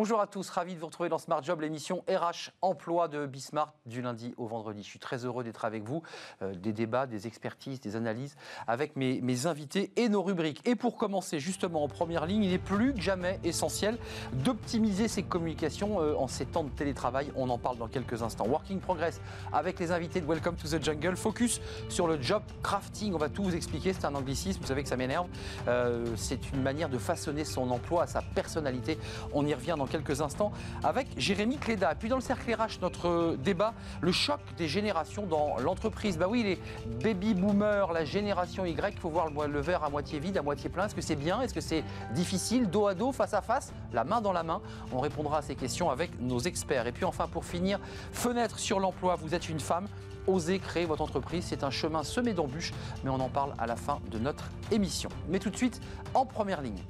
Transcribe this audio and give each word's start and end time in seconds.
Bonjour 0.00 0.22
à 0.22 0.26
tous, 0.26 0.48
ravi 0.48 0.74
de 0.74 0.80
vous 0.80 0.86
retrouver 0.86 1.10
dans 1.10 1.18
Smart 1.18 1.42
Job, 1.42 1.60
l'émission 1.60 2.02
RH 2.08 2.52
Emploi 2.62 3.06
de 3.08 3.26
Bismarck 3.26 3.74
du 3.84 4.00
lundi 4.00 4.32
au 4.38 4.46
vendredi. 4.46 4.82
Je 4.82 4.88
suis 4.88 4.98
très 4.98 5.26
heureux 5.26 5.44
d'être 5.44 5.66
avec 5.66 5.82
vous, 5.82 6.02
euh, 6.40 6.54
des 6.54 6.72
débats, 6.72 7.06
des 7.06 7.26
expertises, 7.26 7.82
des 7.82 7.96
analyses 7.96 8.34
avec 8.66 8.96
mes, 8.96 9.20
mes, 9.20 9.44
invités 9.44 9.92
et 9.96 10.08
nos 10.08 10.22
rubriques. 10.22 10.66
Et 10.66 10.74
pour 10.74 10.96
commencer 10.96 11.38
justement 11.38 11.84
en 11.84 11.88
première 11.88 12.24
ligne, 12.24 12.44
il 12.44 12.52
est 12.54 12.58
plus 12.58 12.94
que 12.94 13.00
jamais 13.02 13.40
essentiel 13.44 13.98
d'optimiser 14.32 15.06
ses 15.06 15.22
communications 15.22 16.00
euh, 16.00 16.14
en 16.14 16.28
ces 16.28 16.46
temps 16.46 16.64
de 16.64 16.70
télétravail. 16.70 17.30
On 17.36 17.50
en 17.50 17.58
parle 17.58 17.76
dans 17.76 17.88
quelques 17.88 18.22
instants. 18.22 18.46
Working 18.46 18.80
Progress 18.80 19.20
avec 19.52 19.78
les 19.78 19.92
invités 19.92 20.22
de 20.22 20.26
Welcome 20.26 20.56
to 20.56 20.66
the 20.66 20.82
Jungle. 20.82 21.14
Focus 21.14 21.60
sur 21.90 22.06
le 22.06 22.22
job 22.22 22.42
crafting. 22.62 23.12
On 23.12 23.18
va 23.18 23.28
tout 23.28 23.42
vous 23.42 23.54
expliquer, 23.54 23.92
c'est 23.92 24.06
un 24.06 24.14
anglicisme, 24.14 24.62
vous 24.62 24.66
savez 24.66 24.82
que 24.82 24.88
ça 24.88 24.96
m'énerve. 24.96 25.26
Euh, 25.68 26.06
c'est 26.16 26.52
une 26.54 26.62
manière 26.62 26.88
de 26.88 26.96
façonner 26.96 27.44
son 27.44 27.70
emploi 27.70 28.04
à 28.04 28.06
sa 28.06 28.22
personnalité. 28.22 28.98
On 29.34 29.44
y 29.44 29.52
revient 29.52 29.74
dans 29.76 29.89
quelques 29.90 30.22
instants 30.22 30.52
avec 30.82 31.08
Jérémy 31.18 31.58
Cléda. 31.58 31.94
Puis 31.94 32.08
dans 32.08 32.16
le 32.16 32.22
cercle 32.22 32.50
RH, 32.54 32.80
notre 32.80 33.36
débat, 33.36 33.74
le 34.00 34.12
choc 34.12 34.40
des 34.56 34.68
générations 34.68 35.26
dans 35.26 35.58
l'entreprise. 35.58 36.16
Bah 36.16 36.26
oui, 36.28 36.42
les 36.42 36.58
baby 37.02 37.34
boomers, 37.34 37.92
la 37.92 38.04
génération 38.04 38.64
Y, 38.64 38.94
il 38.94 39.00
faut 39.00 39.10
voir 39.10 39.28
le 39.28 39.60
verre 39.60 39.84
à 39.84 39.90
moitié 39.90 40.18
vide, 40.18 40.38
à 40.38 40.42
moitié 40.42 40.70
plein. 40.70 40.86
Est-ce 40.86 40.94
que 40.94 41.02
c'est 41.02 41.16
bien? 41.16 41.42
Est-ce 41.42 41.54
que 41.54 41.60
c'est 41.60 41.84
difficile? 42.14 42.70
Dos 42.70 42.86
à 42.86 42.94
dos, 42.94 43.12
face 43.12 43.34
à 43.34 43.42
face, 43.42 43.72
la 43.92 44.04
main 44.04 44.20
dans 44.20 44.32
la 44.32 44.42
main 44.42 44.60
On 44.92 45.00
répondra 45.00 45.38
à 45.38 45.42
ces 45.42 45.54
questions 45.54 45.90
avec 45.90 46.18
nos 46.20 46.38
experts. 46.38 46.86
Et 46.86 46.92
puis 46.92 47.04
enfin, 47.04 47.26
pour 47.26 47.44
finir, 47.44 47.78
fenêtre 48.12 48.58
sur 48.58 48.80
l'emploi. 48.80 49.16
Vous 49.16 49.34
êtes 49.34 49.48
une 49.48 49.60
femme, 49.60 49.86
osez 50.26 50.58
créer 50.58 50.86
votre 50.86 51.02
entreprise. 51.02 51.44
C'est 51.48 51.64
un 51.64 51.70
chemin 51.70 52.02
semé 52.02 52.32
d'embûches, 52.32 52.72
mais 53.04 53.10
on 53.10 53.20
en 53.20 53.28
parle 53.28 53.54
à 53.58 53.66
la 53.66 53.76
fin 53.76 54.00
de 54.10 54.18
notre 54.18 54.50
émission. 54.70 55.10
Mais 55.28 55.38
tout 55.38 55.50
de 55.50 55.56
suite, 55.56 55.80
en 56.14 56.24
première 56.24 56.62
ligne. 56.62 56.82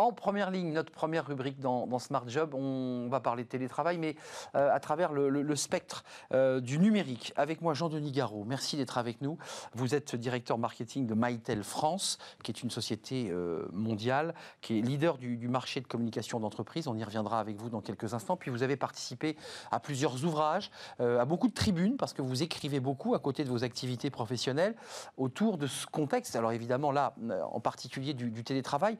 En 0.00 0.12
première 0.12 0.52
ligne, 0.52 0.72
notre 0.72 0.92
première 0.92 1.26
rubrique 1.26 1.58
dans, 1.58 1.98
Smart 1.98 2.22
Job, 2.28 2.54
on 2.54 3.08
va 3.10 3.18
parler 3.18 3.42
de 3.42 3.48
télétravail, 3.48 3.98
mais 3.98 4.14
euh, 4.54 4.72
à 4.72 4.78
travers 4.78 5.12
le, 5.12 5.56
spectre 5.56 6.04
euh, 6.32 6.60
du 6.60 6.78
numérique. 6.78 7.32
Avec 7.34 7.62
moi, 7.62 7.74
Jean-Denis 7.74 8.12
Garot, 8.12 8.44
merci 8.44 8.76
d'être 8.76 8.96
avec 8.96 9.20
nous. 9.22 9.38
Vous 9.74 9.96
êtes 9.96 10.14
directeur 10.14 10.56
marketing 10.56 11.04
de 11.08 11.14
Mytel 11.14 11.64
France, 11.64 12.18
qui 12.44 12.52
est 12.52 12.62
une 12.62 12.70
société 12.70 13.28
euh, 13.32 13.66
mondiale, 13.72 14.36
qui 14.60 14.78
est 14.78 14.82
leader 14.82 15.18
du, 15.18 15.48
marché 15.48 15.80
de 15.80 15.88
communication 15.88 16.38
d'entreprise. 16.38 16.86
On 16.86 16.96
y 16.96 17.02
reviendra 17.02 17.40
avec 17.40 17.56
vous 17.56 17.68
dans 17.68 17.80
quelques 17.80 18.14
instants. 18.14 18.36
Puis 18.36 18.52
vous 18.52 18.62
avez 18.62 18.76
participé 18.76 19.36
à 19.72 19.80
plusieurs 19.80 20.24
ouvrages, 20.24 20.70
à 21.00 21.24
beaucoup 21.24 21.48
de 21.48 21.54
tribunes, 21.54 21.96
parce 21.96 22.12
que 22.12 22.22
vous 22.22 22.44
écrivez 22.44 22.78
beaucoup 22.78 23.16
à 23.16 23.18
côté 23.18 23.42
de 23.42 23.48
vos 23.48 23.64
activités 23.64 24.10
professionnelles 24.10 24.76
autour 25.16 25.58
de 25.58 25.66
ce 25.66 25.86
contexte. 25.86 26.36
Alors 26.36 26.52
évidemment, 26.52 26.92
là, 26.92 27.16
en 27.50 27.58
particulier 27.58 28.14
du 28.14 28.44
télétravail 28.44 28.96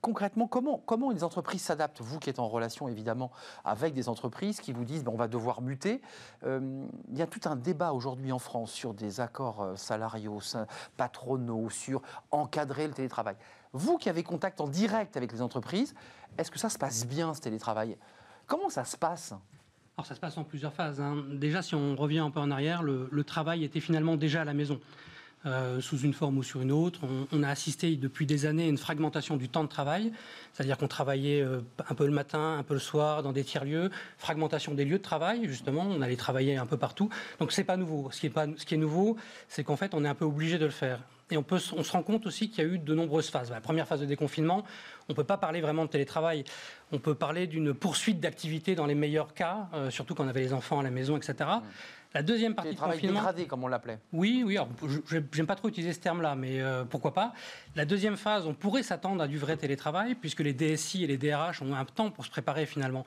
concrètement, 0.00 0.46
comment, 0.46 0.82
comment 0.84 1.10
les 1.10 1.24
entreprises 1.24 1.62
s'adaptent 1.62 2.00
Vous 2.00 2.18
qui 2.18 2.30
êtes 2.30 2.38
en 2.38 2.48
relation 2.48 2.88
évidemment 2.88 3.30
avec 3.64 3.94
des 3.94 4.08
entreprises 4.08 4.60
qui 4.60 4.72
vous 4.72 4.84
disent 4.84 5.04
ben, 5.04 5.12
on 5.12 5.16
va 5.16 5.28
devoir 5.28 5.62
muter. 5.62 6.00
Euh, 6.44 6.84
il 7.10 7.18
y 7.18 7.22
a 7.22 7.26
tout 7.26 7.40
un 7.48 7.56
débat 7.56 7.92
aujourd'hui 7.92 8.32
en 8.32 8.38
France 8.38 8.72
sur 8.72 8.94
des 8.94 9.20
accords 9.20 9.62
euh, 9.62 9.76
salariaux, 9.76 10.40
patronaux, 10.96 11.70
sur 11.70 12.02
encadrer 12.30 12.86
le 12.86 12.94
télétravail. 12.94 13.36
Vous 13.72 13.96
qui 13.96 14.08
avez 14.08 14.22
contact 14.22 14.60
en 14.60 14.68
direct 14.68 15.16
avec 15.16 15.32
les 15.32 15.40
entreprises, 15.40 15.94
est-ce 16.36 16.50
que 16.50 16.58
ça 16.58 16.68
se 16.68 16.78
passe 16.78 17.06
bien 17.06 17.32
ce 17.34 17.40
télétravail? 17.40 17.96
Comment 18.46 18.68
ça 18.68 18.84
se 18.84 18.96
passe? 18.96 19.34
Alors 19.96 20.06
ça 20.06 20.14
se 20.14 20.20
passe 20.20 20.36
en 20.36 20.44
plusieurs 20.44 20.72
phases. 20.72 21.00
Hein. 21.00 21.24
Déjà, 21.34 21.62
si 21.62 21.74
on 21.74 21.94
revient 21.96 22.18
un 22.18 22.30
peu 22.30 22.40
en 22.40 22.50
arrière, 22.50 22.82
le, 22.82 23.08
le 23.10 23.24
travail 23.24 23.64
était 23.64 23.80
finalement 23.80 24.16
déjà 24.16 24.40
à 24.40 24.44
la 24.44 24.54
maison. 24.54 24.80
Euh, 25.44 25.80
sous 25.80 25.98
une 25.98 26.14
forme 26.14 26.38
ou 26.38 26.44
sur 26.44 26.60
une 26.60 26.70
autre. 26.70 27.00
On, 27.32 27.42
a 27.42 27.48
assisté 27.48 27.96
depuis 27.96 28.26
des 28.26 28.46
années 28.46 28.62
à 28.62 28.68
une 28.68 28.78
fragmentation 28.78 29.36
du 29.36 29.48
temps 29.48 29.64
de 29.64 29.68
travail, 29.68 30.12
c'est-à-dire 30.52 30.78
qu'on 30.78 30.86
travaillait 30.86 31.40
euh, 31.40 31.62
un 31.88 31.96
peu 31.96 32.06
le 32.06 32.12
matin, 32.12 32.58
un 32.58 32.62
peu 32.62 32.74
le 32.74 32.80
soir, 32.80 33.24
dans 33.24 33.32
des 33.32 33.42
tiers-lieux, 33.42 33.90
fragmentation 34.18 34.72
des 34.72 34.84
lieux 34.84 34.98
de 34.98 35.02
travail, 35.02 35.48
justement, 35.48 35.82
on 35.82 36.00
allait 36.00 36.14
travailler 36.14 36.56
un 36.58 36.66
peu 36.66 36.76
partout. 36.76 37.08
Donc 37.40 37.50
c'est 37.50 37.64
pas 37.64 37.76
nouveau. 37.76 38.08
Ce 38.12 38.20
qui 38.20 38.26
est, 38.26 38.30
pas, 38.30 38.46
nouveau, 38.46 39.16
c'est 39.48 39.64
qu'en 39.64 39.74
fait, 39.74 39.94
on 39.94 40.04
est 40.04 40.08
un 40.08 40.14
peu 40.14 40.24
obligé 40.24 40.58
de 40.58 40.64
le 40.64 40.70
faire. 40.70 41.00
Et 41.32 41.36
on, 41.36 41.58
se 41.58 41.92
rend 41.92 42.02
compte 42.04 42.26
aussi 42.26 42.48
qu'il 42.48 42.64
y 42.64 42.66
a 42.68 42.70
eu 42.70 42.78
de 42.78 42.94
nombreuses 42.94 43.30
phases. 43.30 43.50
La 43.50 43.60
première 43.60 43.88
phase 43.88 44.00
de 44.00 44.06
déconfinement, 44.06 44.64
on 45.08 45.12
ne 45.12 45.16
peut 45.16 45.24
pas 45.24 45.38
parler 45.38 45.60
vraiment 45.60 45.86
de 45.86 45.90
télétravail. 45.90 46.44
On 46.92 46.98
peut 46.98 47.14
parler 47.14 47.48
d'une 47.48 47.74
poursuite 47.74 48.20
d'activité 48.20 48.76
dans 48.76 48.86
les 48.86 48.94
meilleurs 48.94 49.34
cas, 49.34 49.68
euh, 49.74 49.90
surtout 49.90 50.14
quand 50.14 50.24
on 50.24 50.28
avait 50.28 50.42
les 50.42 50.52
enfants 50.52 50.78
à 50.78 50.82
la 50.84 50.90
maison, 50.90 51.16
etc. 51.16 51.48
La 52.14 52.22
deuxième 52.22 52.54
partie 52.54 52.74
de 52.74 52.80
confinement. 52.80 53.20
dégradé, 53.20 53.46
comme 53.46 53.64
on 53.64 53.68
l'appelait. 53.68 53.98
Oui, 54.12 54.42
oui. 54.44 54.58
Je 55.06 55.18
n'aime 55.18 55.46
pas 55.46 55.54
trop 55.54 55.68
utiliser 55.68 55.92
ce 55.92 56.00
terme-là, 56.00 56.34
mais 56.34 56.60
euh, 56.60 56.84
pourquoi 56.84 57.14
pas. 57.14 57.32
La 57.74 57.84
deuxième 57.84 58.16
phase, 58.16 58.46
on 58.46 58.54
pourrait 58.54 58.82
s'attendre 58.82 59.22
à 59.22 59.28
du 59.28 59.38
vrai 59.38 59.56
télétravail, 59.56 60.14
puisque 60.14 60.40
les 60.40 60.52
DSI 60.52 61.04
et 61.04 61.06
les 61.06 61.16
DRH 61.16 61.62
ont 61.62 61.74
un 61.74 61.84
temps 61.84 62.10
pour 62.10 62.24
se 62.24 62.30
préparer 62.30 62.66
finalement. 62.66 63.04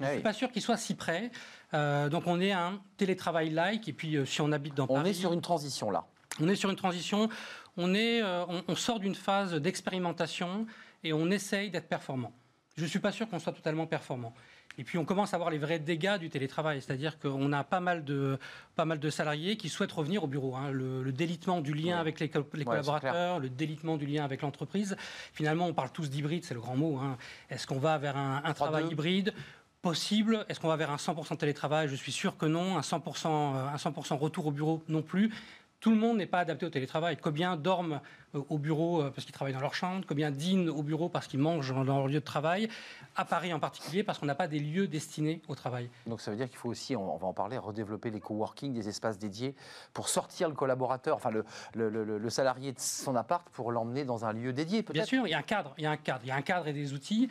Je 0.00 0.06
ne 0.06 0.12
suis 0.12 0.22
pas 0.22 0.32
sûr 0.32 0.50
qu'ils 0.50 0.62
soient 0.62 0.78
si 0.78 0.94
prêts. 0.94 1.30
Euh, 1.74 2.08
donc 2.08 2.26
on 2.26 2.40
est 2.40 2.52
un 2.52 2.80
télétravail-like, 2.96 3.88
et 3.88 3.92
puis 3.92 4.16
euh, 4.16 4.24
si 4.24 4.40
on 4.40 4.50
habite 4.52 4.74
dans 4.74 4.84
on 4.84 4.94
Paris... 4.94 5.00
On 5.02 5.04
est 5.10 5.14
sur 5.14 5.32
une 5.32 5.42
transition 5.42 5.90
là. 5.90 6.06
On 6.40 6.48
est 6.48 6.56
sur 6.56 6.70
une 6.70 6.76
transition, 6.76 7.28
on, 7.76 7.94
est, 7.94 8.22
on 8.22 8.74
sort 8.74 9.00
d'une 9.00 9.14
phase 9.14 9.52
d'expérimentation 9.52 10.66
et 11.04 11.12
on 11.12 11.30
essaye 11.30 11.70
d'être 11.70 11.88
performant. 11.88 12.32
Je 12.76 12.84
ne 12.84 12.88
suis 12.88 13.00
pas 13.00 13.12
sûr 13.12 13.28
qu'on 13.28 13.38
soit 13.38 13.52
totalement 13.52 13.86
performant. 13.86 14.32
Et 14.78 14.84
puis 14.84 14.98
on 14.98 15.04
commence 15.04 15.34
à 15.34 15.38
voir 15.38 15.50
les 15.50 15.58
vrais 15.58 15.78
dégâts 15.78 16.18
du 16.18 16.30
télétravail, 16.30 16.80
c'est-à-dire 16.80 17.18
qu'on 17.18 17.52
a 17.52 17.64
pas 17.64 17.80
mal 17.80 18.04
de 18.04 18.38
pas 18.74 18.84
mal 18.84 18.98
de 18.98 19.10
salariés 19.10 19.56
qui 19.56 19.68
souhaitent 19.68 19.92
revenir 19.92 20.24
au 20.24 20.26
bureau. 20.26 20.56
Hein. 20.56 20.70
Le, 20.70 21.12
délitement 21.12 21.60
du 21.60 21.74
lien 21.74 21.98
avec 21.98 22.20
les, 22.20 22.28
collaborateurs, 22.28 23.38
le 23.38 23.50
délitement 23.50 23.96
du 23.96 24.06
lien 24.06 24.24
avec 24.24 24.42
l'entreprise. 24.42 24.96
Finalement, 25.32 25.66
on 25.66 25.74
parle 25.74 25.90
tous 25.92 26.08
d'hybride, 26.08 26.44
c'est 26.44 26.54
le 26.54 26.60
grand 26.60 26.76
mot. 26.76 26.98
Hein. 26.98 27.18
Est-ce 27.50 27.66
qu'on 27.66 27.78
va 27.78 27.98
vers 27.98 28.16
un, 28.16 28.42
un 28.44 28.54
travail 28.54 28.88
hybride? 28.88 29.34
Possible 29.82 30.46
Est-ce 30.48 30.60
qu'on 30.60 30.68
va 30.68 30.76
vers 30.76 30.90
un 30.90 30.96
100% 30.96 31.36
télétravail? 31.36 31.88
Je 31.88 31.96
suis 31.96 32.12
sûr 32.12 32.36
que 32.36 32.46
non. 32.46 32.78
Un 32.78 32.82
100%, 32.82 33.26
un 33.26 33.78
100 33.78 34.16
retour 34.16 34.46
au 34.46 34.52
bureau 34.52 34.82
non 34.88 35.02
plus. 35.02 35.32
Tout 35.80 35.90
le 35.90 35.96
monde 35.96 36.18
n'est 36.18 36.26
pas 36.26 36.38
adapté 36.38 36.64
au 36.64 36.70
télétravail. 36.70 37.16
Combien 37.20 37.56
dorment 37.56 37.94
euh, 37.94 37.98
au 38.34 38.58
bureau 38.58 39.02
euh, 39.02 39.10
parce 39.10 39.24
qu'ils 39.24 39.34
travaillent 39.34 39.52
dans 39.52 39.60
leur 39.60 39.74
chambre, 39.74 40.04
combien 40.08 40.30
dînent 40.30 40.68
au 40.68 40.82
bureau 40.82 41.08
parce 41.08 41.26
qu'ils 41.26 41.40
mangent 41.40 41.72
dans 41.72 41.84
leur 41.84 42.08
lieu 42.08 42.20
de 42.20 42.24
travail, 42.24 42.68
à 43.16 43.24
Paris 43.24 43.52
en 43.52 43.60
particulier 43.60 44.02
parce 44.02 44.18
qu'on 44.18 44.26
n'a 44.26 44.34
pas 44.34 44.48
des 44.48 44.58
lieux 44.58 44.86
destinés 44.86 45.42
au 45.48 45.54
travail. 45.54 45.90
Donc 46.06 46.20
ça 46.20 46.30
veut 46.30 46.36
dire 46.36 46.48
qu'il 46.48 46.58
faut 46.58 46.68
aussi, 46.68 46.96
on 46.96 47.16
va 47.16 47.26
en 47.26 47.32
parler, 47.32 47.58
redévelopper 47.58 48.10
les 48.10 48.20
coworking, 48.20 48.72
des 48.72 48.88
espaces 48.88 49.18
dédiés 49.18 49.54
pour 49.92 50.08
sortir 50.08 50.48
le 50.48 50.54
collaborateur, 50.54 51.16
enfin 51.16 51.30
le, 51.30 51.44
le, 51.74 52.30
salarié 52.30 52.72
de 52.72 52.80
son 52.80 53.14
appart 53.16 53.46
pour 53.50 53.72
l'emmener 53.72 54.04
dans 54.04 54.24
un 54.24 54.32
lieu 54.32 54.52
dédié 54.52 54.82
Bien 54.82 55.04
sûr, 55.04 55.26
il 55.26 55.30
y 55.30 55.34
a 55.34 55.38
un 55.38 55.42
cadre, 55.42 55.74
il 55.76 55.84
y 55.84 55.86
a 55.86 55.90
un 55.90 55.96
cadre, 55.96 56.20
il 56.24 56.28
y 56.28 56.30
a 56.30 56.36
un 56.36 56.42
cadre 56.42 56.68
et 56.68 56.72
des 56.72 56.94
outils. 56.94 57.28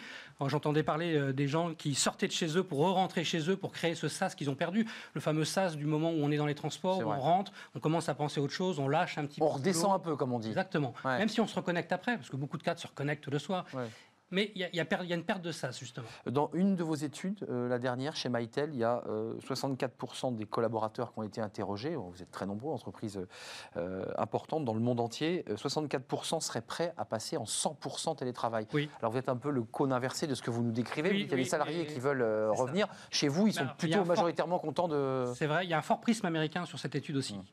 J'entendais 0.47 0.83
parler 0.83 1.15
euh, 1.15 1.33
des 1.33 1.47
gens 1.47 1.73
qui 1.73 1.93
sortaient 1.95 2.27
de 2.27 2.31
chez 2.31 2.57
eux 2.57 2.63
pour 2.63 2.79
re-rentrer 2.79 3.23
chez 3.23 3.49
eux 3.49 3.55
pour 3.55 3.71
créer 3.71 3.95
ce 3.95 4.07
sas 4.07 4.33
qu'ils 4.35 4.49
ont 4.49 4.55
perdu, 4.55 4.87
le 5.13 5.21
fameux 5.21 5.45
sas 5.45 5.75
du 5.75 5.85
moment 5.85 6.11
où 6.11 6.17
on 6.21 6.31
est 6.31 6.37
dans 6.37 6.45
les 6.45 6.55
transports, 6.55 6.99
où 6.99 7.11
on 7.11 7.19
rentre, 7.19 7.51
on 7.75 7.79
commence 7.79 8.09
à 8.09 8.15
penser 8.15 8.39
à 8.39 8.43
autre 8.43 8.53
chose, 8.53 8.79
on 8.79 8.87
lâche 8.87 9.17
un 9.17 9.25
petit 9.25 9.39
peu. 9.39 9.45
On 9.45 9.49
redescend 9.49 9.93
un 9.93 9.99
peu, 9.99 10.15
comme 10.15 10.33
on 10.33 10.39
dit. 10.39 10.49
Exactement. 10.49 10.90
Même 11.05 11.29
si 11.29 11.41
on 11.41 11.47
se 11.47 11.55
reconnecte 11.55 11.91
après, 11.91 12.15
parce 12.17 12.29
que 12.29 12.35
beaucoup 12.35 12.57
de 12.57 12.63
cadres 12.63 12.79
se 12.79 12.87
reconnectent 12.87 13.27
le 13.27 13.39
soir. 13.39 13.65
Mais 14.31 14.51
il 14.55 14.61
y, 14.61 14.79
a 14.79 15.15
une 15.15 15.25
perte 15.25 15.41
de 15.41 15.51
ça, 15.51 15.71
justement. 15.71 16.07
Dans 16.25 16.49
une 16.53 16.77
de 16.77 16.83
vos 16.83 16.95
études, 16.95 17.45
euh, 17.49 17.67
la 17.67 17.79
dernière, 17.79 18.15
chez 18.15 18.29
Mytel, 18.29 18.69
il 18.71 18.79
y 18.79 18.83
a 18.85 19.03
64% 19.45 20.33
euh, 20.33 20.37
des 20.37 20.45
collaborateurs 20.45 21.13
qui 21.13 21.19
ont 21.19 21.23
été 21.23 21.41
interrogés. 21.41 21.97
Vous 21.97 22.21
êtes 22.21 22.31
très 22.31 22.45
nombreux, 22.45 22.71
entreprises 22.71 23.19
euh, 23.75 24.05
importantes 24.17 24.63
dans 24.63 24.73
le 24.73 24.79
monde 24.79 25.01
entier. 25.01 25.43
64% 25.49 26.39
seraient 26.39 26.61
prêts 26.61 26.93
à 26.97 27.03
passer 27.03 27.35
en 27.35 27.43
100% 27.43 28.15
télétravail. 28.15 28.67
Oui. 28.73 28.89
Alors 28.99 29.11
vous 29.11 29.17
êtes 29.17 29.27
un 29.27 29.35
peu 29.35 29.51
le 29.51 29.63
cône 29.63 29.91
inversé 29.91 30.27
de 30.27 30.35
ce 30.35 30.41
que 30.41 30.49
vous 30.49 30.63
nous 30.63 30.71
décrivez. 30.71 31.09
il 31.09 31.29
y 31.29 31.33
a 31.33 31.35
des 31.35 31.43
salariés 31.43 31.85
qui 31.85 31.99
veulent 31.99 32.23
revenir. 32.51 32.87
Chez 33.09 33.27
vous, 33.27 33.47
ils 33.47 33.53
sont 33.53 33.67
plutôt 33.77 34.05
majoritairement 34.05 34.59
contents 34.59 34.87
de... 34.87 35.25
C'est 35.35 35.47
vrai, 35.47 35.65
il 35.65 35.69
y 35.69 35.73
a 35.73 35.77
un 35.77 35.81
fort 35.81 35.99
prisme 35.99 36.25
américain 36.25 36.65
sur 36.65 36.79
cette 36.79 36.95
étude 36.95 37.17
aussi. 37.17 37.35
Mmh. 37.35 37.43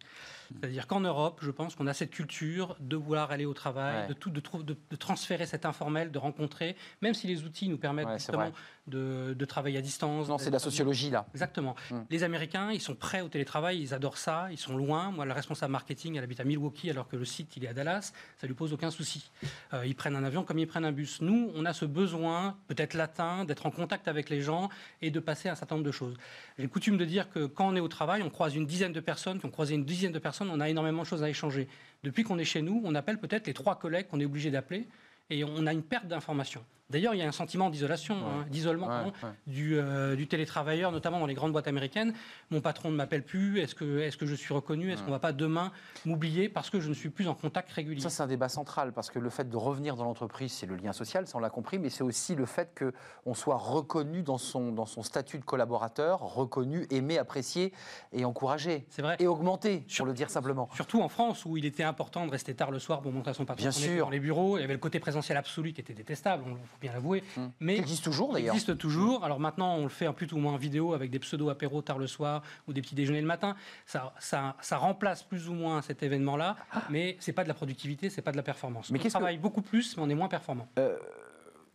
C'est-à-dire 0.60 0.86
qu'en 0.86 1.00
Europe, 1.00 1.40
je 1.42 1.50
pense 1.50 1.74
qu'on 1.74 1.86
a 1.86 1.94
cette 1.94 2.10
culture 2.10 2.76
de 2.80 2.96
vouloir 2.96 3.30
aller 3.30 3.44
au 3.44 3.54
travail, 3.54 4.08
de, 4.08 4.14
tout, 4.14 4.30
de, 4.30 4.40
de, 4.62 4.96
transférer 4.96 5.46
cet 5.46 5.66
informel, 5.66 6.10
de 6.10 6.18
rencontrer, 6.18 6.76
même 7.02 7.14
si 7.14 7.26
les 7.26 7.44
outils 7.44 7.68
nous 7.68 7.78
permettent 7.78 8.12
justement 8.14 8.50
de, 8.86 9.34
de, 9.38 9.44
travailler 9.44 9.78
à 9.78 9.82
distance. 9.82 10.28
Non, 10.28 10.38
c'est 10.38 10.48
de 10.48 10.54
la 10.54 10.58
sociologie 10.58 11.10
là. 11.10 11.26
Exactement. 11.34 11.76
Hmm. 11.90 12.00
Les 12.10 12.24
Américains, 12.24 12.72
ils 12.72 12.80
sont 12.80 12.94
prêts 12.94 13.20
au 13.20 13.28
télétravail, 13.28 13.80
ils 13.80 13.92
adorent 13.92 14.16
ça, 14.16 14.48
ils 14.50 14.58
sont 14.58 14.76
loin. 14.76 15.10
Moi, 15.10 15.26
la 15.26 15.34
responsable 15.34 15.72
marketing, 15.72 16.16
elle 16.16 16.24
habite 16.24 16.40
à 16.40 16.44
Milwaukee 16.44 16.90
alors 16.90 17.08
que 17.08 17.16
le 17.16 17.24
site, 17.24 17.56
il 17.56 17.64
est 17.64 17.68
à 17.68 17.74
Dallas. 17.74 18.12
Ça 18.38 18.46
lui 18.46 18.54
pose 18.54 18.72
aucun 18.72 18.90
souci. 18.90 19.30
Euh, 19.74 19.86
ils 19.86 19.94
prennent 19.94 20.16
un 20.16 20.24
avion 20.24 20.44
comme 20.44 20.58
ils 20.58 20.66
prennent 20.66 20.86
un 20.86 20.92
bus. 20.92 21.20
Nous, 21.20 21.50
on 21.54 21.64
a 21.66 21.72
ce 21.72 21.84
besoin, 21.84 22.56
peut-être 22.68 22.94
latin, 22.94 23.44
d'être 23.44 23.66
en 23.66 23.70
contact 23.70 24.08
avec 24.08 24.30
les 24.30 24.40
gens 24.40 24.70
et 25.02 25.10
de 25.10 25.20
passer 25.20 25.48
un 25.48 25.54
certain 25.54 25.74
nombre 25.74 25.86
de 25.86 25.92
choses. 25.92 26.16
J'ai 26.58 26.66
coutume 26.68 26.96
de 26.96 27.04
dire 27.04 27.28
que 27.30 27.46
quand 27.46 27.68
on 27.68 27.76
est 27.76 27.80
au 27.80 27.88
travail, 27.88 28.22
on 28.22 28.30
croise 28.30 28.54
une 28.54 28.66
dizaine 28.66 28.92
de 28.92 29.00
personnes, 29.00 29.38
qui 29.40 29.46
ont 29.46 29.50
croisé 29.50 29.74
une 29.74 29.84
dizaine 29.84 30.12
de 30.12 30.18
personnes 30.18 30.37
on 30.46 30.60
a 30.60 30.68
énormément 30.68 31.02
de 31.02 31.06
choses 31.06 31.22
à 31.22 31.28
échanger. 31.28 31.68
Depuis 32.04 32.22
qu'on 32.22 32.38
est 32.38 32.44
chez 32.44 32.62
nous, 32.62 32.80
on 32.84 32.94
appelle 32.94 33.18
peut-être 33.18 33.46
les 33.46 33.54
trois 33.54 33.78
collègues 33.78 34.06
qu'on 34.08 34.20
est 34.20 34.24
obligé 34.24 34.50
d'appeler 34.50 34.86
et 35.30 35.44
on 35.44 35.66
a 35.66 35.72
une 35.72 35.82
perte 35.82 36.06
d'informations. 36.06 36.64
D'ailleurs, 36.90 37.14
il 37.14 37.18
y 37.18 37.22
a 37.22 37.28
un 37.28 37.32
sentiment 37.32 37.68
d'isolation, 37.68 38.16
hein, 38.16 38.46
d'isolement 38.48 39.12
Du, 39.46 39.76
euh, 39.76 40.16
du, 40.16 40.26
télétravailleur, 40.26 40.90
notamment 40.90 41.20
dans 41.20 41.26
les 41.26 41.34
grandes 41.34 41.52
boîtes 41.52 41.68
américaines. 41.68 42.14
Mon 42.50 42.62
patron 42.62 42.90
ne 42.90 42.96
m'appelle 42.96 43.22
plus. 43.22 43.60
Est-ce 43.60 43.74
que, 43.74 43.98
est 43.98 44.16
que 44.16 44.24
je 44.24 44.34
suis 44.34 44.54
reconnu? 44.54 44.90
Est-ce 44.90 45.02
qu'on 45.02 45.08
ne 45.08 45.14
va 45.14 45.18
pas 45.18 45.34
demain 45.34 45.70
m'oublier 46.06 46.48
parce 46.48 46.70
que 46.70 46.80
je 46.80 46.88
ne 46.88 46.94
suis 46.94 47.10
plus 47.10 47.28
en 47.28 47.34
contact 47.34 47.70
régulier? 47.72 48.00
Ça, 48.00 48.08
c'est 48.08 48.22
un 48.22 48.26
débat 48.26 48.48
central 48.48 48.92
parce 48.92 49.10
que 49.10 49.18
le 49.18 49.28
fait 49.28 49.50
de 49.50 49.56
revenir 49.58 49.96
dans 49.96 50.04
l'entreprise, 50.04 50.50
c'est 50.50 50.64
le 50.64 50.76
lien 50.76 50.94
social, 50.94 51.26
ça 51.26 51.36
on 51.36 51.40
l'a 51.40 51.50
compris, 51.50 51.78
mais 51.78 51.90
c'est 51.90 52.04
aussi 52.04 52.34
le 52.34 52.46
fait 52.46 52.82
qu'on 52.82 53.34
soit 53.34 53.58
reconnu 53.58 54.22
dans 54.22 54.38
son, 54.38 54.72
dans 54.72 54.86
son 54.86 55.02
statut 55.02 55.38
de 55.38 55.44
collaborateur, 55.44 56.20
reconnu, 56.20 56.86
aimé, 56.90 57.18
apprécié 57.18 57.74
et 58.14 58.24
encouragé. 58.24 58.86
C'est 58.88 59.02
vrai. 59.02 59.16
Et 59.18 59.26
augmenté, 59.26 59.84
pour 59.94 60.06
le 60.06 60.14
dire 60.14 60.30
simplement. 60.30 60.70
Surtout 60.74 61.02
en 61.02 61.10
France 61.10 61.44
où 61.44 61.58
il 61.58 61.66
était 61.66 61.82
important 61.82 62.24
de 62.24 62.30
rester 62.30 62.54
tard 62.54 62.70
le 62.70 62.78
soir 62.78 63.02
pour 63.02 63.12
monter 63.12 63.28
à 63.28 63.34
son 63.34 63.44
patron. 63.44 63.62
Bien 63.62 63.72
sûr. 63.72 64.06
Dans 64.06 64.10
les 64.10 64.20
bureaux, 64.20 64.56
il 64.56 64.62
y 64.62 64.64
avait 64.64 64.72
le 64.72 64.78
côté 64.78 65.00
présentiel 65.00 65.36
absolu 65.36 65.74
qui 65.74 65.82
était 65.82 65.92
détestable 65.92 66.44
bien 66.80 66.92
l'avouer. 66.92 67.22
Hum. 67.36 67.50
Mais 67.60 67.76
il 67.76 67.80
existe 67.80 68.04
toujours 68.04 68.32
d'ailleurs. 68.32 68.54
Il 68.54 68.58
existe 68.58 68.78
toujours. 68.78 69.24
Alors 69.24 69.40
maintenant, 69.40 69.76
on 69.76 69.84
le 69.84 69.88
fait 69.88 70.06
un 70.06 70.12
plus 70.12 70.32
ou 70.32 70.38
moins 70.38 70.52
en 70.52 70.56
vidéo 70.56 70.94
avec 70.94 71.10
des 71.10 71.18
pseudo 71.18 71.50
apéros 71.50 71.82
tard 71.82 71.98
le 71.98 72.06
soir 72.06 72.42
ou 72.66 72.72
des 72.72 72.80
petits 72.80 72.94
déjeuners 72.94 73.20
le 73.20 73.26
matin. 73.26 73.56
Ça, 73.86 74.12
ça, 74.18 74.56
ça 74.60 74.76
remplace 74.76 75.22
plus 75.22 75.48
ou 75.48 75.54
moins 75.54 75.82
cet 75.82 76.02
événement-là, 76.02 76.56
ah. 76.72 76.82
mais 76.90 77.16
c'est 77.20 77.32
pas 77.32 77.42
de 77.42 77.48
la 77.48 77.54
productivité, 77.54 78.10
c'est 78.10 78.22
pas 78.22 78.32
de 78.32 78.36
la 78.36 78.42
performance. 78.42 78.90
Mais 78.90 79.00
on 79.04 79.08
travaille 79.08 79.38
beaucoup 79.38 79.62
plus, 79.62 79.96
mais 79.96 80.02
on 80.02 80.10
est 80.10 80.14
moins 80.14 80.28
performant. 80.28 80.68
Euh, 80.78 80.96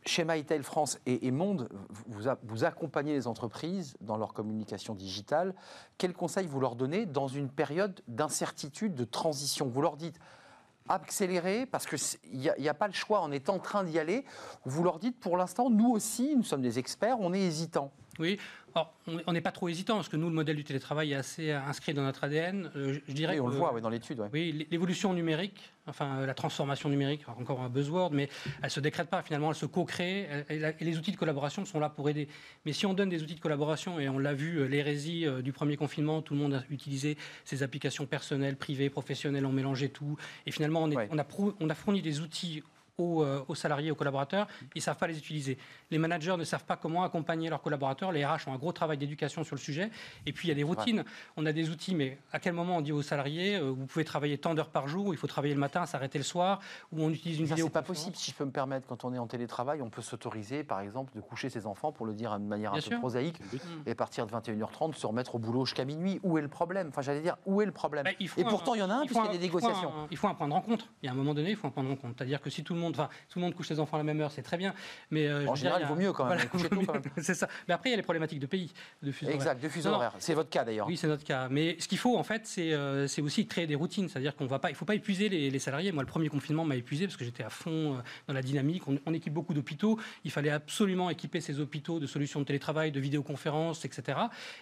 chez 0.05 0.25
MyTel 0.25 0.63
France 0.63 0.99
et, 1.05 1.31
Monde, 1.31 1.69
vous, 2.07 2.29
vous, 2.43 2.63
accompagnez 2.63 3.13
les 3.13 3.27
entreprises 3.27 3.95
dans 4.01 4.17
leur 4.17 4.33
communication 4.33 4.95
digitale. 4.95 5.55
Quels 5.97 6.13
conseils 6.13 6.47
vous 6.47 6.59
leur 6.59 6.75
donnez 6.75 7.05
dans 7.05 7.27
une 7.27 7.49
période 7.49 8.01
d'incertitude, 8.07 8.95
de 8.95 9.05
transition? 9.05 9.67
Vous 9.67 9.81
leur 9.81 9.95
dites 9.95 10.19
accélérer 10.89 11.65
parce 11.65 11.85
qu'il 11.85 12.53
n'y 12.59 12.69
a, 12.69 12.73
pas 12.73 12.87
le 12.87 12.93
choix, 12.93 13.21
on 13.23 13.31
est 13.31 13.49
en 13.49 13.59
train 13.59 13.83
d'y 13.83 13.99
aller. 13.99 14.25
Vous 14.65 14.83
leur 14.83 14.99
dites, 14.99 15.19
pour 15.19 15.37
l'instant, 15.37 15.69
nous 15.69 15.89
aussi, 15.89 16.35
nous 16.35 16.43
sommes 16.43 16.61
des 16.61 16.79
experts, 16.79 17.17
on 17.19 17.33
est 17.33 17.41
hésitants. 17.41 17.91
Oui, 18.19 18.39
on 19.27 19.33
n'est 19.33 19.41
pas 19.41 19.51
trop 19.51 19.69
hésitant, 19.69 19.95
parce 19.95 20.09
que 20.09 20.17
nous, 20.17 20.29
le 20.29 20.35
modèle 20.35 20.55
du 20.55 20.63
télétravail 20.63 21.11
est 21.11 21.15
assez 21.15 21.51
inscrit 21.51 21.93
dans 21.93 22.03
notre 22.03 22.23
ADN. 22.23 22.71
Euh, 22.75 22.99
je 23.07 23.13
dirais 23.13 23.35
oui, 23.35 23.39
on 23.39 23.47
le 23.47 23.55
voit 23.55 23.79
dans 23.81 23.89
l'étude. 23.89 24.21
Oui, 24.31 24.67
l'évolution 24.71 25.13
numérique, 25.13 25.73
enfin 25.87 26.19
euh, 26.19 26.25
la 26.25 26.33
transformation 26.33 26.89
numérique, 26.89 27.21
encore 27.27 27.61
un 27.61 27.69
buzzword, 27.69 28.11
mais 28.11 28.29
elle 28.45 28.65
ne 28.65 28.69
se 28.69 28.79
décrète 28.79 29.09
pas, 29.09 29.21
finalement, 29.21 29.49
elle 29.49 29.55
se 29.55 29.65
co-crée, 29.65 30.27
et, 30.49 30.59
les 30.79 30.97
outils 30.97 31.11
de 31.11 31.17
collaboration 31.17 31.65
sont 31.65 31.79
là 31.79 31.89
pour 31.89 32.09
aider. 32.09 32.27
Mais 32.65 32.73
si 32.73 32.85
on 32.85 32.93
donne 32.93 33.09
des 33.09 33.21
outils 33.21 33.35
de 33.35 33.39
collaboration, 33.39 33.99
et 33.99 34.09
on 34.09 34.19
l'a 34.19 34.33
vu, 34.33 34.57
euh, 34.57 34.65
l'hérésie 34.65 35.25
du 35.43 35.53
premier 35.53 35.77
confinement, 35.77 36.21
tout 36.21 36.33
le 36.33 36.39
monde 36.39 36.55
a 36.55 36.63
utilisé 36.69 37.17
ses 37.45 37.63
applications 37.63 38.05
personnelles, 38.05 38.55
privées, 38.55 38.89
professionnelles, 38.89 39.45
on 39.45 39.51
mélangeait 39.51 39.89
tout, 39.89 40.17
et 40.45 40.51
finalement, 40.51 40.83
on, 40.83 40.91
on, 41.11 41.19
a, 41.19 41.25
on 41.59 41.69
a 41.69 41.75
fourni 41.75 42.01
des 42.01 42.21
outils 42.21 42.63
euh, 42.99 43.43
aux, 43.47 43.55
salariés, 43.55 43.89
aux 43.89 43.95
collaborateurs, 43.95 44.47
ils 44.75 44.77
ne 44.77 44.81
savent 44.81 44.97
pas 44.97 45.07
les 45.07 45.17
utiliser. 45.17 45.57
Les 45.89 45.97
managers 45.97 46.37
ne 46.37 46.43
savent 46.43 46.65
pas 46.65 46.75
comment 46.75 47.03
accompagner 47.03 47.49
leurs 47.49 47.61
collaborateurs. 47.61 48.11
Les 48.11 48.23
RH 48.23 48.47
ont 48.47 48.53
un 48.53 48.57
gros 48.57 48.71
travail 48.71 48.97
d'éducation 48.99 49.43
sur 49.43 49.55
le 49.55 49.61
sujet. 49.61 49.89
Et 50.27 50.31
puis, 50.31 50.47
il 50.47 50.49
y 50.49 50.51
a 50.51 50.55
des 50.55 50.63
routines. 50.63 51.03
On 51.35 51.45
a 51.47 51.53
des 51.53 51.71
outils, 51.71 51.95
mais 51.95 52.19
à 52.31 52.39
quel 52.39 52.53
moment 52.53 52.77
on 52.77 52.81
dit 52.81 52.91
aux 52.91 53.01
salariés, 53.01 53.55
euh, 53.55 53.71
vous 53.71 53.87
pouvez 53.87 54.05
travailler 54.05 54.37
tant 54.37 54.53
d'heures 54.53 54.69
par 54.69 54.87
jour, 54.87 55.11
il 55.11 55.17
faut 55.17 55.25
travailler 55.25 55.55
le 55.55 55.59
matin, 55.59 55.87
s'arrêter 55.87 56.19
le 56.19 56.23
soir, 56.23 56.59
ou 56.91 57.03
on 57.03 57.09
utilise 57.09 57.39
une 57.39 57.45
vidéo. 57.45 57.65
C'est 57.65 57.73
pas 57.73 57.81
possible, 57.81 58.15
si 58.15 58.29
je 58.29 58.35
peux 58.35 58.45
me 58.45 58.51
permettre, 58.51 58.85
quand 58.85 59.05
on 59.05 59.13
est 59.13 59.17
en 59.17 59.25
télétravail, 59.27 59.81
on 59.81 59.89
peut 59.89 60.03
s'autoriser, 60.03 60.63
par 60.63 60.79
exemple, 60.79 61.15
de 61.15 61.21
coucher 61.21 61.49
ses 61.49 61.65
enfants, 61.65 61.91
pour 61.91 62.05
le 62.05 62.13
dire 62.13 62.39
de 62.39 62.45
manière 62.45 62.73
un 62.75 62.79
peu 62.79 62.97
prosaïque, 62.99 63.39
et 63.87 63.95
partir 63.95 64.27
de 64.27 64.31
21h30, 64.31 64.93
se 64.93 65.07
remettre 65.07 65.33
au 65.33 65.39
boulot 65.39 65.65
jusqu'à 65.65 65.85
minuit. 65.85 66.19
Où 66.21 66.37
est 66.37 66.41
le 66.41 66.47
problème? 66.47 66.89
Enfin, 66.89 67.01
j'allais 67.01 67.21
dire, 67.21 67.37
où 67.47 67.61
est 67.61 67.65
le 67.65 67.71
problème? 67.71 68.03
Bah, 68.03 68.11
Et 68.19 68.43
pourtant, 68.43 68.75
il 68.75 68.81
y 68.81 68.83
en 68.83 68.89
a 68.91 68.95
un, 68.95 69.05
puisqu'il 69.05 69.25
y 69.25 69.29
a 69.29 69.31
des 69.31 69.39
négociations. 69.39 69.91
Il 70.11 70.17
faut, 70.17 70.27
un, 70.27 70.35
point 70.35 70.47
de 70.47 70.53
rencontre. 70.53 70.85
Il 71.01 71.07
y 71.07 71.09
a 71.09 71.11
un 71.11 71.15
moment 71.15 71.33
donné, 71.33 71.49
il 71.51 71.55
faut 71.55 71.67
un 71.67 71.71
point 71.71 71.83
de 71.83 71.89
rencontre. 71.89 72.15
C'est-à-dire 72.17 72.41
que 72.41 72.49
si 72.49 72.63
tout 72.63 72.75
le 72.75 72.79
monde, 72.79 72.82
tout 72.91 73.39
le 73.39 73.41
monde 73.41 73.55
couche 73.55 73.67
ses 73.67 73.79
enfants 73.79 73.97
à 73.97 73.99
la 73.99 74.03
même 74.03 74.19
heure, 74.21 74.31
c'est 74.31 74.41
très 74.41 74.57
bien. 74.57 74.73
Mais 75.11 75.27
euh, 75.27 75.47
en 75.47 75.55
général, 75.55 75.81
il 75.81 75.87
vaut 75.87 75.95
mieux 75.95 76.13
quand 76.13 76.25
même. 76.25 76.39
c'est 77.17 77.33
ça. 77.33 77.47
Mais 77.67 77.73
après, 77.73 77.89
il 77.89 77.91
y 77.91 77.93
a 77.93 77.97
les 77.97 78.03
problématiques 78.03 78.39
de 78.39 78.45
pays, 78.45 78.73
de 79.01 79.11
fuseau 79.11 79.31
Exact, 79.31 79.61
de 79.61 79.69
fuseau 79.69 79.89
horaire. 79.89 80.13
C'est 80.19 80.33
votre 80.33 80.49
cas 80.49 80.63
d'ailleurs. 80.63 80.87
Oui, 80.87 80.97
c'est 80.97 81.07
notre 81.07 81.23
cas. 81.23 81.47
Mais 81.49 81.77
ce 81.79 81.87
qu'il 81.87 81.97
faut 81.97 82.17
en 82.17 82.23
fait, 82.23 82.45
c'est 82.45 82.73
euh, 82.73 83.07
aussi 83.21 83.47
créer 83.47 83.67
des 83.67 83.75
routines. 83.75 84.09
C'est-à-dire 84.09 84.35
qu'on 84.35 84.45
va 84.45 84.59
pas, 84.59 84.69
il 84.69 84.75
faut 84.75 84.85
pas 84.85 84.95
épuiser 84.95 85.29
les, 85.29 85.59
salariés. 85.59 85.91
Moi, 85.91 86.03
le 86.03 86.07
premier 86.07 86.29
confinement 86.29 86.65
m'a 86.65 86.75
épuisé 86.75 87.05
parce 87.05 87.17
que 87.17 87.25
j'étais 87.25 87.43
à 87.43 87.49
fond 87.49 87.95
euh, 87.95 88.01
dans 88.27 88.33
la 88.33 88.41
dynamique. 88.41 88.83
On, 88.87 89.13
équipe 89.13 89.33
beaucoup 89.33 89.53
d'hôpitaux. 89.53 89.99
Il 90.23 90.31
fallait 90.31 90.49
absolument 90.49 91.11
équiper 91.11 91.39
ces 91.39 91.59
hôpitaux 91.59 91.99
de 91.99 92.07
solutions 92.07 92.39
de 92.39 92.45
télétravail, 92.45 92.91
de 92.91 92.99
vidéoconférences, 92.99 93.85
etc. 93.85 94.17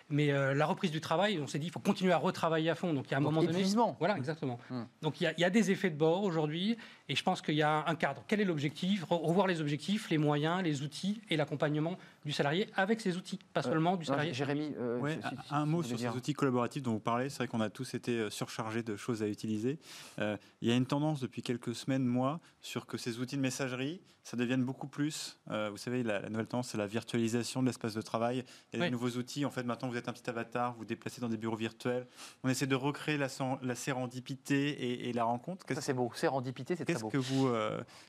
Mais 0.10 0.28
la 0.28 0.66
reprise 0.66 0.92
du 0.92 1.00
travail, 1.00 1.40
on 1.40 1.48
s'est 1.48 1.58
dit, 1.58 1.68
il 1.68 1.72
faut 1.72 1.80
continuer 1.80 2.12
à 2.12 2.18
retravailler 2.18 2.70
à 2.70 2.76
fond. 2.76 2.94
Donc 2.94 3.06
il 3.08 3.12
y 3.12 3.14
a 3.14 3.18
un 3.18 3.22
moment 3.22 3.42
donné. 3.42 3.64
Voilà, 4.00 4.18
exactement. 4.18 4.60
Hmm. 4.70 4.84
Donc 5.02 5.22
il 5.22 5.24
y, 5.24 5.28
a, 5.28 5.34
il 5.38 5.40
y 5.40 5.46
a 5.46 5.50
des 5.50 5.72
effets 5.72 5.90
de 5.90 5.96
bord 5.96 6.24
aujourd'hui, 6.24 6.78
et 7.08 7.16
je 7.16 7.24
pense 7.24 7.42
qu'il 7.42 7.56
y 7.56 7.62
a 7.62 7.86
un 7.88 7.96
Quel 8.28 8.42
est 8.42 8.46
l'objectif? 8.46 9.06
Revoir 9.10 9.48
les 9.48 9.62
objectifs, 9.62 10.10
les 10.10 10.18
moyens, 10.18 10.64
les 10.64 10.82
outils 10.82 11.22
et 11.30 11.38
l'accompagnement 11.38 11.98
du 12.26 12.32
salarié 12.32 12.70
avec 12.76 13.02
ces 13.02 13.18
outils, 13.18 13.40
pas 13.54 13.62
euh, 13.62 13.64
seulement 13.64 13.98
du 13.98 14.06
salarié. 14.06 14.34
Jérémy, 14.34 14.74
euh, 14.78 15.18
un 15.50 15.66
mot 15.66 15.82
sur 15.82 15.98
ces 15.98 16.08
outils 16.08 16.34
collaboratifs 16.34 16.84
dont 16.84 16.94
vous 16.94 17.00
parlez. 17.00 17.30
C'est 17.30 17.38
vrai 17.38 17.48
qu'on 17.48 17.62
a 17.62 17.70
tous 17.70 17.94
été 17.94 18.12
euh, 18.18 18.30
surchargés 18.30 18.84
de 18.84 18.96
choses 18.96 19.24
à 19.24 19.28
utiliser. 19.28 19.80
il 20.20 20.38
y 20.68 20.72
a 20.72 20.76
une 20.76 20.86
tendance 20.86 21.20
depuis 21.20 21.42
quelques 21.42 21.74
semaines, 21.74 22.06
mois, 22.06 22.40
sur 22.62 22.86
que 22.86 22.98
ces 22.98 23.20
outils 23.20 23.38
de 23.38 23.42
messagerie, 23.42 24.02
ça 24.24 24.38
devienne 24.38 24.64
beaucoup 24.64 24.88
plus. 24.88 25.40
vous 25.48 25.78
savez, 25.78 26.04
la, 26.04 26.30
nouvelle 26.30 26.46
tendance, 26.46 26.70
c'est 26.70 26.78
la 26.78 26.86
virtualisation 26.86 27.62
de 27.62 27.68
l'espace 27.68 27.96
de 27.96 28.02
travail. 28.02 28.44
Il 28.72 28.80
y 28.80 28.82
a 28.82 28.86
des 28.86 28.92
nouveaux 28.92 29.18
outils. 29.18 29.46
En 29.46 29.50
fait, 29.50 29.64
maintenant, 29.64 29.90
vous 29.90 29.98
êtes 29.98 30.10
un 30.10 30.14
petit 30.14 30.30
avatar, 30.30 30.74
vous 30.74 30.80
vous 30.80 30.86
déplacez 30.86 31.22
dans 31.22 31.30
des 31.30 31.38
bureaux 31.38 31.56
virtuels. 31.56 32.08
On 32.44 32.50
essaie 32.50 32.68
de 32.68 32.76
recréer 32.76 33.18
la, 33.18 33.28
la 33.64 33.76
sérendipité 33.76 35.10
et, 35.10 35.14
la 35.14 35.24
rencontre. 35.24 35.66
Ça, 35.74 35.82
c'est 35.82 35.94
beau. 35.94 36.12
Sérendipité, 36.14 36.76
c'est 36.76 36.86
très 36.86 37.02
beau. 37.02 37.10
Que 37.10 37.18
vous, 37.18 37.50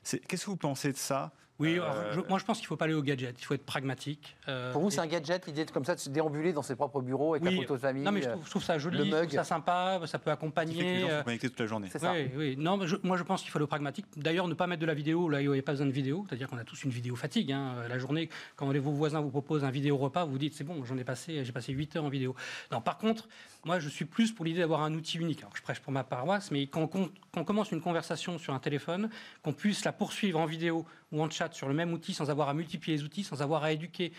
qu'est-ce 0.03 0.45
que 0.45 0.49
vous 0.51 0.57
pensez 0.57 0.91
de 0.91 0.97
ça? 0.97 1.33
Oui, 1.63 1.79
euh, 1.79 2.21
moi 2.29 2.39
je 2.39 2.45
pense 2.45 2.57
qu'il 2.57 2.65
ne 2.65 2.67
faut 2.67 2.75
pas 2.75 2.85
aller 2.85 2.93
au 2.93 3.01
gadget, 3.01 3.35
il 3.39 3.43
faut 3.45 3.53
être 3.53 3.65
pragmatique. 3.65 4.35
Euh, 4.47 4.71
Pour 4.71 4.81
vous, 4.81 4.89
c'est 4.91 4.99
un 4.99 5.07
gadget, 5.07 5.45
l'idée 5.47 5.65
de 5.65 5.71
comme 5.71 5.85
ça 5.85 5.95
de 5.95 5.99
se 5.99 6.09
déambuler 6.09 6.53
dans 6.53 6.61
ses 6.61 6.75
propres 6.75 7.01
bureaux 7.01 7.33
avec 7.33 7.45
la 7.45 7.51
photo 7.51 7.75
de 7.75 7.79
famille 7.79 8.03
Non, 8.03 8.11
mais 8.11 8.21
je 8.21 8.29
trouve, 8.49 8.63
ça 8.63 8.77
joli, 8.77 9.09
je 9.09 9.15
trouve 9.15 9.31
ça 9.31 9.43
sympa, 9.43 10.01
ça 10.05 10.19
peut 10.19 10.31
accompagner. 10.31 10.73
Que 10.73 10.83
les 10.83 10.99
gens 11.01 11.17
sont 11.19 11.23
connectés 11.23 11.49
toute 11.49 11.59
la 11.59 11.65
journée. 11.65 11.87
C'est 11.91 11.99
ça. 11.99 12.13
Oui, 12.13 12.29
oui. 12.35 12.55
Non, 12.57 12.77
mais 12.77 12.85
moi 13.03 13.17
je 13.17 13.23
pense 13.23 13.41
qu'il 13.41 13.51
faut 13.51 13.59
le 13.59 13.67
pragmatique. 13.67 14.05
D'ailleurs, 14.15 14.47
ne 14.47 14.53
pas 14.53 14.67
mettre 14.67 14.81
de 14.81 14.85
la 14.85 14.93
vidéo 14.93 15.29
là 15.29 15.39
où 15.39 15.41
il 15.41 15.51
n'y 15.51 15.59
a 15.59 15.63
pas 15.63 15.73
besoin 15.73 15.87
de 15.87 15.91
vidéo, 15.91 16.25
c'est-à-dire 16.27 16.47
qu'on 16.47 16.57
a 16.57 16.63
tous 16.63 16.83
une 16.83 16.91
vidéo 16.91 17.15
fatigue. 17.15 17.51
Hein. 17.51 17.75
La 17.87 17.97
journée, 17.97 18.29
quand 18.55 18.71
vos 18.71 18.91
voisins 18.91 19.21
vous 19.21 19.29
proposent 19.29 19.63
un 19.63 19.71
vidéo 19.71 19.97
repas, 19.97 20.25
vous 20.25 20.37
dites 20.37 20.53
c'est 20.53 20.63
bon, 20.63 20.83
j'en 20.83 20.97
ai 20.97 21.03
passé, 21.03 21.43
j'ai 21.45 21.51
passé 21.51 21.73
8 21.73 21.95
heures 21.95 22.05
en 22.05 22.09
vidéo. 22.09 22.35
Non, 22.71 22.81
par 22.81 22.97
contre, 22.97 23.27
moi 23.65 23.79
je 23.79 23.89
suis 23.89 24.05
plus 24.05 24.31
pour 24.31 24.45
l'idée 24.45 24.59
d'avoir 24.59 24.81
un 24.81 24.93
outil 24.93 25.17
unique. 25.17 25.39
Alors 25.39 25.55
je 25.55 25.61
prêche 25.61 25.79
pour 25.79 25.93
ma 25.93 26.03
paroisse, 26.03 26.51
mais 26.51 26.67
quand 26.67 26.89
on 27.35 27.43
commence 27.43 27.71
une 27.71 27.81
conversation 27.81 28.37
sur 28.37 28.53
un 28.53 28.59
téléphone, 28.59 29.09
qu'on 29.41 29.53
puisse 29.53 29.85
la 29.85 29.91
poursuivre 29.91 30.39
en 30.39 30.45
vidéo 30.45 30.85
ou 31.11 31.21
en 31.21 31.29
chat 31.29 31.53
sur 31.53 31.67
le 31.67 31.73
même 31.73 31.93
outil 31.93 32.13
sans 32.13 32.29
avoir 32.29 32.49
à 32.49 32.53
multiplier 32.53 32.97
les 32.97 33.03
outils, 33.03 33.23
sans 33.23 33.41
avoir 33.41 33.63
à 33.63 33.71
éduquer 33.71 34.11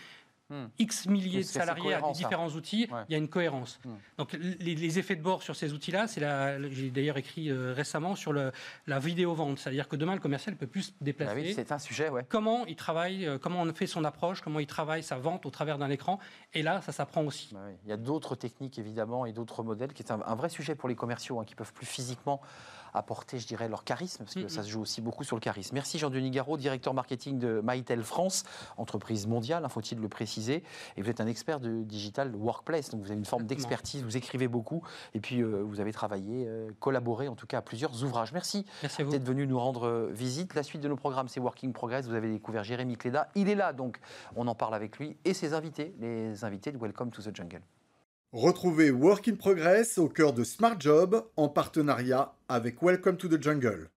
hmm. 0.49 0.65
X 0.79 1.07
milliers 1.07 1.41
de 1.41 1.45
salariés 1.45 1.93
à 1.93 2.01
différents 2.11 2.49
outils, 2.49 2.87
il 3.09 3.11
y 3.11 3.15
a 3.15 3.17
une 3.17 3.27
cohérence. 3.27 3.79
Hmm. 3.85 3.95
Donc 4.17 4.33
les, 4.33 4.99
effets 4.99 5.15
de 5.15 5.21
bord 5.21 5.43
sur 5.43 5.55
ces 5.55 5.73
outils-là, 5.73 6.07
c'est 6.07 6.21
j'ai 6.71 6.89
d'ailleurs 6.89 7.17
écrit 7.17 7.49
euh, 7.49 7.73
récemment 7.73 8.15
sur 8.15 8.31
le, 8.31 8.51
la 8.87 8.99
vidéo-vente, 8.99 9.59
c'est-à-dire 9.59 9.87
que 9.87 9.95
demain 9.95 10.13
le 10.13 10.21
commercial 10.21 10.55
peut 10.55 10.67
plus 10.67 10.83
se 10.83 10.91
déplacer. 11.01 11.31
Ah 11.35 11.41
oui, 11.41 11.53
c'est 11.53 11.71
un 11.71 11.79
sujet, 11.79 12.09
ouais. 12.09 12.25
Comment 12.29 12.65
il 12.65 12.75
travaille, 12.75 13.25
euh, 13.25 13.37
comment 13.37 13.61
on 13.61 13.73
fait 13.73 13.87
son 13.87 14.03
approche, 14.05 14.41
comment 14.41 14.59
il 14.59 14.67
travaille 14.67 15.03
sa 15.03 15.17
vente 15.17 15.45
au 15.45 15.49
travers 15.49 15.77
d'un 15.77 15.89
écran, 15.89 16.19
et 16.53 16.61
là 16.61 16.81
ça 16.81 16.91
s'apprend 16.91 17.23
aussi. 17.23 17.49
Bah 17.53 17.59
il 17.83 17.89
y 17.89 17.93
a 17.93 17.97
d'autres 17.97 18.35
techniques 18.35 18.79
évidemment 18.79 19.25
et 19.25 19.33
d'autres 19.33 19.63
modèles 19.63 19.93
qui 19.93 20.03
est 20.03 20.11
un, 20.11 20.35
vrai 20.35 20.49
sujet 20.49 20.75
pour 20.75 20.89
les 20.89 20.95
commerciaux 20.95 21.39
hein, 21.39 21.45
qui 21.45 21.55
peuvent 21.55 21.73
plus 21.73 21.85
physiquement 21.85 22.41
apporter, 22.95 23.39
je 23.39 23.47
dirais, 23.47 23.67
leur 23.67 23.83
charisme, 23.83 24.23
parce 24.23 24.35
que 24.35 24.47
ça 24.47 24.63
se 24.63 24.69
joue 24.69 24.81
aussi 24.81 25.01
beaucoup 25.01 25.23
sur 25.23 25.35
le 25.35 25.41
charisme. 25.41 25.73
Merci 25.73 25.99
Jean-Denis 25.99 26.31
Garot, 26.31 26.57
directeur 26.57 26.93
marketing 26.93 27.39
de 27.39 27.61
Mytel 27.63 28.03
France, 28.03 28.43
entreprise 28.77 29.27
mondiale, 29.27 29.65
hein, 29.65 29.69
faut-il 29.69 29.99
le 29.99 30.09
préciser. 30.09 30.63
Et 30.97 31.01
vous 31.01 31.09
êtes 31.09 31.21
un 31.21 31.27
expert 31.27 31.59
de 31.59 31.83
digital 31.83 32.35
workplace, 32.35 32.89
donc 32.89 33.01
vous 33.01 33.11
avez 33.11 33.19
une 33.19 33.25
forme 33.25 33.43
d'expertise, 33.45 34.03
vous 34.03 34.17
écrivez 34.17 34.47
beaucoup, 34.47 34.81
et 35.13 35.19
puis 35.19 35.41
euh, 35.41 35.63
vous 35.63 35.79
avez 35.79 35.91
travaillé, 35.91 36.45
euh, 36.47 36.69
collaboré 36.79 37.27
en 37.27 37.35
tout 37.35 37.47
cas 37.47 37.59
à 37.59 37.61
plusieurs 37.61 38.03
ouvrages. 38.03 38.31
Merci, 38.33 38.65
d'être 38.81 39.25
venu 39.25 39.47
nous 39.47 39.59
rendre 39.59 39.87
euh, 39.87 40.09
visite. 40.11 40.55
La 40.55 40.63
suite 40.63 40.81
de 40.81 40.87
nos 40.87 40.95
programmes, 40.95 41.27
c'est 41.27 41.39
Working 41.39 41.73
Progress. 41.73 42.07
Vous 42.07 42.15
avez 42.15 42.31
découvert 42.31 42.63
Jérémy 42.63 42.97
Cléda. 42.97 43.29
Il 43.35 43.49
est 43.49 43.55
là, 43.55 43.73
donc 43.73 43.99
on 44.35 44.47
en 44.47 44.55
parle 44.55 44.75
avec 44.75 44.97
lui 44.97 45.17
et 45.25 45.33
ses 45.33 45.53
invités, 45.53 45.93
les 45.99 46.43
invités 46.43 46.71
de 46.71 46.77
Welcome 46.77 47.11
to 47.11 47.21
the 47.21 47.35
Jungle. 47.35 47.61
Retrouvez 48.35 48.91
Work 48.91 49.29
in 49.29 49.35
Progress 49.35 49.97
au 49.97 50.09
cœur 50.09 50.33
de 50.33 50.43
Smart 50.43 50.75
Job 50.77 51.25
en 51.37 51.47
partenariat 51.47 52.33
avec 52.49 52.81
Welcome 52.83 53.15
to 53.15 53.29
the 53.29 53.41
Jungle. 53.41 53.89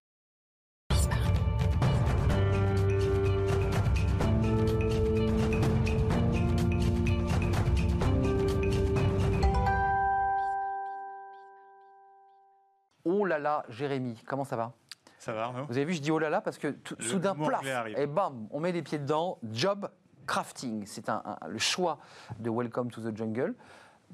Oh 13.03 13.25
là 13.25 13.39
là, 13.39 13.65
Jérémy, 13.67 14.23
comment 14.25 14.45
ça 14.45 14.55
va? 14.55 14.71
Ça 15.17 15.33
va, 15.33 15.51
Vous 15.67 15.75
avez 15.75 15.83
vu, 15.83 15.95
je 15.95 16.01
dis 16.01 16.11
oh 16.11 16.19
là 16.19 16.29
là 16.29 16.39
parce 16.39 16.57
que 16.57 16.77
soudain, 17.01 17.35
plaf, 17.35 17.65
et 17.97 18.07
bam, 18.07 18.47
on 18.51 18.61
met 18.61 18.71
les 18.71 18.83
pieds 18.83 18.99
dedans, 18.99 19.37
job 19.51 19.89
crafting. 20.25 20.85
C'est 20.85 21.09
un, 21.09 21.23
le 21.45 21.57
choix 21.57 21.99
de 22.39 22.49
Welcome 22.49 22.89
to 22.89 23.01
the 23.01 23.13
Jungle. 23.13 23.53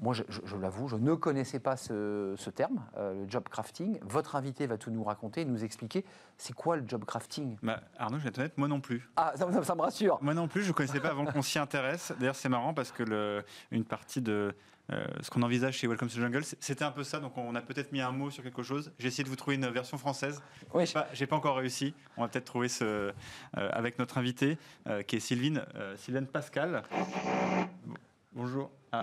Moi, 0.00 0.14
je, 0.14 0.56
l'avoue, 0.56 0.88
je 0.88 0.96
ne 0.96 1.14
connaissais 1.14 1.58
pas 1.58 1.76
ce, 1.76 2.50
terme, 2.54 2.84
euh, 2.96 3.24
le 3.24 3.30
job 3.30 3.44
crafting. 3.48 3.98
Votre 4.02 4.36
invité 4.36 4.66
va 4.66 4.76
tout 4.76 4.90
nous 4.90 5.02
raconter, 5.02 5.44
nous 5.44 5.64
expliquer. 5.64 6.04
C'est 6.36 6.52
quoi 6.52 6.76
le 6.76 6.84
job 6.86 7.04
crafting? 7.04 7.56
Bah, 7.62 7.80
Arnaud, 7.98 8.18
je 8.18 8.24
vais 8.24 8.28
être 8.28 8.38
honnête, 8.38 8.58
moi 8.58 8.68
non 8.68 8.80
plus. 8.80 9.08
Ah, 9.16 9.32
ça, 9.36 9.46
me 9.46 9.80
rassure. 9.80 10.18
Moi 10.20 10.34
non 10.34 10.48
plus, 10.48 10.62
je 10.62 10.68
ne 10.68 10.72
connaissais 10.72 11.00
pas 11.00 11.08
avant 11.08 11.24
qu'on 11.24 11.42
s'y 11.42 11.58
intéresse. 11.58 12.12
D'ailleurs, 12.18 12.36
c'est 12.36 12.48
marrant 12.48 12.74
parce 12.74 12.92
que 12.92 13.02
le, 13.02 13.42
une 13.70 13.84
partie 13.84 14.20
de 14.20 14.54
euh, 14.92 15.04
ce 15.20 15.30
qu'on 15.30 15.42
envisage 15.42 15.78
chez 15.78 15.88
Welcome 15.88 16.08
to 16.08 16.20
Jungle, 16.20 16.44
c'était 16.44 16.84
un 16.84 16.92
peu 16.92 17.02
ça. 17.02 17.18
Donc, 17.18 17.36
on 17.38 17.54
a 17.54 17.62
peut-être 17.62 17.90
mis 17.92 18.02
un 18.02 18.12
mot 18.12 18.30
sur 18.30 18.42
quelque 18.42 18.62
chose. 18.62 18.92
J'ai 18.98 19.08
essayé 19.08 19.24
de 19.24 19.30
vous 19.30 19.36
trouver 19.36 19.56
une 19.56 19.68
version 19.68 19.96
française. 19.96 20.42
Oui. 20.74 20.84
J'ai 20.86 21.26
pas, 21.26 21.30
pas, 21.30 21.36
encore 21.36 21.56
réussi. 21.56 21.94
On 22.18 22.22
va 22.22 22.28
peut-être 22.28 22.44
trouver 22.44 22.68
ce 22.68 22.84
euh, 22.84 23.12
avec 23.54 23.98
notre 23.98 24.18
invité, 24.18 24.58
qui 25.06 25.16
est 25.16 25.20
Sylvine, 25.20 25.64
Sylvaine 25.96 26.26
Pascal. 26.26 26.82
Bonjour. 28.36 28.68
Ah, 28.92 29.02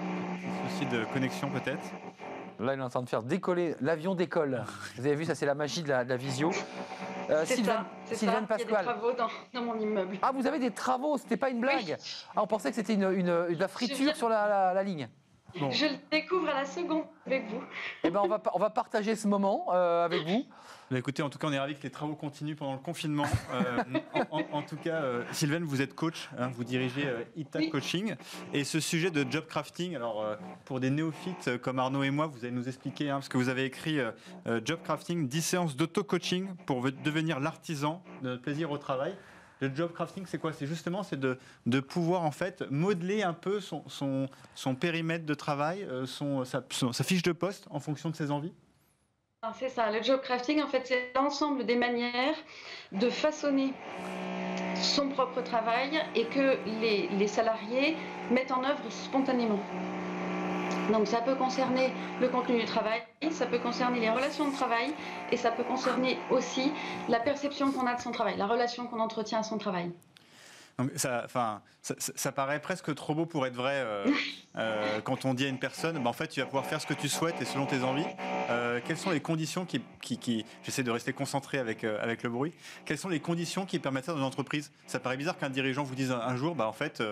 souci 0.70 0.86
de 0.86 1.06
connexion 1.06 1.50
peut-être. 1.50 1.82
Là, 2.60 2.76
il 2.76 2.80
est 2.80 2.84
en 2.84 2.90
train 2.90 3.02
de 3.02 3.10
faire 3.10 3.24
décoller. 3.24 3.76
L'avion 3.82 4.14
décolle. 4.14 4.64
Vous 4.96 5.08
avez 5.08 5.16
vu, 5.16 5.26
ça 5.26 5.34
c'est 5.34 5.48
la 5.48 5.56
magie 5.56 5.82
de 5.82 5.90
la, 5.90 6.04
vision. 6.16 6.52
Euh, 7.32 7.42
c'est 7.44 7.64
ça. 7.64 7.84
Il 8.12 8.28
y 8.28 8.30
a 8.30 8.42
des 8.58 8.66
travaux 8.66 9.12
dans, 9.14 9.62
mon 9.64 9.80
immeuble. 9.80 10.20
Ah, 10.22 10.32
vous 10.32 10.46
avez 10.46 10.60
des 10.60 10.70
travaux, 10.70 11.18
c'était 11.18 11.38
pas 11.38 11.50
une 11.50 11.62
blague. 11.62 11.98
Ah, 12.36 12.44
on 12.44 12.48
pensait 12.48 12.70
que 12.70 12.76
c'était 12.76 12.94
une, 12.94 13.12
une, 13.12 13.48
la 13.58 13.68
friture 13.68 14.16
sur 14.16 14.30
la, 14.30 14.84
ligne. 14.84 15.10
Je 15.56 15.86
le 15.86 15.96
découvre 16.12 16.50
à 16.50 16.54
la 16.56 16.66
seconde 16.66 17.06
avec 17.26 17.48
vous. 17.50 17.62
Eh 18.04 18.10
ben, 18.10 18.22
on 18.24 18.28
va, 18.28 18.42
on 18.54 18.60
va 18.60 18.70
partager 18.70 19.16
ce 19.16 19.28
moment 19.28 19.68
euh, 19.74 20.06
avec 20.06 20.24
vous. 20.24 20.46
Bah, 20.94 21.00
écoutez, 21.00 21.24
en 21.24 21.30
tout 21.32 21.40
cas, 21.40 21.48
on 21.48 21.52
est 21.52 21.60
ravis 21.60 21.76
que 21.76 21.82
les 21.82 21.90
travaux 21.90 22.14
continuent 22.16 22.56
pendant 22.56 22.74
le 22.74 22.80
confinement. 22.80 23.26
Euh, 23.52 23.84
en, 24.30 24.62
tout 24.62 24.76
cas, 24.76 25.02
euh, 25.02 25.24
Sylvaine, 25.32 25.64
vous 25.64 25.82
êtes 25.82 25.96
coach, 25.96 26.30
hein, 26.38 26.50
vous 26.54 26.64
dirigez 26.64 27.08
euh, 27.08 27.70
Coaching. 27.72 28.16
Et 28.54 28.64
ce 28.64 28.80
sujet 28.80 29.10
de 29.10 29.26
job 29.28 29.48
crafting, 29.48 29.96
alors 29.96 30.22
euh, 30.22 30.36
pour 30.66 30.80
des 30.80 30.92
néophytes 30.92 31.58
comme 31.64 31.80
Arnaud 31.80 32.04
et 32.04 32.12
moi, 32.12 32.28
vous 32.28 32.46
allez 32.46 32.54
nous 32.54 32.68
expliquer, 32.68 33.10
hein, 33.10 33.16
parce 33.16 33.30
que 33.30 33.38
vous 33.38 33.50
avez 33.50 33.66
écrit 33.66 33.98
Job 34.64 34.80
crafting, 34.84 35.28
10 35.28 35.42
séances 35.42 35.76
d'auto-coaching 35.76 36.50
pour 36.68 36.84
devenir 36.84 37.40
l'artisan 37.40 38.04
de 38.22 38.30
notre 38.30 38.44
plaisir 38.44 38.70
au 38.70 38.78
travail. 38.78 39.16
Le 39.64 39.74
job 39.74 39.94
crafting, 39.94 40.26
c'est 40.28 40.40
quoi? 40.40 40.52
C'est 40.52 40.68
justement 40.68 41.04
c'est 41.04 41.20
de, 41.20 41.38
de, 41.66 41.80
pouvoir 41.80 42.24
en 42.24 42.32
fait 42.32 42.70
modeler 42.70 43.24
un 43.24 43.34
peu 43.34 43.62
son, 43.62 43.88
son, 43.88 44.28
son 44.56 44.76
périmètre 44.76 45.26
de 45.26 45.34
travail, 45.34 45.88
son, 46.06 46.44
sa, 46.44 46.66
sa 46.70 47.04
fiche 47.06 47.24
de 47.24 47.32
poste 47.32 47.66
en 47.70 47.80
fonction 47.80 48.10
de 48.10 48.16
ses 48.16 48.30
envies? 48.30 48.54
C'est 49.54 49.70
ça, 49.70 49.92
le 49.92 50.02
job 50.02 50.22
crafting, 50.22 50.62
en 50.62 50.68
fait, 50.68 50.84
c'est 50.86 51.12
l'ensemble 51.16 51.66
des 51.66 51.76
manières 51.76 52.36
de 52.94 53.10
façonner 53.10 53.74
son 54.76 55.10
propre 55.10 55.42
travail 55.42 56.02
et 56.16 56.26
que 56.26 56.58
les, 56.82 57.10
les, 57.10 57.28
salariés 57.28 57.98
mettent 58.32 58.52
en 58.52 58.64
œuvre 58.64 58.90
spontanément. 58.90 59.60
Donc 60.88 61.08
ça 61.08 61.22
peut 61.22 61.36
concerner 61.36 61.96
le 62.20 62.30
contenu 62.30 62.60
du 62.60 62.66
travail, 62.66 63.02
ça 63.32 63.46
peut 63.48 63.60
concerner 63.60 64.00
les 64.00 64.10
relations 64.10 64.48
de 64.50 64.54
travail 64.54 64.94
et 65.30 65.38
ça 65.38 65.52
peut 65.52 65.64
concerner 65.64 66.26
aussi 66.30 66.78
la 67.08 67.20
perception 67.20 67.72
qu'on 67.72 67.88
a 67.88 67.96
de 67.96 68.02
son 68.02 68.12
travail, 68.12 68.38
la 68.38 68.48
relation 68.48 68.88
qu'on 68.88 69.00
entretient 69.00 69.40
à 69.40 69.44
son 69.44 69.58
travail. 69.58 69.92
Donc 70.80 70.92
ça, 70.96 71.22
enfin, 71.24 71.62
ça, 71.82 72.32
paraît 72.32 72.60
presque 72.60 72.94
trop 72.96 73.14
beau 73.14 73.26
pour 73.26 73.46
être 73.46 73.56
vrai 73.56 73.76
euh, 73.76 74.06
euh, 74.56 75.02
quand 75.02 75.26
on 75.26 75.34
dit 75.34 75.46
à 75.46 75.50
une 75.50 75.60
personne, 75.60 76.02
bah, 76.02 76.10
en 76.10 76.14
fait, 76.14 76.28
tu 76.28 76.40
vas 76.40 76.46
pouvoir 76.46 76.66
faire 76.66 76.82
ce 76.82 76.88
que 76.88 76.94
tu 76.94 77.10
souhaites 77.10 77.40
et 77.42 77.46
selon 77.46 77.66
tes 77.66 77.84
envies. 77.84 78.06
Euh, 78.50 78.80
quelles 78.86 78.98
sont 78.98 79.12
les 79.12 79.20
conditions 79.20 79.66
qui, 79.66 79.82
qui, 80.02 80.46
j'essaie 80.64 80.84
de 80.84 80.92
rester 80.92 81.14
concentré 81.14 81.60
avec 81.60 81.84
avec 81.84 82.24
le 82.24 82.30
bruit. 82.30 82.54
Quelles 82.86 82.98
sont 82.98 83.10
les 83.10 83.20
conditions 83.20 83.66
qui 83.66 83.80
permettent 83.80 84.06
ça 84.06 84.14
dans 84.14 84.20
une 84.20 84.24
entreprise? 84.24 84.72
Ça 84.88 85.00
paraît 85.00 85.18
bizarre 85.18 85.38
qu'un 85.38 85.50
dirigeant 85.50 85.84
vous 85.84 85.96
dise 85.96 86.12
un, 86.12 86.36
jour, 86.36 86.56
bah 86.56 86.68
en 86.68 86.74
fait, 86.74 87.04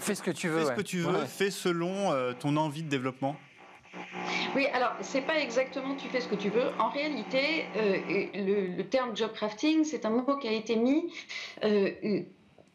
fais 0.00 0.14
ce 0.14 0.22
que 0.22 0.30
tu 0.30 0.48
veux, 0.48 0.60
fais 0.60 0.66
ce 0.66 0.72
que 0.72 0.82
tu 0.82 0.98
veux, 0.98 1.24
fais 1.26 1.50
selon 1.50 2.14
ton 2.40 2.56
envie 2.56 2.82
de 2.82 2.88
développement. 2.88 3.36
Oui, 4.54 4.66
alors 4.66 4.92
c'est 5.00 5.22
pas 5.22 5.40
exactement 5.40 5.96
tu 5.96 6.08
fais 6.08 6.20
ce 6.20 6.28
que 6.28 6.34
tu 6.34 6.50
veux. 6.50 6.70
En 6.78 6.90
réalité, 6.90 7.64
le, 7.74 8.76
le, 8.76 8.84
terme 8.84 9.16
job 9.16 9.32
crafting, 9.32 9.84
c'est 9.84 10.04
un 10.04 10.10
mot 10.10 10.36
qui 10.36 10.46
a 10.46 10.52
été 10.52 10.76
mis 10.76 11.10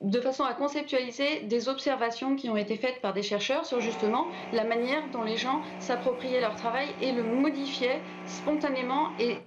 de 0.03 0.19
façon 0.19 0.43
à 0.43 0.53
conceptualiser 0.53 1.41
des 1.43 1.69
observations 1.69 2.35
qui 2.35 2.49
ont 2.49 2.57
été 2.57 2.75
faites 2.75 2.99
par 3.01 3.13
des 3.13 3.23
chercheurs 3.23 3.65
sur 3.65 3.79
justement 3.79 4.27
la 4.51 4.65
manière 4.65 5.01
dont 5.13 5.23
les 5.23 5.37
gens 5.37 5.61
s'appropriaient 5.79 6.41
leur 6.41 6.55
travail 6.55 6.87
et 7.01 7.13
le 7.13 7.23
modifiaient 7.23 8.01
spontanément 8.25 9.09
et 9.17 9.37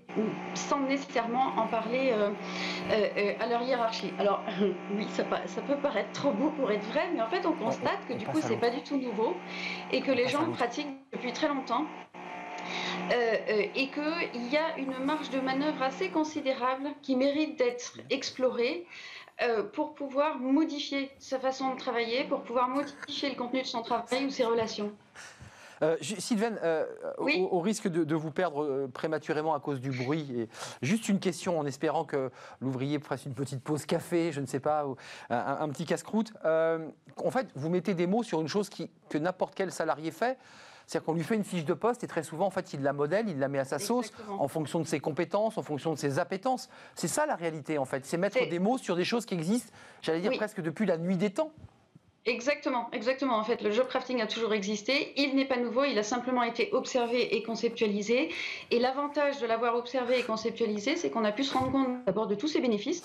sans 0.55 0.81
nécessairement 0.81 1.53
en 1.59 1.67
parler 1.67 2.11
euh, 2.13 2.31
euh, 2.91 3.09
euh, 3.19 3.33
à 3.39 3.47
leur 3.47 3.63
hiérarchie. 3.63 4.13
Alors 4.19 4.43
oui, 4.97 5.07
ça, 5.11 5.25
ça, 5.45 5.61
peut 5.61 5.77
paraître 5.77 6.13
trop 6.13 6.33
beau 6.33 6.51
pour 6.51 6.73
être 6.73 6.85
vrai, 6.87 7.11
mais 7.15 7.21
en 7.21 7.29
fait 7.29 7.45
on 7.45 7.53
constate 7.53 8.07
que 8.09 8.15
du 8.15 8.27
coup 8.27 8.39
c'est 8.41 8.57
pas 8.57 8.71
du 8.71 8.81
tout 8.81 8.97
nouveau 8.97 9.35
et 9.93 10.01
que 10.01 10.11
les 10.11 10.27
gens 10.27 10.51
pratiquent 10.53 10.97
depuis 11.13 11.33
très 11.33 11.49
longtemps 11.49 11.85
et 13.11 13.89
qu'il 13.89 14.53
y 14.53 14.57
a 14.57 14.79
une 14.79 15.05
marge 15.05 15.31
de 15.31 15.39
manœuvre 15.39 15.83
assez 15.83 16.09
considérable 16.09 16.89
qui 17.03 17.15
mérite 17.15 17.57
d'être 17.59 17.99
explorée. 18.11 18.87
Euh, 19.43 19.63
pour 19.63 19.95
pouvoir 19.95 20.39
modifier 20.39 21.11
sa 21.19 21.39
façon 21.39 21.75
de 21.75 21.79
travailler, 21.79 22.25
pour 22.25 22.41
pouvoir 22.41 22.71
modifier 22.71 23.29
le 23.29 23.35
contenu 23.35 23.61
de 23.61 23.67
son 23.67 23.83
travail 23.83 24.25
ou 24.25 24.31
ses 24.31 24.45
relations. 24.47 24.93
Euh, 25.83 25.95
Sylvain, 26.01 26.57
euh, 26.63 26.87
au, 27.19 27.61
risque 27.61 27.87
de, 27.87 28.15
vous 28.15 28.31
perdre 28.31 28.87
prématurément 28.95 29.55
à 29.55 29.61
cause 29.61 29.79
du 29.79 29.91
bruit, 29.91 30.27
et 30.35 30.49
juste 30.81 31.11
une 31.11 31.21
question 31.21 31.59
en 31.59 31.67
espérant 31.67 32.07
que 32.07 32.31
l'ouvrier 32.63 32.99
fasse 32.99 33.27
une 33.27 33.35
petite 33.35 33.63
pause 33.63 33.85
café, 33.85 34.33
je 34.33 34.41
ne 34.41 34.47
sais 34.47 34.61
pas, 34.61 34.87
ou 34.87 34.97
un, 35.29 35.69
petit 35.69 35.85
casse-croûte. 35.85 36.33
en 36.43 37.31
fait, 37.31 37.49
vous 37.55 37.69
mettez 37.69 37.93
des 37.93 38.07
mots 38.07 38.23
sur 38.23 38.41
une 38.41 38.49
chose 38.49 38.71
qui, 38.71 38.91
que 39.11 39.19
n'importe 39.19 39.55
quel 39.55 39.71
salarié 39.71 40.13
fait. 40.13 40.39
C'est-à-dire 40.87 41.05
qu'on 41.05 41.15
lui 41.15 41.25
fait 41.25 41.35
une 41.35 41.45
fiche 41.45 41.65
de 41.65 41.75
poste 41.75 42.05
et 42.05 42.07
très 42.07 42.23
souvent, 42.23 42.47
en 42.47 42.51
fait, 42.51 42.73
il 42.73 42.83
la 42.83 42.93
modèle, 42.93 43.29
il 43.29 43.39
la 43.39 43.49
met 43.49 43.59
à 43.59 43.65
sa 43.65 43.79
sauce 43.79 44.13
en 44.29 44.49
fonction 44.49 44.79
de 44.79 44.87
ses 44.87 45.01
compétences, 45.01 45.59
en 45.59 45.63
fonction 45.63 45.93
de 45.93 45.99
ses 45.99 46.19
appétences. 46.19 46.69
C'est 46.95 47.09
ça 47.09 47.27
la 47.27 47.35
réalité, 47.35 47.79
en 47.79 47.85
fait. 47.85 48.05
C'est 48.07 48.17
mettre 48.17 48.39
des 48.49 48.59
mots 48.59 48.79
sur 48.79 48.95
des 48.95 49.05
choses 49.05 49.27
qui 49.27 49.35
existent, 49.35 49.73
j'allais 50.03 50.21
dire 50.21 50.33
presque 50.37 50.61
depuis 50.61 50.87
la 50.87 50.97
nuit 50.97 51.17
des 51.17 51.31
temps. 51.31 51.51
Exactement, 52.25 52.89
exactement. 52.93 53.37
En 53.37 53.45
fait, 53.45 53.63
le 53.63 53.71
job 53.71 53.87
crafting 53.87 54.21
a 54.21 54.27
toujours 54.27 54.53
existé. 54.53 55.13
Il 55.17 55.37
n'est 55.37 55.45
pas 55.45 55.59
nouveau, 55.59 55.85
il 55.85 55.97
a 55.97 56.03
simplement 56.03 56.43
été 56.43 56.71
observé 56.73 57.37
et 57.37 57.43
conceptualisé. 57.45 58.31
Et 58.73 58.81
l'avantage 58.81 59.41
de 59.41 59.47
l'avoir 59.47 59.77
observé 59.77 60.19
et 60.19 60.23
conceptualisé, 60.25 60.97
c'est 60.97 61.09
qu'on 61.11 61.25
a 61.25 61.31
pu 61.31 61.45
se 61.45 61.57
rendre 61.57 61.71
compte 61.71 62.05
d'abord 62.05 62.27
de 62.27 62.35
tous 62.35 62.49
ses 62.49 62.61
bénéfices 62.61 63.05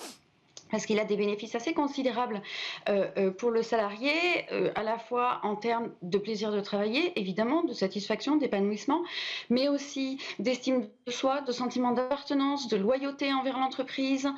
parce 0.72 0.86
qu'il 0.86 0.98
a 0.98 1.04
des 1.04 1.16
bénéfices 1.16 1.54
assez 1.54 1.74
considérables 1.74 2.40
euh, 2.88 3.06
euh, 3.18 3.30
pour 3.30 3.50
le 3.50 3.62
salarié, 3.62 4.12
euh, 4.50 4.72
à 4.74 4.82
la 4.82 4.98
fois 4.98 5.38
en 5.42 5.54
termes 5.54 5.90
de 6.00 6.18
plaisir 6.18 6.50
de 6.50 6.60
travailler, 6.60 7.16
évidemment, 7.20 7.62
de 7.62 7.74
satisfaction, 7.74 8.36
d'épanouissement, 8.36 9.02
mais 9.50 9.68
aussi 9.68 10.18
d'estime 10.38 10.88
de 11.06 11.12
soi, 11.12 11.42
de 11.42 11.52
sentiment 11.52 11.92
d'appartenance, 11.92 12.68
de 12.68 12.78
loyauté 12.78 13.32
envers 13.32 13.58
l'entreprise. 13.58 14.28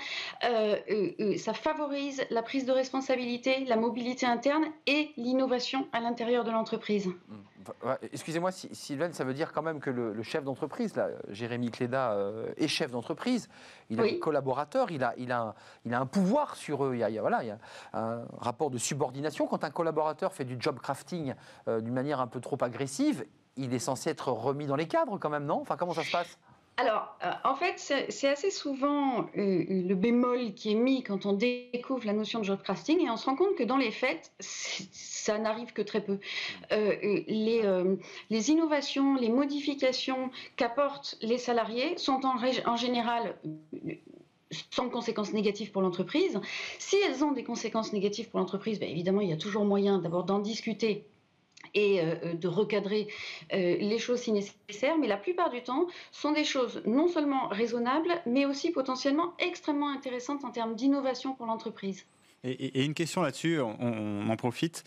ça 0.43 1.55
favorise 1.55 2.25
la 2.31 2.43
prise 2.43 2.67
de 2.67 2.73
responsabilité, 2.73 3.65
la 3.67 3.77
mobilité 3.77 4.27
interne 4.27 4.65
et 4.87 5.13
l'innovation 5.17 5.87
à 5.93 6.01
l'intérieur 6.01 6.43
de 6.43 6.51
l'entreprise. 6.51 7.07
Mmh. 7.07 7.35
Excusez-moi, 8.13 8.51
Sylvain, 8.53 9.11
ça 9.13 9.25
veut 9.25 9.33
dire 9.33 9.53
quand 9.53 9.63
même 9.63 9.81
que 9.81 9.89
le, 9.89 10.23
chef 10.23 10.45
d'entreprise, 10.45 10.93
Jérémy 11.31 11.71
Cléda, 11.71 12.19
est 12.59 12.69
chef 12.69 12.91
d'entreprise. 12.91 13.49
Il 13.91 14.01
a 14.01 14.05
des 14.05 14.19
collaborateurs, 14.19 14.91
il 14.91 15.03
a, 15.05 15.15
il, 15.17 15.33
a 15.33 15.41
un, 15.41 15.55
il 15.85 15.95
a 15.95 16.01
un 16.01 16.07
pouvoir 16.07 16.57
sur 16.57 16.85
eux. 16.85 16.95
Il 16.95 16.99
y, 16.99 17.19
a, 17.19 17.21
voilà, 17.21 17.43
il 17.43 17.49
y 17.49 17.51
a 17.51 17.59
un 17.93 18.25
rapport 18.39 18.71
de 18.71 18.79
subordination. 18.79 19.47
Quand 19.47 19.65
un 19.65 19.71
collaborateur 19.71 20.33
fait 20.33 20.45
du 20.45 20.57
job 20.59 20.79
crafting 20.81 21.35
euh, 21.69 21.81
d'une 21.81 21.95
manière 21.95 22.21
un 22.21 22.27
peu 22.27 22.41
trop 22.41 22.59
agressive, 22.61 23.25
il 23.57 23.73
est 23.73 23.79
censé 23.79 24.11
être 24.11 24.31
remis 24.31 24.67
dans 24.67 24.77
les 24.77 24.89
cadres 24.89 25.19
quand 25.19 25.31
même, 25.31 25.45
non? 25.45 25.61
Enfin, 25.61 25.77
comment 25.77 25.95
ça 25.95 26.03
se 26.03 26.11
passe? 26.11 26.39
Alors, 26.77 27.17
euh, 27.25 27.31
en 27.45 27.55
fait, 27.55 27.75
c'est 28.09 28.29
assez 28.29 28.51
souvent 28.51 29.27
euh, 29.37 29.65
le 29.69 29.95
bémol 29.95 30.55
qui 30.55 30.73
est 30.73 30.77
mis 30.77 31.05
quand 31.05 31.25
on 31.25 31.33
découvre 31.33 32.05
la 32.05 32.13
notion 32.13 32.41
de 32.41 32.45
job 32.45 32.61
crafting 32.63 33.01
et 33.01 33.09
on 33.11 33.17
se 33.17 33.27
rend 33.27 33.37
compte 33.37 33.55
que 33.55 33.63
dans 33.63 33.77
les 33.77 33.93
faits, 33.93 34.33
ça 34.41 35.39
n'arrive 35.39 35.73
que 35.73 35.83
très 35.83 36.03
peu. 36.03 36.19
Euh, 36.73 37.23
les, 37.29 38.51
innovations, 38.51 39.15
les 39.15 39.29
modifications 39.29 40.31
qu'apportent 40.57 41.17
les 41.23 41.39
salariés 41.39 41.97
sont 41.97 42.23
en, 42.25 42.77
général 42.77 43.37
sans 44.71 44.89
conséquences 44.89 45.33
négatives 45.33 45.71
pour 45.71 45.83
l'entreprise. 45.83 46.41
Si 46.81 46.97
elles 46.97 47.23
ont 47.23 47.31
des 47.31 47.45
conséquences 47.45 47.93
négatives 47.93 48.31
pour 48.31 48.41
l'entreprise, 48.41 48.81
bien 48.81 48.89
évidemment, 48.89 49.21
il 49.21 49.31
y 49.31 49.33
a 49.33 49.37
toujours 49.37 49.65
moyen 49.65 49.99
d'abord 49.99 50.25
d'en 50.25 50.41
discuter 50.41 51.07
et 51.75 52.01
euh, 52.01 52.15
euh, 52.25 52.35
de 52.35 52.49
recadrer 52.49 53.09
euh, 53.53 53.77
les 53.77 53.99
choses 53.99 54.21
si 54.21 54.33
nécessaire, 54.33 54.97
mais 54.99 55.09
la 55.09 55.17
plupart 55.17 55.51
du 55.51 55.63
temps 55.63 55.87
sont 56.13 56.33
des 56.33 56.45
choses 56.45 56.83
non 56.87 57.09
seulement 57.09 57.49
raisonnables, 57.49 58.11
mais 58.27 58.47
aussi 58.47 58.71
potentiellement 58.71 59.35
extrêmement 59.39 59.91
intéressantes 59.91 60.45
en 60.45 60.51
termes 60.51 60.75
d'innovation 60.75 61.35
pour 61.35 61.47
l'entreprise. 61.47 62.07
Et, 62.47 62.85
une 62.85 62.93
question 62.93 63.23
là-dessus, 63.23 63.59
on, 63.59 64.29
en 64.29 64.37
profite. 64.37 64.85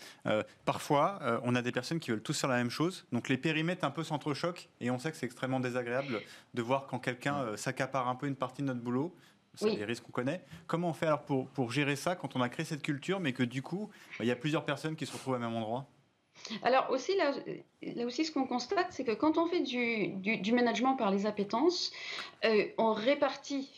parfois, 0.64 1.18
on 1.42 1.56
a 1.56 1.62
des 1.62 1.72
personnes 1.72 1.98
qui 1.98 2.12
veulent 2.12 2.22
tous 2.22 2.40
faire 2.40 2.48
la 2.48 2.58
même 2.58 2.70
chose, 2.70 3.04
donc 3.10 3.28
les 3.28 3.36
périmètres 3.36 3.84
un 3.84 3.90
peu 3.90 4.04
s'entrechoquent, 4.04 4.68
et 4.80 4.92
on 4.92 5.00
sait 5.00 5.10
que 5.10 5.16
c'est 5.16 5.26
extrêmement 5.26 5.58
désagréable 5.58 6.22
de 6.54 6.62
voir 6.62 6.86
quand 6.86 7.00
quelqu'un 7.00 7.56
s'accapare 7.56 8.06
un 8.06 8.14
peu 8.14 8.28
une 8.28 8.36
partie 8.36 8.62
de 8.62 8.68
notre 8.68 8.80
boulot. 8.80 9.12
C'est 9.56 9.74
des 9.74 9.84
risques 9.84 10.04
qu'on 10.04 10.12
connaît. 10.12 10.44
Comment 10.68 10.90
on 10.90 10.92
fait 10.92 11.06
alors 11.06 11.22
pour, 11.22 11.48
pour 11.48 11.72
gérer 11.72 11.96
ça 11.96 12.14
quand 12.14 12.36
on 12.36 12.40
a 12.40 12.48
créé 12.48 12.64
cette 12.64 12.82
culture, 12.82 13.18
mais 13.18 13.32
que 13.32 13.42
du 13.42 13.60
coup, 13.60 13.90
bah, 14.10 14.24
il 14.24 14.28
y 14.28 14.30
a 14.30 14.36
plusieurs 14.36 14.64
personnes 14.64 14.94
qui 14.94 15.04
se 15.04 15.12
retrouvent 15.12 15.34
au 15.34 15.38
même 15.38 15.56
endroit? 15.56 15.88
Alors 16.62 16.90
aussi, 16.90 17.16
là, 17.16 17.32
là 17.82 18.04
aussi, 18.06 18.24
ce 18.24 18.32
qu'on 18.32 18.46
constate, 18.46 18.88
c'est 18.90 19.04
que 19.04 19.12
quand 19.12 19.38
on 19.38 19.46
fait 19.46 19.60
du, 19.60 20.08
du, 20.08 20.52
management 20.52 20.96
par 20.96 21.10
les 21.10 21.26
appétences, 21.26 21.92
euh, 22.44 22.66
on 22.78 22.92
répartit 22.92 23.70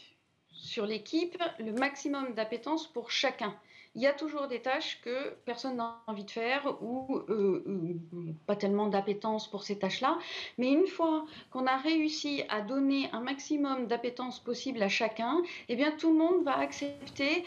sur 0.50 0.86
l'équipe 0.86 1.42
le 1.58 1.72
maximum 1.72 2.34
d'appétence 2.34 2.86
pour 2.86 3.10
chacun. 3.10 3.54
Il 3.96 4.02
y 4.02 4.06
a 4.06 4.12
toujours 4.12 4.46
des 4.46 4.62
tâches 4.62 5.00
que 5.02 5.30
personne 5.44 5.76
n'a 5.76 6.00
envie 6.06 6.24
de 6.24 6.30
faire 6.30 6.80
ou 6.80 7.16
euh, 7.28 7.64
euh, 7.66 8.32
pas 8.46 8.54
tellement 8.54 8.86
d'appétence 8.86 9.50
pour 9.50 9.64
ces 9.64 9.80
tâches-là. 9.80 10.16
Mais 10.58 10.70
une 10.70 10.86
fois 10.86 11.26
qu'on 11.50 11.66
a 11.66 11.76
réussi 11.76 12.44
à 12.50 12.60
donner 12.60 13.10
un 13.12 13.20
maximum 13.20 13.88
d'appétence 13.88 14.38
possible 14.38 14.80
à 14.80 14.88
chacun, 14.88 15.42
eh 15.68 15.74
bien 15.74 15.90
tout 15.90 16.12
le 16.12 16.18
monde 16.18 16.44
va 16.44 16.56
accepter 16.58 17.44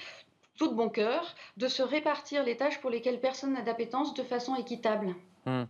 tout 0.57 0.67
de 0.67 0.75
bon 0.75 0.89
cœur, 0.89 1.35
de 1.57 1.67
se 1.67 1.81
répartir 1.81 2.43
les 2.43 2.57
tâches 2.57 2.79
pour 2.81 2.89
lesquelles 2.89 3.19
personne 3.19 3.53
n'a 3.53 3.61
d'appétence 3.61 4.13
de 4.13 4.23
façon 4.23 4.55
équitable. 4.55 5.15
Hmm. 5.45 5.63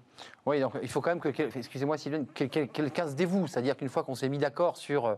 Oui, 0.45 0.59
donc 0.59 0.73
il 0.81 0.87
faut 0.87 1.01
quand 1.01 1.09
même 1.09 1.19
que, 1.19 1.57
excusez-moi 1.57 1.97
Sylvain, 1.97 2.25
quelqu'un 2.35 3.07
se 3.07 3.15
dévoue. 3.15 3.47
C'est-à-dire 3.47 3.75
qu'une 3.75 3.89
fois 3.89 4.03
qu'on 4.03 4.13
s'est 4.13 4.29
mis 4.29 4.37
d'accord 4.37 4.77
sur 4.77 5.07
euh, 5.07 5.15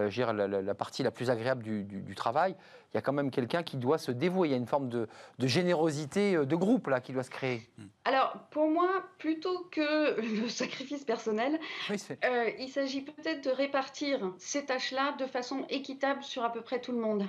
euh 0.00 0.62
la, 0.62 0.74
partie 0.74 1.04
la 1.04 1.12
plus 1.12 1.30
agréable 1.30 1.62
du, 1.62 2.14
travail, 2.16 2.56
il 2.92 2.96
y 2.96 2.98
a 2.98 3.00
quand 3.00 3.12
même 3.12 3.30
quelqu'un 3.30 3.62
qui 3.62 3.76
doit 3.76 3.98
se 3.98 4.10
dévouer. 4.10 4.48
Il 4.48 4.50
y 4.50 4.54
a 4.54 4.56
une 4.56 4.66
forme 4.66 4.88
de, 4.88 5.06
générosité 5.38 6.34
euh, 6.34 6.44
de 6.44 6.56
groupe 6.56 6.88
là 6.88 7.00
qui 7.00 7.12
doit 7.12 7.22
se 7.22 7.30
créer. 7.30 7.68
Hmm. 7.78 7.84
Alors 8.04 8.32
pour 8.50 8.68
moi, 8.68 9.04
plutôt 9.18 9.68
que 9.70 10.20
le 10.42 10.48
sacrifice 10.48 11.04
personnel, 11.04 11.60
euh, 12.24 12.50
il 12.58 12.70
s'agit 12.70 13.02
peut-être 13.02 13.44
de 13.44 13.50
répartir 13.50 14.32
ces 14.38 14.64
tâches-là 14.64 15.14
de 15.18 15.26
façon 15.26 15.64
équitable 15.68 16.24
sur 16.24 16.42
à 16.42 16.50
peu 16.50 16.62
près 16.62 16.80
tout 16.80 16.92
le 16.92 16.98
monde. 16.98 17.24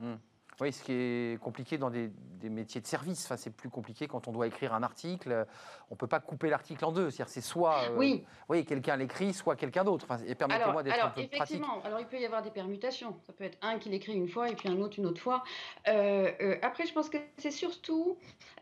Hmm. 0.00 0.14
Oui, 0.60 0.72
ce 0.72 0.82
qui 0.82 0.92
est 0.92 1.40
compliqué 1.40 1.78
dans 1.78 1.90
des, 1.90 2.10
métiers 2.50 2.80
de 2.80 2.86
service. 2.86 3.24
Enfin, 3.24 3.36
c'est 3.36 3.50
plus 3.50 3.70
compliqué 3.70 4.06
quand 4.06 4.28
on 4.28 4.32
doit 4.32 4.46
écrire 4.46 4.74
un 4.74 4.82
article. 4.82 5.46
On 5.90 5.94
ne 5.94 5.98
peut 5.98 6.06
pas 6.06 6.20
couper 6.20 6.50
l'article 6.50 6.84
en 6.84 6.92
deux. 6.92 7.10
C'est-à-dire 7.10 7.32
c'est 7.32 7.40
soit 7.40 7.84
euh, 7.90 8.22
oui. 8.48 8.64
quelqu'un 8.64 8.96
l'écrit, 8.96 9.32
soit 9.32 9.56
quelqu'un 9.56 9.84
d'autre. 9.84 10.06
Enfin, 10.08 10.22
et 10.26 10.34
permettez-moi 10.34 10.82
d'être 10.82 11.04
un 11.04 11.10
peu 11.10 11.20
effectivement, 11.22 11.82
Alors, 11.84 12.00
il 12.00 12.06
peut 12.06 12.18
y 12.18 12.26
avoir 12.26 12.42
des 12.42 12.50
permutations. 12.50 13.16
Ça 13.26 13.32
peut 13.32 13.44
être 13.44 13.58
un 13.62 13.78
qui 13.78 13.88
l'écrit 13.88 14.14
une 14.14 14.28
fois 14.28 14.48
et 14.48 14.54
puis 14.54 14.68
un 14.68 14.80
autre 14.80 14.98
une 14.98 15.06
autre 15.06 15.20
fois. 15.20 15.44
Euh, 15.88 16.30
euh, 16.40 16.56
après, 16.62 16.86
je 16.86 16.92
pense 16.92 17.08
que 17.08 17.18
c'est 17.38 17.50
surtout 17.50 18.16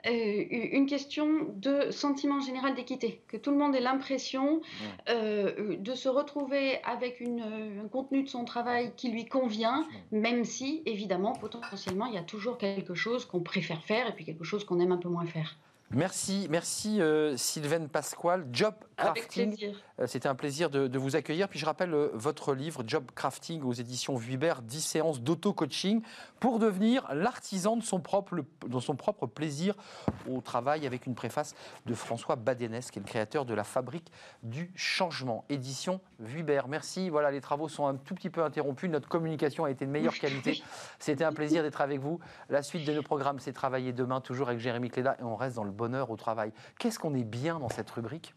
une 0.05 0.87
question 0.87 1.47
de 1.55 1.93
sentiment 1.93 2.41
général 2.41 2.75
d'équité. 2.75 3.23
Que 3.29 3.37
tout 3.37 3.53
le 3.53 3.57
monde 3.57 3.77
ait 3.77 3.81
l'impression 3.81 4.61
de 5.07 5.95
se 5.95 6.09
retrouver 6.09 6.83
avec 6.83 7.21
une, 7.21 7.81
un 7.85 7.89
contenu 7.89 8.25
de 8.25 8.29
son 8.29 8.45
travail 8.45 8.93
qui 8.97 9.11
lui 9.11 9.27
convient, 9.27 9.87
même 10.11 10.45
si, 10.45 10.83
évidemment, 10.87 11.35
potentiellement, 11.35 12.07
il 12.07 12.15
y 12.15 12.19
a 12.19 12.23
toujours 12.23 12.59
quelque 12.59 12.95
chose 12.95 13.25
qu'on 13.25 13.43
préfère 13.43 13.72
faire 13.77 14.09
et 14.09 14.13
puis 14.13 14.25
quelque 14.25 14.45
chose 14.45 14.65
qu'on 14.65 14.81
aime 14.81 14.93
un 14.93 14.99
peu 14.99 15.09
moins 15.09 15.27
faire. 15.27 15.57
Merci, 15.95 16.47
merci 16.49 17.03
euh, 17.03 17.37
Sylvaine 17.37 17.89
Pasquale. 17.89 18.47
Job 18.51 18.75
Crafting. 18.97 19.75
Euh, 20.01 20.07
c'était 20.07 20.29
un 20.29 20.35
plaisir 20.35 20.71
de, 20.71 20.99
vous 20.99 21.17
accueillir. 21.17 21.49
Puis 21.49 21.59
je 21.59 21.67
rappelle 21.67 21.93
euh, 21.93 22.11
votre 22.15 22.55
livre 22.55 22.83
Job 22.87 23.05
Crafting 23.15 23.63
aux 23.63 23.75
éditions 23.75 24.17
Vuibert, 24.17 24.63
10 24.63 24.81
séances 24.81 25.21
d'auto-coaching 25.21 26.01
pour 26.41 26.59
devenir 26.59 27.07
l'artisan 27.13 27.77
de 27.77 27.83
son 27.83 28.01
propre, 28.01 28.37
son 28.81 28.97
propre 28.97 29.27
plaisir 29.27 29.75
au 30.31 30.41
travail 30.41 30.87
avec 30.87 31.07
une 31.07 31.15
préface 31.15 31.55
de 31.85 31.95
François 31.95 32.37
Badenès, 32.37 32.91
qui 32.91 32.99
est 32.99 33.03
le 33.03 33.07
créateur 33.07 33.45
de 33.45 33.53
la 33.53 33.65
fabrique 33.65 34.11
du 34.43 34.73
changement. 34.75 35.45
Édition 35.51 36.01
Vuibert. 36.21 36.69
Merci. 36.69 37.11
Voilà, 37.11 37.31
les 37.31 37.43
travaux 37.43 37.69
sont 37.69 37.87
un 37.87 37.97
tout 37.97 38.15
petit 38.15 38.31
peu 38.31 38.43
interrompus. 38.43 38.91
Notre 38.91 39.09
communication 39.09 39.65
a 39.65 39.71
été 39.71 39.85
de 39.85 39.91
meilleure 39.91 40.15
qualité. 40.15 40.63
C'était 40.99 41.25
un 41.25 41.33
plaisir 41.33 41.63
d'être 41.63 41.83
avec 41.83 42.01
vous. 42.01 42.19
La 42.49 42.63
suite 42.63 42.87
de 42.87 42.95
nos 42.95 43.03
programmes, 43.03 43.41
c'est 43.41 43.53
travailler 43.53 43.93
demain, 43.93 44.23
toujours 44.23 44.49
avec 44.49 44.61
Jérémy 44.61 44.89
Cléda, 44.89 45.17
et 45.21 45.23
on 45.23 45.37
reste 45.37 45.57
dans 45.57 45.65
le 45.65 45.71
au 46.11 46.17
travail. 46.17 46.53
Qu'est-ce 46.79 46.99
qu'on 46.99 47.15
est 47.15 47.25
bien 47.25 47.59
dans 47.59 47.69
cette 47.69 47.91
rubrique? 47.91 48.35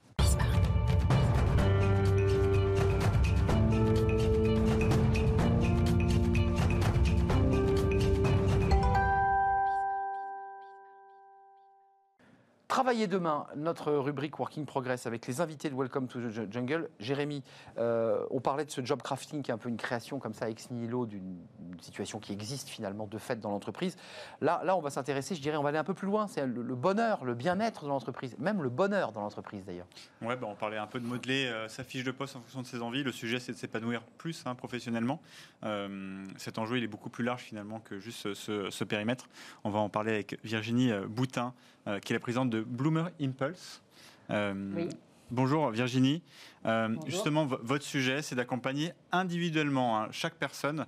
Travailler 12.76 13.08
demain, 13.08 13.48
notre 13.56 13.94
rubrique 13.94 14.38
Working 14.38 14.66
Progress 14.66 15.08
avec 15.08 15.28
les 15.28 15.40
invités 15.40 15.70
de 15.70 15.76
Welcome 15.76 16.10
to 16.10 16.20
the 16.20 16.52
Jungle. 16.52 16.90
Jérémy, 17.00 17.42
euh, 17.78 18.26
on 18.32 18.42
parlait 18.42 18.66
de 18.66 18.70
ce 18.70 18.84
job 18.84 19.02
crafting 19.02 19.42
qui 19.42 19.50
est 19.50 19.54
un 19.54 19.58
peu 19.58 19.70
une 19.70 19.78
création 19.78 20.20
comme 20.20 20.34
ça 20.34 20.50
ex 20.50 20.70
nihilo 20.72 21.06
d'une 21.06 21.38
situation 21.80 22.20
qui 22.20 22.34
existe 22.34 22.68
finalement 22.68 23.08
de 23.08 23.18
fait 23.18 23.40
dans 23.40 23.52
l'entreprise. 23.52 23.96
Là, 24.42 24.62
là, 24.66 24.76
on 24.76 24.82
va 24.82 24.90
s'intéresser, 24.90 25.36
je 25.36 25.42
dirais, 25.42 25.56
on 25.56 25.64
va 25.64 25.70
aller 25.70 25.78
un 25.78 25.86
peu 25.86 25.94
plus 25.94 26.06
loin. 26.06 26.28
C'est 26.28 26.46
le, 26.46 26.76
bonheur, 26.76 27.24
le 27.24 27.34
bien-être 27.34 27.86
de 27.86 27.88
l'entreprise, 27.88 28.36
même 28.40 28.62
le 28.62 28.68
bonheur 28.68 29.14
dans 29.14 29.22
l'entreprise 29.22 29.64
d'ailleurs. 29.64 29.88
Ouais, 30.22 30.36
bah, 30.36 30.48
on 30.50 30.56
parlait 30.56 30.76
un 30.76 30.88
peu 30.88 31.00
de 31.00 31.06
modeler 31.06 31.46
euh, 31.46 31.70
sa 31.70 31.86
fiche 31.86 32.04
de 32.04 32.12
poste 32.12 32.36
en 32.36 32.42
fonction 32.42 32.62
de 32.62 32.68
ses 32.68 32.82
envies. 32.82 33.04
Le 33.04 33.14
sujet, 33.14 33.40
c'est 33.40 33.54
de 33.54 33.58
s'épanouir 33.58 34.02
plus 34.18 34.44
hein, 34.46 34.54
professionnellement. 34.54 35.22
Euh, 35.64 36.26
cet 36.36 36.58
enjeu, 36.58 36.78
il 36.78 36.84
est 36.84 36.88
beaucoup 36.88 37.10
plus 37.10 37.24
large 37.24 37.44
finalement 37.44 37.80
que 37.80 38.02
juste 38.02 38.34
ce, 38.34 38.84
périmètre. 38.84 39.30
On 39.64 39.70
va 39.70 39.80
en 39.80 39.88
parler 39.88 40.12
avec 40.12 40.38
Virginie 40.44 40.92
Boutin. 41.08 41.54
Qui 42.02 42.14
est 42.14 42.16
la 42.16 42.20
présidente 42.20 42.50
de 42.50 42.65
Bloomer 42.66 43.10
Impulse. 43.22 43.82
Euh, 44.30 44.88
bonjour 45.32 45.70
Virginie. 45.70 46.22
Euh, 46.66 46.96
justement, 47.06 47.46
votre 47.46 47.84
sujet, 47.84 48.22
c'est 48.22 48.36
d'accompagner 48.36 48.94
individuellement 49.12 50.00
hein, 50.00 50.08
chaque 50.12 50.36
personne, 50.36 50.86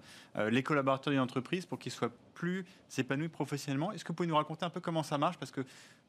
les 0.49 0.63
collaborateurs 0.63 1.11
d'une 1.11 1.21
entreprise, 1.21 1.65
pour 1.65 1.79
qu'ils 1.79 1.91
soient 1.91 2.11
plus 2.33 2.65
épanouis 2.97 3.29
professionnellement. 3.29 3.91
Est-ce 3.91 4.03
que 4.03 4.09
vous 4.09 4.15
pouvez 4.15 4.27
nous 4.27 4.35
raconter 4.35 4.65
un 4.65 4.69
peu 4.69 4.79
comment 4.79 5.03
ça 5.03 5.17
marche? 5.17 5.37
Parce 5.37 5.51
que 5.51 5.61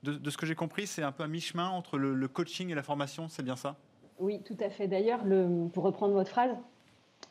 de, 0.03 0.31
ce 0.31 0.37
que 0.37 0.47
j'ai 0.47 0.55
compris, 0.55 0.87
c'est 0.87 1.03
un 1.03 1.13
peu 1.13 1.23
un 1.23 1.29
mi-chemin 1.29 1.69
entre 1.69 1.99
le, 1.99 2.15
le, 2.15 2.29
coaching 2.29 2.71
et 2.71 2.75
la 2.75 2.83
formation, 2.83 3.29
c'est 3.29 3.43
bien 3.43 3.57
ça? 3.57 3.77
Oui, 4.19 4.41
tout 4.43 4.57
à 4.61 4.69
fait. 4.69 4.89
D'ailleurs, 4.89 5.21
pour 5.73 5.85
reprendre 5.85 6.15
votre 6.15 6.31
phrase, 6.31 6.51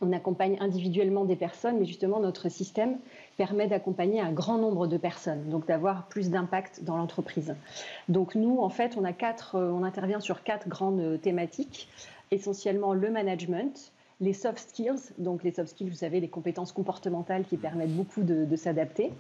on 0.02 0.14
accompagne 0.14 0.58
individuellement 0.60 1.26
des 1.26 1.36
personnes, 1.36 1.80
mais 1.80 1.86
justement, 1.86 2.20
notre 2.20 2.50
système 2.50 2.98
permet 3.38 3.68
d'accompagner 3.68 4.22
un 4.22 4.32
grand 4.32 4.58
nombre 4.58 4.88
de 4.88 4.98
personnes, 4.98 5.50
donc 5.50 5.66
d'avoir 5.68 6.08
plus 6.08 6.30
d'impact 6.30 6.84
dans 6.84 6.98
l'entreprise. 6.98 7.56
Donc 8.10 8.36
nous, 8.36 8.60
en 8.60 8.70
fait, 8.70 8.96
on, 8.98 9.04
a 9.04 9.14
quatre, 9.14 9.56
euh, 9.56 9.72
on 9.72 9.84
intervient 9.84 10.20
sur 10.20 10.44
quatre 10.44 10.68
grandes 10.68 11.20
thématiques, 11.22 11.90
essentiellement 12.32 12.94
le 12.94 13.10
management, 13.10 13.92
les 14.20 14.34
soft 14.34 14.70
skills, 14.70 15.14
donc 15.20 15.44
les 15.44 15.52
soft 15.52 15.70
skills, 15.70 15.90
vous 15.90 15.96
savez, 15.96 16.20
les 16.20 16.28
compétences 16.28 16.72
comportementales 16.72 17.46
qui 17.46 17.56
permettent 17.56 17.96
beaucoup 17.96 18.24
de, 18.24 18.56
s'adapter, 18.56 19.14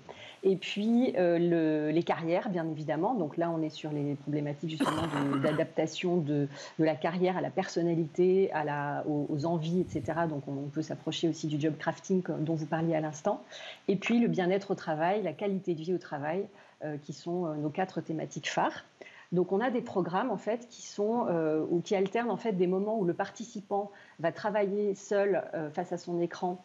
et 0.43 0.55
puis 0.55 1.13
euh, 1.17 1.91
les 1.91 2.03
carrières, 2.03 2.49
bien 2.49 2.67
évidemment. 2.67 3.13
Donc 3.13 3.37
là, 3.37 3.51
on 3.51 3.61
est 3.61 3.69
sur 3.69 3.91
les 3.91 4.15
problématiques 4.15 4.71
justement 4.71 5.03
d'adaptation 5.43 6.17
de, 6.17 6.47
la 6.79 6.95
carrière 6.95 7.37
à 7.37 7.41
la 7.41 7.51
personnalité, 7.51 8.51
à 8.53 8.63
la, 8.63 9.03
aux, 9.07 9.45
envies, 9.45 9.81
etc. 9.81 10.21
Donc 10.27 10.47
on, 10.47 10.67
peut 10.67 10.81
s'approcher 10.81 11.29
aussi 11.29 11.47
du 11.47 11.59
job 11.59 11.75
crafting 11.77 12.23
dont 12.39 12.55
vous 12.55 12.65
parliez 12.65 12.95
à 12.95 12.99
l'instant. 12.99 13.43
Et 13.87 13.95
puis 13.95 14.19
le 14.19 14.27
bien-être 14.27 14.71
au 14.71 14.75
travail, 14.75 15.21
la 15.21 15.33
qualité 15.33 15.75
de 15.75 15.81
vie 15.81 15.93
au 15.93 15.99
travail, 15.99 16.47
euh, 16.83 16.97
qui 16.97 17.13
sont 17.13 17.45
euh, 17.45 17.55
nos 17.55 17.69
quatre 17.69 18.01
thématiques 18.01 18.49
phares. 18.49 18.85
Donc 19.31 19.51
on 19.51 19.59
a 19.59 19.69
des 19.69 19.81
programmes 19.81 20.31
en 20.31 20.37
fait 20.37 20.67
qui 20.69 20.81
sont 20.81 21.25
euh, 21.27 21.65
ou 21.69 21.81
qui 21.81 21.95
alternent 21.95 22.29
en 22.29 22.37
fait 22.37 22.53
des 22.53 22.67
moments 22.67 22.97
où 22.97 23.05
le 23.05 23.13
participant 23.13 23.91
va 24.19 24.31
travailler 24.31 24.95
seul 24.95 25.43
euh, 25.53 25.69
face 25.69 25.91
à 25.91 25.97
son 25.97 26.21
écran 26.21 26.63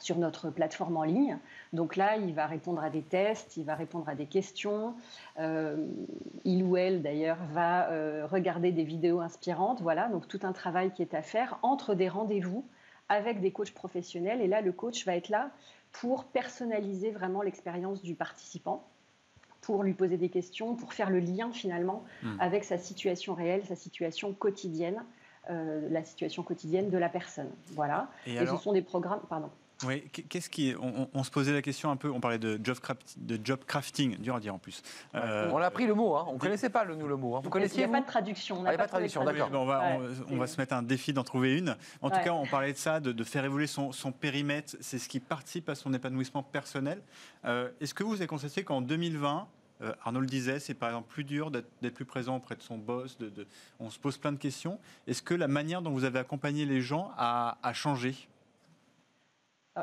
sur 0.00 0.16
notre 0.16 0.50
plateforme 0.50 0.96
en 0.96 1.02
ligne. 1.02 1.38
Donc 1.72 1.96
là, 1.96 2.16
il 2.16 2.32
va 2.32 2.46
répondre 2.46 2.82
à 2.82 2.88
des 2.88 3.02
tests, 3.02 3.56
il 3.56 3.64
va 3.64 3.74
répondre 3.74 4.08
à 4.08 4.14
des 4.14 4.26
questions. 4.26 4.94
Euh, 5.38 5.76
il 6.44 6.62
ou 6.62 6.76
elle, 6.76 7.02
d'ailleurs, 7.02 7.38
va 7.52 7.88
regarder 8.26 8.70
des 8.70 8.84
vidéos 8.84 9.20
inspirantes. 9.20 9.82
Voilà, 9.82 10.08
donc 10.08 10.28
tout 10.28 10.40
un 10.44 10.52
travail 10.52 10.92
qui 10.92 11.02
est 11.02 11.14
à 11.14 11.22
faire 11.22 11.58
entre 11.62 11.94
des 11.94 12.08
rendez-vous 12.08 12.64
avec 13.08 13.40
des 13.40 13.50
coachs 13.50 13.72
professionnels. 13.72 14.40
Et 14.40 14.46
là, 14.46 14.60
le 14.60 14.72
coach 14.72 15.04
va 15.04 15.16
être 15.16 15.30
là 15.30 15.50
pour 15.90 16.24
personnaliser 16.24 17.10
vraiment 17.10 17.42
l'expérience 17.42 18.02
du 18.02 18.14
participant 18.14 18.84
pour 19.68 19.82
lui 19.82 19.92
poser 19.92 20.16
des 20.16 20.30
questions, 20.30 20.76
pour 20.76 20.94
faire 20.94 21.10
le 21.10 21.18
lien 21.18 21.52
finalement 21.52 22.02
hmm. 22.22 22.40
avec 22.40 22.64
sa 22.64 22.78
situation 22.78 23.34
réelle, 23.34 23.62
sa 23.66 23.76
situation 23.76 24.32
quotidienne, 24.32 25.04
euh, 25.50 25.86
la 25.90 26.02
situation 26.04 26.42
quotidienne 26.42 26.88
de 26.88 26.96
la 26.96 27.10
personne. 27.10 27.50
Voilà. 27.72 28.08
Et, 28.24 28.38
ce 28.46 28.56
sont 28.56 28.72
des 28.72 28.80
programmes. 28.80 29.20
Pardon. 29.28 29.50
Oui, 29.86 30.08
qu'est-ce 30.08 30.50
qui 30.50 30.74
on, 30.80 31.22
se 31.22 31.30
posait 31.30 31.52
la 31.52 31.62
question 31.62 31.90
un 31.90 31.96
peu, 31.96 32.10
on 32.10 32.18
parlait 32.18 32.38
de 32.38 32.58
job, 32.62 32.78
de 33.16 33.38
job 33.44 33.60
crafting, 33.64 34.16
dur 34.16 34.34
à 34.34 34.40
dire 34.40 34.54
en 34.54 34.58
plus. 34.58 34.82
Euh, 35.14 35.50
on 35.52 35.58
a 35.58 35.70
pris 35.70 35.86
le 35.86 35.94
mot, 35.94 36.16
hein. 36.16 36.24
on 36.28 36.34
ne 36.34 36.38
connaissait 36.38 36.70
pas 36.70 36.82
le, 36.82 36.96
nous 36.96 37.06
le 37.06 37.16
mot. 37.16 37.36
Hein. 37.36 37.40
Vous 37.44 37.50
connaissiez 37.50 37.84
Il 37.84 37.88
n'y 37.88 37.94
a 37.94 37.98
pas 37.98 38.02
de 38.02 38.10
traduction. 38.10 38.56
Ah, 38.56 38.60
il 38.60 38.68
n'y 38.70 38.74
a 38.74 38.78
pas 38.78 38.86
de 38.86 38.90
traduction, 38.90 39.24
d'accord. 39.24 39.50
on, 39.52 39.66
va, 39.66 39.98
on, 40.30 40.36
va, 40.36 40.46
se 40.48 40.60
mettre 40.60 40.74
un 40.74 40.82
défi 40.82 41.12
d'en 41.12 41.22
trouver 41.22 41.56
une. 41.56 41.76
En 42.02 42.10
tout 42.10 42.20
cas, 42.24 42.32
on 42.32 42.46
parlait 42.46 42.72
de 42.72 42.78
ça, 42.78 42.98
de, 42.98 43.24
faire 43.24 43.44
évoluer 43.44 43.68
son, 43.68 43.92
périmètre, 44.10 44.74
c'est 44.80 44.98
ce 44.98 45.08
qui 45.08 45.20
participe 45.20 45.68
à 45.68 45.76
son 45.76 45.94
épanouissement 45.94 46.42
personnel. 46.42 47.00
Euh, 47.44 47.70
est-ce 47.80 47.94
que 47.94 48.02
vous 48.02 48.14
avez 48.14 48.26
constaté 48.26 48.64
qu'en 48.64 48.80
2020, 48.80 49.46
euh, 49.82 49.92
Arnaud 50.04 50.20
le 50.20 50.26
disait, 50.26 50.58
c'est 50.58 50.74
par 50.74 50.88
exemple 50.88 51.08
plus 51.08 51.24
dur 51.24 51.50
d'être 51.50 51.94
plus 51.94 52.04
présent 52.04 52.36
auprès 52.36 52.56
de 52.56 52.62
son 52.62 52.78
boss. 52.78 53.16
De, 53.18 53.46
on 53.78 53.90
se 53.90 53.98
pose 53.98 54.18
plein 54.18 54.32
de 54.32 54.38
questions. 54.38 54.78
Est-ce 55.06 55.22
que 55.22 55.34
la 55.34 55.48
manière 55.48 55.82
dont 55.82 55.90
vous 55.90 56.04
avez 56.04 56.18
accompagné 56.18 56.64
les 56.66 56.80
gens 56.80 57.12
a, 57.16 57.56
changé? 57.72 58.14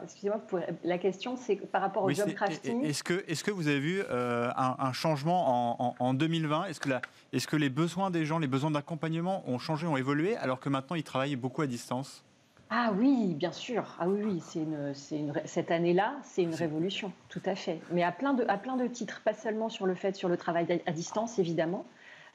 Excusez-moi, 0.03 0.41
la 0.83 0.97
question, 0.97 1.37
c'est 1.37 1.55
par 1.55 1.81
rapport 1.81 2.03
au 2.03 2.11
job 2.11 2.33
crafting. 2.33 2.83
Est-ce 2.83 3.01
que, 3.01 3.23
est 3.27 3.41
que 3.41 3.51
vous 3.51 3.69
avez 3.69 3.79
vu 3.79 4.01
euh, 4.09 4.51
un, 4.57 4.91
changement 4.91 5.95
en, 6.01 6.13
2020 6.13 6.65
Est-ce 6.65 6.81
que, 6.81 6.89
est 7.31 7.45
que 7.45 7.55
les 7.55 7.69
besoins 7.69 8.11
des 8.11 8.25
gens, 8.25 8.37
les 8.37 8.47
besoins 8.47 8.71
d'accompagnement 8.71 9.47
ont 9.49 9.57
changé, 9.57 9.87
ont 9.87 9.95
évolué, 9.95 10.35
alors 10.35 10.59
que 10.59 10.67
maintenant 10.67 10.97
ils 10.97 11.03
travaillent 11.03 11.37
beaucoup 11.37 11.61
à 11.61 11.67
distance? 11.67 12.25
Ah 12.77 12.91
oui, 12.97 13.33
bien 13.35 13.53
sûr. 13.53 13.95
Ah 13.99 14.09
oui, 14.09 14.21
oui, 14.21 14.41
c'est 14.45 14.59
une, 14.59 14.93
une, 15.11 15.33
cette 15.45 15.71
année-là, 15.71 16.15
c'est 16.23 16.43
une 16.43 16.53
révolution, 16.53 17.13
tout 17.29 17.41
à 17.45 17.55
fait. 17.55 17.79
Mais 17.91 18.03
à 18.03 18.11
plein, 18.11 18.33
de, 18.33 18.43
à 18.49 18.57
plein 18.57 18.75
de 18.75 18.85
titres, 18.85 19.21
pas 19.23 19.33
seulement 19.33 19.69
sur 19.69 19.85
le 19.85 19.95
fait 19.95 20.13
sur 20.13 20.27
le 20.27 20.35
travail 20.35 20.81
à 20.85 20.91
distance, 20.91 21.39
évidemment. 21.39 21.85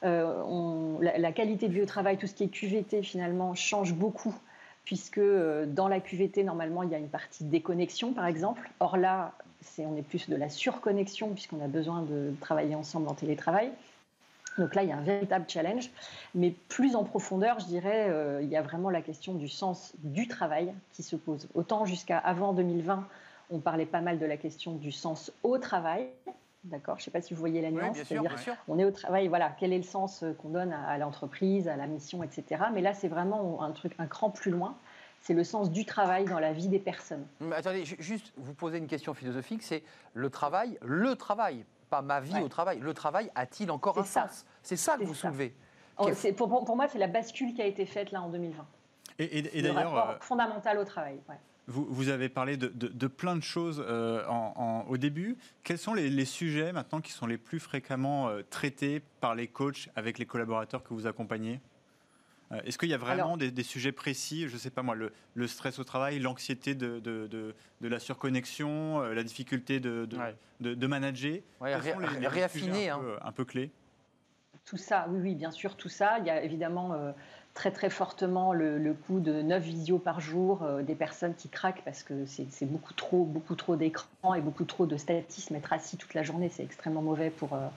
Euh, 0.03 0.41
on, 0.47 0.97
la, 0.99 1.19
la, 1.19 1.31
qualité 1.31 1.67
de 1.67 1.73
vie 1.73 1.83
au 1.83 1.85
travail, 1.85 2.17
tout 2.17 2.25
ce 2.25 2.33
qui 2.33 2.43
est 2.43 2.47
QVT 2.47 3.03
finalement 3.03 3.53
change 3.53 3.93
beaucoup 3.93 4.33
puisque 4.83 5.19
euh, 5.19 5.65
dans 5.65 5.87
la 5.87 5.99
QVT, 5.99 6.43
normalement, 6.43 6.83
il 6.83 6.89
y 6.89 6.95
a 6.95 6.97
une 6.97 7.09
partie 7.09 7.43
déconnexion, 7.43 8.13
par 8.13 8.25
exemple. 8.25 8.69
Or 8.79 8.97
là, 8.97 9.33
on 9.79 9.95
est 9.95 10.01
plus 10.01 10.29
de 10.29 10.35
la 10.35 10.49
surconnexion, 10.49 11.29
puisqu'on 11.29 11.63
a 11.63 11.67
besoin 11.67 12.01
de 12.01 12.33
travailler 12.41 12.75
ensemble 12.75 13.07
en 13.07 13.13
télétravail. 13.13 13.71
Donc 14.57 14.75
là, 14.75 14.83
il 14.83 14.89
y 14.89 14.91
a 14.91 14.97
un 14.97 15.01
véritable 15.01 15.45
challenge. 15.47 15.89
Mais 16.35 16.53
plus 16.69 16.95
en 16.95 17.03
profondeur, 17.03 17.59
je 17.59 17.65
dirais, 17.65 18.09
euh, 18.09 18.41
il 18.41 18.49
y 18.49 18.57
a 18.57 18.61
vraiment 18.61 18.89
la 18.89 19.01
question 19.01 19.33
du 19.33 19.47
sens 19.47 19.93
du 19.99 20.27
travail 20.27 20.73
qui 20.93 21.03
se 21.03 21.15
pose. 21.15 21.47
Autant 21.53 21.85
jusqu'à 21.85 22.17
avant 22.17 22.53
2020, 22.53 23.07
on 23.49 23.59
parlait 23.59 23.85
pas 23.85 24.01
mal 24.01 24.19
de 24.19 24.25
la 24.25 24.37
question 24.37 24.73
du 24.73 24.91
sens 24.91 25.31
au 25.43 25.57
travail. 25.57 26.07
D'accord 26.63 26.97
Je 26.97 27.01
ne 27.01 27.05
sais 27.05 27.11
pas 27.11 27.21
si 27.21 27.33
vous 27.33 27.39
voyez 27.39 27.61
la 27.61 27.71
nuance. 27.71 27.97
Oui, 28.11 28.19
bien 28.19 28.37
sûr, 28.37 28.55
On 28.67 28.77
est 28.77 28.85
au 28.85 28.91
travail, 28.91 29.27
voilà, 29.27 29.55
quel 29.59 29.73
est 29.73 29.77
le 29.77 29.83
sens 29.83 30.21
euh, 30.21 30.33
qu'on 30.33 30.49
donne 30.49 30.71
à, 30.71 30.97
l'entreprise, 30.97 31.67
à 31.67 31.75
la 31.75 31.87
mission, 31.87 32.21
etc. 32.21 32.65
Mais 32.73 32.81
là, 32.81 32.93
c'est 32.93 33.07
vraiment 33.07 33.63
un 33.63 33.71
truc, 33.71 33.93
un 33.97 34.05
cran 34.05 34.29
plus 34.29 34.51
loin. 34.51 34.77
C'est 35.23 35.33
le 35.33 35.43
sens 35.43 35.71
du 35.71 35.85
travail 35.85 36.25
dans 36.25 36.39
la 36.39 36.51
vie 36.51 36.67
des 36.67 36.79
personnes. 36.79 37.25
Mais 37.39 37.55
attendez, 37.55 37.85
juste 37.85 38.33
vous 38.37 38.53
poser 38.53 38.79
une 38.79 38.87
question 38.87 39.13
philosophique, 39.13 39.61
c'est 39.61 39.83
le 40.13 40.29
travail, 40.31 40.79
le 40.81 41.15
travail, 41.15 41.63
pas 41.91 42.01
ma 42.01 42.21
vie 42.21 42.41
au 42.41 42.47
travail. 42.47 42.79
Le 42.79 42.93
travail 42.95 43.29
a-t-il 43.35 43.69
encore 43.69 43.99
un 43.99 44.03
sens? 44.03 44.45
C'est 44.63 44.77
ça 44.77 44.97
que 44.97 45.03
vous 45.03 45.13
soulevez. 45.13 45.53
Oh, 45.97 46.09
pour, 46.35 46.65
pour, 46.65 46.75
moi, 46.75 46.87
c'est 46.87 46.97
la 46.97 47.07
bascule 47.07 47.53
qui 47.53 47.61
a 47.61 47.65
été 47.67 47.85
faite 47.85 48.11
là 48.11 48.23
en 48.23 48.29
2020. 48.29 48.65
Et, 49.19 49.59
et, 49.59 49.61
d'ailleurs, 49.61 50.09
euh, 50.09 50.15
fondamental 50.21 50.79
au 50.79 50.85
travail. 50.85 51.19
Vous, 51.67 52.09
avez 52.09 52.27
parlé 52.27 52.57
de, 52.57 53.07
plein 53.07 53.35
de 53.35 53.43
choses 53.43 53.83
euh, 53.85 54.23
au 54.87 54.97
début. 54.97 55.37
Quels 55.63 55.77
sont 55.77 55.93
les, 55.93 56.25
sujets 56.25 56.71
maintenant 56.71 57.01
qui 57.01 57.11
sont 57.11 57.27
les 57.27 57.37
plus 57.37 57.59
fréquemment 57.59 58.29
euh, 58.29 58.41
traités 58.49 59.01
par 59.19 59.35
les 59.35 59.47
coachs 59.47 59.89
avec 59.95 60.17
les 60.17 60.25
collaborateurs 60.25 60.81
que 60.81 60.93
vous 60.93 61.05
accompagnez? 61.05 61.59
Est-ce 62.65 62.77
qu'il 62.77 62.89
y 62.89 62.93
a 62.93 62.97
vraiment 62.97 63.37
des, 63.37 63.63
sujets 63.63 63.91
précis 63.91 64.47
Je 64.47 64.53
ne 64.53 64.59
sais 64.59 64.69
pas 64.69 64.83
moi, 64.83 64.95
le, 64.95 65.47
stress 65.47 65.79
au 65.79 65.83
travail, 65.83 66.19
l'anxiété 66.19 66.75
de, 66.75 66.99
de, 66.99 67.53
la 67.81 67.99
surconnexion, 67.99 69.01
la 69.01 69.23
difficulté 69.23 69.79
de, 69.79 70.07
de, 70.59 70.87
manager? 70.87 71.39
Ouais, 71.59 71.75
Réaffiner. 71.75 72.89
Un, 72.89 72.99
peu, 72.99 73.15
un 73.21 73.31
peu 73.31 73.45
clés? 73.45 73.71
Tout 74.65 74.77
ça, 74.77 75.07
oui, 75.09 75.19
oui, 75.21 75.35
bien 75.35 75.51
sûr, 75.51 75.75
tout 75.75 75.89
ça. 75.89 76.19
Il 76.19 76.25
y 76.25 76.29
a 76.29 76.43
évidemment 76.43 77.13
très 77.53 77.71
très 77.71 77.89
fortement 77.89 78.53
le, 78.53 78.77
le 78.77 78.93
coût 78.93 79.19
de 79.19 79.41
9 79.41 79.61
visios 79.61 79.99
par 79.99 80.21
jour, 80.21 80.63
euh, 80.63 80.83
des 80.83 80.95
personnes 80.95 81.35
qui 81.35 81.49
craquent 81.49 81.81
parce 81.83 82.01
que 82.01 82.25
c'est 82.25 82.65
beaucoup 82.65 82.93
trop, 82.93 83.23
beaucoup 83.25 83.55
trop 83.55 83.75
d'écran 83.75 84.33
et 84.35 84.41
beaucoup 84.41 84.63
trop 84.63 84.85
de 84.85 84.95
statisme. 84.95 85.55
Être 85.55 85.73
assis 85.73 85.97
toute 85.97 86.13
la 86.13 86.23
journée, 86.23 86.49
c'est 86.49 86.63
extrêmement 86.63 87.01
mauvais 87.01 87.29
pour 87.29 87.53
euh, 87.53 87.67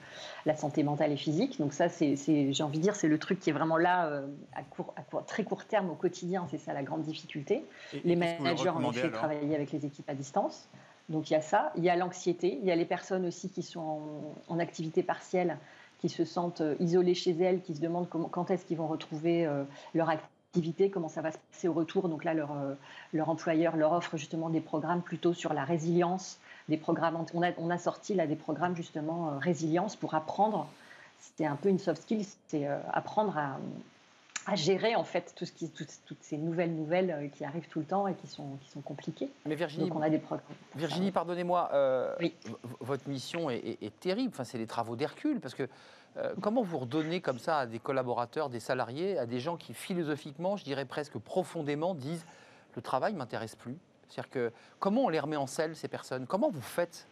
la 0.45 0.55
santé 0.55 0.83
mentale 0.83 1.11
et 1.11 1.17
physique. 1.17 1.59
Donc 1.59 1.73
ça, 1.73 1.89
c'est, 1.89 2.15
j'ai 2.15 2.63
envie 2.63 2.77
de 2.77 2.83
dire, 2.83 2.95
c'est 2.95 3.09
le 3.09 3.19
truc 3.19 3.39
qui 3.39 3.49
est 3.49 3.53
vraiment 3.53 3.77
là 3.77 4.07
euh, 4.07 4.25
à, 4.55 4.63
court, 4.63 4.93
à 4.97 5.01
très 5.23 5.43
court 5.43 5.65
terme 5.65 5.89
au 5.89 5.95
quotidien. 5.95 6.47
C'est 6.49 6.57
ça 6.57 6.73
la 6.73 6.83
grande 6.83 7.01
difficulté. 7.01 7.65
les 8.03 8.15
managers 8.15 8.69
en 8.69 8.91
effet 8.91 9.11
travailler 9.11 9.55
avec 9.55 9.71
les 9.71 9.85
équipes 9.85 10.09
à 10.09 10.15
distance. 10.15 10.69
Donc 11.09 11.29
il 11.29 11.33
y 11.33 11.35
a 11.35 11.41
ça, 11.41 11.71
il 11.75 11.83
y 11.83 11.89
a 11.89 11.95
l'anxiété, 11.95 12.57
il 12.59 12.67
y 12.67 12.71
a 12.71 12.75
les 12.75 12.85
personnes 12.85 13.27
aussi 13.27 13.49
qui 13.51 13.61
sont 13.61 13.79
en, 13.79 14.35
en 14.47 14.57
activité 14.57 15.03
partielle 15.03 15.59
se 16.09 16.25
sentent 16.25 16.61
euh, 16.61 16.75
isolés 16.79 17.13
chez 17.13 17.31
elles, 17.31 17.61
qui 17.61 17.75
se 17.75 17.81
demandent 17.81 18.09
quand 18.09 18.51
est-ce 18.51 18.65
qu'ils 18.65 18.77
vont 18.77 18.87
retrouver 18.87 19.45
euh, 19.45 19.63
leur 19.93 20.09
activité, 20.09 20.89
comment 20.89 21.09
ça 21.09 21.21
va 21.21 21.31
se 21.31 21.37
passer 21.51 21.67
au 21.67 21.73
retour. 21.73 22.09
Donc 22.09 22.23
là, 22.23 22.33
leur, 22.33 22.51
euh, 22.51 22.73
leur 23.13 23.29
employeur 23.29 23.75
leur 23.75 23.93
offre 23.93 24.17
justement 24.17 24.49
des 24.49 24.61
programmes 24.61 25.01
plutôt 25.01 25.33
sur 25.33 25.53
la 25.53 25.63
résilience, 25.63 26.39
des 26.69 26.77
programmes. 26.77 27.25
On 27.33 27.43
a, 27.43 27.51
on 27.57 27.69
a 27.69 27.77
sorti 27.77 28.13
là 28.13 28.27
des 28.27 28.35
programmes 28.35 28.75
justement 28.75 29.37
résilience 29.39 29.95
pour 29.95 30.15
apprendre. 30.15 30.67
C'était 31.19 31.45
un 31.45 31.55
peu 31.55 31.69
une 31.69 31.79
soft 31.79 32.03
skill, 32.03 32.23
c'est 32.47 32.67
apprendre 32.93 33.37
à, 33.37 33.57
à 34.47 34.55
gérer 34.55 34.95
en 34.95 35.03
fait 35.03 35.33
tout 35.35 35.45
ce 35.45 35.51
qui, 35.51 35.69
toutes, 35.69 35.89
ces 36.21 36.37
nouvelles 36.37 36.75
nouvelles 36.75 37.31
qui 37.33 37.43
arrivent 37.43 37.67
tout 37.67 37.79
le 37.79 37.85
temps 37.85 38.07
et 38.07 38.13
qui 38.15 38.27
sont, 38.27 38.57
qui 38.61 38.69
sont 38.69 38.81
compliquées. 38.81 39.29
Mais 39.45 39.55
Virginie, 39.55 39.89
Donc 39.89 39.97
on 39.97 40.01
a 40.01 40.09
des 40.09 40.19
programmes. 40.19 40.45
Virginie, 40.75 41.11
pardonnez-moi, 41.11 41.71
votre 42.79 43.07
mission 43.09 43.49
est, 43.49 43.77
est 43.81 43.99
terrible. 43.99 44.29
Enfin, 44.33 44.43
c'est 44.43 44.57
les 44.57 44.67
travaux 44.67 44.95
d'Hercule 44.95 45.39
parce 45.39 45.55
que 45.55 45.67
euh, 46.17 46.33
comment 46.41 46.61
vous 46.61 46.77
redonnez 46.77 47.19
comme 47.19 47.39
ça 47.39 47.59
à 47.59 47.65
des 47.65 47.79
collaborateurs, 47.79 48.49
des 48.49 48.59
salariés, 48.59 49.17
à 49.17 49.25
des 49.25 49.39
gens 49.39 49.57
qui 49.57 49.73
philosophiquement, 49.73 50.55
je 50.55 50.63
dirais 50.63 50.85
presque 50.85 51.17
profondément, 51.17 51.93
disent 51.93 52.25
le 52.75 52.81
travail 52.81 53.13
m'intéresse 53.13 53.55
plus 53.55 53.77
C'est-à-dire 54.07 54.29
que 54.29 54.51
comment 54.79 55.05
on 55.05 55.09
les 55.09 55.19
remet 55.19 55.35
en 55.35 55.47
selle 55.47 55.75
ces 55.75 55.87
personnes? 55.87 56.25
Comment 56.25 56.49
vous 56.49 56.61
faites 56.61 57.07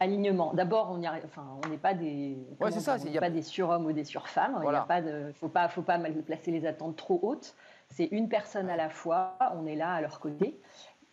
Alignement. 0.00 0.54
D'abord, 0.54 0.90
on 0.92 1.02
enfin, 1.04 1.58
n'est 1.70 1.76
pas 1.76 1.94
des, 1.94 2.36
ouais, 2.60 2.88
a... 2.88 3.20
pas 3.20 3.30
des 3.30 3.42
surhommes 3.42 3.86
ou 3.86 3.92
des 3.92 4.04
surfemmes. 4.04 4.54
Il 4.58 4.62
voilà. 4.62 4.82
pas 4.82 5.02
de, 5.02 5.32
faut 5.34 5.48
pas, 5.48 5.68
faut 5.68 5.82
pas 5.82 5.98
placer 5.98 6.50
les 6.50 6.66
attentes 6.66 6.96
trop 6.96 7.18
hautes. 7.22 7.54
C'est 7.90 8.06
une 8.06 8.28
personne 8.28 8.70
à 8.70 8.76
la 8.76 8.90
fois. 8.90 9.36
On 9.56 9.66
est 9.66 9.74
là 9.74 9.94
à 9.94 10.00
leur 10.00 10.20
côté. 10.20 10.60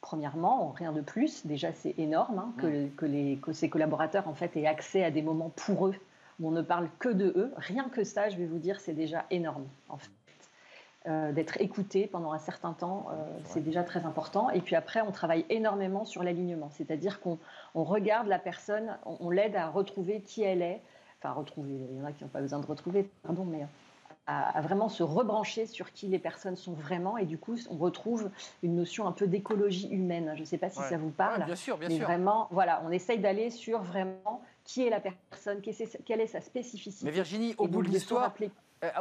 Premièrement, 0.02 0.69
rien 0.69 0.91
de 0.91 1.02
plus. 1.02 1.45
Déjà, 1.48 1.74
c'est 1.74 1.98
énorme 1.98 2.38
hein, 2.38 2.54
que, 2.58 2.88
que, 2.89 3.06
les, 3.06 3.38
que 3.38 3.54
ces 3.54 3.69
collaborateurs 3.69 4.28
en 4.28 4.36
fait 4.36 4.56
aient 4.56 4.67
accès 4.67 5.04
à 5.04 5.10
des 5.10 5.24
moments 5.24 5.52
pour 5.56 5.88
eux 5.88 5.95
où 6.39 6.48
on 6.48 6.52
ne 6.52 6.62
parle 6.62 6.89
que 7.00 7.10
de 7.10 7.34
eux. 7.36 7.54
Rien 7.58 7.89
que 7.89 8.04
ça, 8.04 8.30
je 8.30 8.38
vais 8.38 8.45
vous 8.45 8.58
dire, 8.58 8.80
c'est 8.80 8.93
déjà 8.93 9.26
énorme, 9.32 9.65
en 9.89 9.98
fait. 9.98 10.12
Euh, 11.08 11.32
d'être 11.32 11.62
écouté 11.62 12.08
pendant 12.08 12.32
un 12.32 12.39
certain 12.39 12.74
temps, 12.74 13.10
euh, 13.12 13.26
c'est 13.44 13.63
déjà 13.63 13.84
très 13.84 14.06
important. 14.06 14.50
Et 14.50 14.60
puis 14.60 14.76
après, 14.76 15.02
on 15.02 15.12
travaille 15.12 15.46
énormément 15.50 16.04
sur 16.04 16.24
l'alignement, 16.24 16.72
c'est-à-dire 16.72 17.20
qu'on 17.22 17.38
regarde 17.76 18.28
la 18.28 18.39
personne, 18.39 18.98
on, 19.06 19.30
l'aide 19.30 19.56
à 19.56 19.70
retrouver 19.70 20.22
qui 20.22 20.41
elle 20.41 20.63
est, 20.63 20.82
enfin 21.22 21.34
retrouver, 21.34 21.74
il 21.91 21.98
y 21.98 22.02
en 22.02 22.06
a 22.06 22.12
qui 22.12 22.24
n'ont 22.24 22.30
pas 22.32 22.41
besoin 22.41 22.58
de 22.58 22.65
retrouver, 22.65 23.08
pardon, 23.22 23.46
mais 23.46 23.68
à, 24.26 24.60
vraiment 24.62 24.89
se 24.89 25.04
rebrancher 25.04 25.68
sur 25.68 25.91
qui 25.91 26.08
les 26.08 26.18
personnes 26.18 26.56
sont 26.56 26.74
vraiment. 26.74 27.20
Et 27.20 27.26
du 27.26 27.38
coup, 27.38 27.56
on 27.70 27.78
retrouve 27.78 28.32
une 28.63 28.76
notion 28.76 29.06
un 29.06 29.12
peu 29.12 29.28
d'écologie 29.28 29.88
humaine. 29.89 30.32
Je 30.34 30.39
ne 30.39 30.46
sais 30.46 30.58
pas 30.58 30.72
si 30.72 30.80
ça 30.80 30.98
vous 30.98 31.12
parle. 31.12 31.46
bien 31.46 31.56
sûr, 31.56 31.78
bien 31.78 31.89
mais 31.89 32.00
vraiment, 32.00 32.48
voilà, 32.50 32.82
on 32.84 32.89
essaye 32.89 33.20
d'aller 33.20 33.52
sur 33.52 33.84
vraiment 33.84 34.41
qui 34.63 34.88
est 34.88 34.89
la 34.89 35.00
personne, 35.00 35.62
quelle 35.62 36.22
est 36.22 36.28
sa 36.28 36.41
spécificité. 36.41 37.06
Mais 37.06 37.12
Virginie, 37.12 37.54
au 37.60 37.68
bout 37.68 37.84
de 37.84 37.89
l'histoire, 37.89 38.34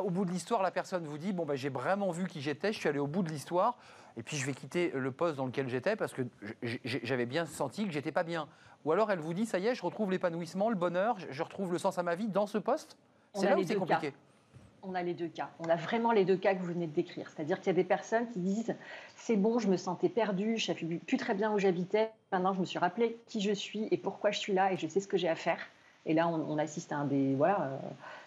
au 0.02 0.10
bout 0.10 0.24
de 0.24 0.30
l'histoire, 0.30 0.62
la 0.62 0.70
personne 0.70 1.06
vous 1.06 1.18
dit 1.18 1.32
bon 1.32 1.44
ben 1.44 1.54
j'ai 1.54 1.68
vraiment 1.68 2.10
vu 2.10 2.26
qui 2.26 2.40
j'étais, 2.40 2.72
je 2.72 2.78
suis 2.78 2.88
allé 2.88 2.98
au 2.98 3.06
bout 3.06 3.22
de 3.22 3.30
l'histoire, 3.30 3.76
et 4.16 4.22
puis 4.22 4.36
je 4.36 4.46
vais 4.46 4.52
quitter 4.52 4.92
le 4.94 5.10
poste 5.10 5.36
dans 5.36 5.46
lequel 5.46 5.68
j'étais 5.68 5.96
parce 5.96 6.12
que 6.12 6.22
j'avais 6.84 7.26
bien 7.26 7.46
senti 7.46 7.86
que 7.86 7.92
j'étais 7.92 8.12
pas 8.12 8.24
bien. 8.24 8.48
Ou 8.84 8.92
alors 8.92 9.10
elle 9.10 9.20
vous 9.20 9.34
dit 9.34 9.46
ça 9.46 9.58
y 9.58 9.66
est, 9.66 9.74
je 9.74 9.82
retrouve 9.82 10.10
l'épanouissement, 10.10 10.68
le 10.68 10.76
bonheur, 10.76 11.16
je 11.30 11.42
retrouve 11.42 11.72
le 11.72 11.78
sens 11.78 11.98
à 11.98 12.02
ma 12.02 12.14
vie 12.14 12.28
dans 12.28 12.46
ce 12.46 12.58
poste. 12.58 12.96
C'est 13.34 13.48
là 13.48 13.58
où 13.58 13.64
c'est 13.64 13.74
compliqué 13.74 14.12
on 14.84 14.94
a 14.94 15.02
les 15.02 15.14
deux 15.14 15.28
cas. 15.28 15.50
On 15.58 15.68
a 15.68 15.76
vraiment 15.76 16.12
les 16.12 16.24
deux 16.24 16.36
cas 16.36 16.54
que 16.54 16.60
vous 16.60 16.72
venez 16.72 16.86
de 16.86 16.92
décrire. 16.92 17.28
C'est-à-dire 17.28 17.58
qu'il 17.58 17.68
y 17.68 17.70
a 17.70 17.74
des 17.74 17.84
personnes 17.84 18.28
qui 18.28 18.40
disent 18.40 18.74
c'est 19.16 19.36
bon, 19.36 19.58
je 19.58 19.68
me 19.68 19.76
sentais 19.76 20.08
perdue, 20.08 20.58
je 20.58 20.70
ne 20.70 20.76
savais 20.76 20.96
plus 20.96 21.16
très 21.16 21.34
bien 21.34 21.52
où 21.52 21.58
j'habitais. 21.58 22.10
Maintenant, 22.32 22.52
je 22.52 22.60
me 22.60 22.64
suis 22.64 22.78
rappelé 22.78 23.18
qui 23.26 23.40
je 23.40 23.52
suis 23.52 23.88
et 23.90 23.96
pourquoi 23.96 24.30
je 24.30 24.38
suis 24.38 24.52
là 24.52 24.72
et 24.72 24.76
je 24.76 24.86
sais 24.86 25.00
ce 25.00 25.08
que 25.08 25.16
j'ai 25.16 25.28
à 25.28 25.36
faire. 25.36 25.58
Et 26.06 26.12
là, 26.12 26.28
on, 26.28 26.58
assiste 26.58 26.92
à 26.92 26.96
un 26.96 27.04
des. 27.06 27.34
Voilà, 27.34 27.80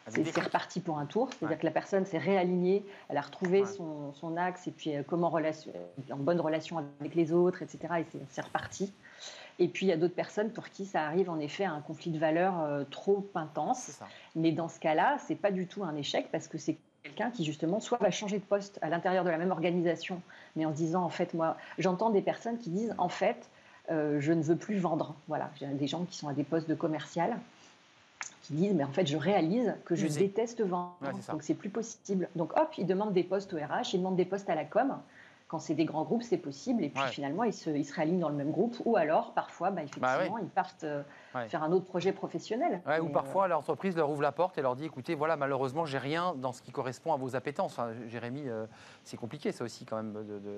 euh, 0.08 0.24
c'est 0.26 0.42
reparti 0.42 0.80
pour 0.80 0.98
un 0.98 1.06
tour. 1.06 1.30
C'est-à-dire 1.32 1.60
que 1.60 1.66
la 1.66 1.72
personne 1.72 2.06
s'est 2.06 2.18
réalignée, 2.18 2.84
elle 3.10 3.18
a 3.18 3.22
retrouvé 3.22 3.64
son, 3.66 4.38
axe 4.38 4.68
et 4.68 4.72
puis 4.72 4.96
euh, 4.96 5.04
comment 5.08 5.30
relation, 5.30 5.72
en 6.12 6.18
bonne 6.18 6.40
relation 6.40 6.84
avec 7.00 7.14
les 7.14 7.32
autres, 7.32 7.62
etc. 7.62 7.94
Et 8.00 8.06
c'est 8.30 8.42
reparti. 8.42 8.92
Et 9.60 9.68
puis 9.68 9.86
il 9.86 9.90
y 9.90 9.92
a 9.92 9.98
d'autres 9.98 10.16
personnes 10.16 10.52
pour 10.52 10.70
qui 10.70 10.86
ça 10.86 11.04
arrive 11.04 11.30
en 11.30 11.40
effet 11.40 11.66
à 11.66 11.72
un 11.72 11.82
conflit 11.82 12.12
de 12.12 12.20
valeurs 12.20 12.60
euh, 12.62 12.84
trop 12.90 13.28
intense. 13.36 14.00
Mais 14.36 14.52
dans 14.52 14.70
ce 14.70 14.80
cas-là, 14.80 15.18
c'est 15.20 15.36
pas 15.36 15.52
du 15.52 15.68
tout 15.68 15.84
un 15.84 15.96
échec 15.96 16.30
parce 16.32 16.48
que 16.48 16.58
c'est 16.58 16.78
quelqu'un 17.04 17.32
qui 17.32 17.46
justement 17.46 17.80
soit 17.80 17.98
va 18.00 18.12
changer 18.12 18.38
de 18.40 18.44
poste 18.44 18.80
à 18.82 18.90
l'intérieur 18.90 19.24
de 19.24 19.30
la 19.30 19.38
même 19.38 19.52
organisation, 19.52 20.22
mais 20.56 20.66
en 20.66 20.72
se 20.72 20.78
disant 20.78 21.04
en 21.04 21.10
fait 21.10 21.34
moi 21.34 21.58
j'entends 21.78 22.10
des 22.10 22.22
personnes 22.22 22.58
qui 22.58 22.70
disent 22.70 22.94
en 22.98 23.10
fait 23.10 23.50
euh, 23.90 24.20
je 24.20 24.34
ne 24.34 24.42
veux 24.42 24.58
plus 24.58 24.78
vendre. 24.78 25.16
Voilà, 25.28 25.50
j'ai 25.60 25.68
des 25.68 25.88
gens 25.88 26.04
qui 26.06 26.18
sont 26.18 26.28
à 26.28 26.34
des 26.34 26.44
postes 26.44 26.70
de 26.70 26.76
commercial 26.76 27.38
qui 28.48 28.54
disent 28.54 28.74
mais 28.74 28.84
en 28.84 28.92
fait 28.92 29.06
je 29.06 29.18
réalise 29.18 29.76
que 29.86 29.96
je 29.96 30.08
déteste 30.08 30.62
vendre, 30.62 30.96
donc 31.30 31.44
c'est 31.44 31.54
plus 31.54 31.70
possible. 31.70 32.30
Donc 32.36 32.58
hop, 32.58 32.70
ils 32.78 32.86
demandent 32.86 33.14
des 33.14 33.24
postes 33.24 33.54
au 33.54 33.58
RH, 33.58 33.94
ils 33.94 33.98
demandent 34.00 34.16
des 34.16 34.26
postes 34.26 34.50
à 34.50 34.56
la 34.56 34.66
com 34.66 34.98
quand 35.48 35.60
c'est 35.60 35.76
des 35.76 35.86
grands 35.86 36.04
groupes, 36.04 36.24
c'est 36.24 36.38
possible. 36.38 36.84
Et 36.84 36.90
puis 36.90 37.04
finalement, 37.10 37.44
ils 37.44 37.54
se, 37.54 37.70
ils 37.70 37.86
se 37.86 37.94
réalignent 37.94 38.20
dans 38.20 38.30
le 38.30 38.36
même 38.36 38.52
groupe. 38.52 38.76
Ou 38.86 38.98
alors, 38.98 39.32
parfois, 39.34 39.70
bah, 39.70 39.82
bah 39.82 39.84
effectivement, 39.84 40.38
ils 40.40 40.50
partent 40.50 40.86
euh, 41.46 41.50
faire 41.50 41.64
un 41.64 41.72
autre 41.72 41.86
projet 41.86 42.12
professionnel. 42.12 42.82
ou 42.86 42.90
euh, 42.90 43.10
parfois, 43.10 43.48
l'entreprise 43.48 43.96
leur 43.96 44.10
ouvre 44.10 44.22
la 44.22 44.32
porte 44.32 44.58
et 44.58 44.62
leur 44.62 44.76
dit 44.76 44.86
écoutez, 44.86 45.16
voilà, 45.16 45.38
malheureusement, 45.38 45.86
j'ai 45.86 45.98
rien 45.98 46.34
dans 46.36 46.52
ce 46.52 46.62
qui 46.62 46.72
correspond 46.72 47.14
à 47.14 47.18
vos 47.18 47.36
appétences. 47.36 47.74
Enfin, 47.74 47.92
Jérémy, 48.08 48.48
euh, 48.48 48.66
c'est 49.04 49.18
compliqué, 49.18 49.52
ça 49.52 49.64
aussi, 49.64 49.86
quand 49.86 49.98
même. 49.98 50.16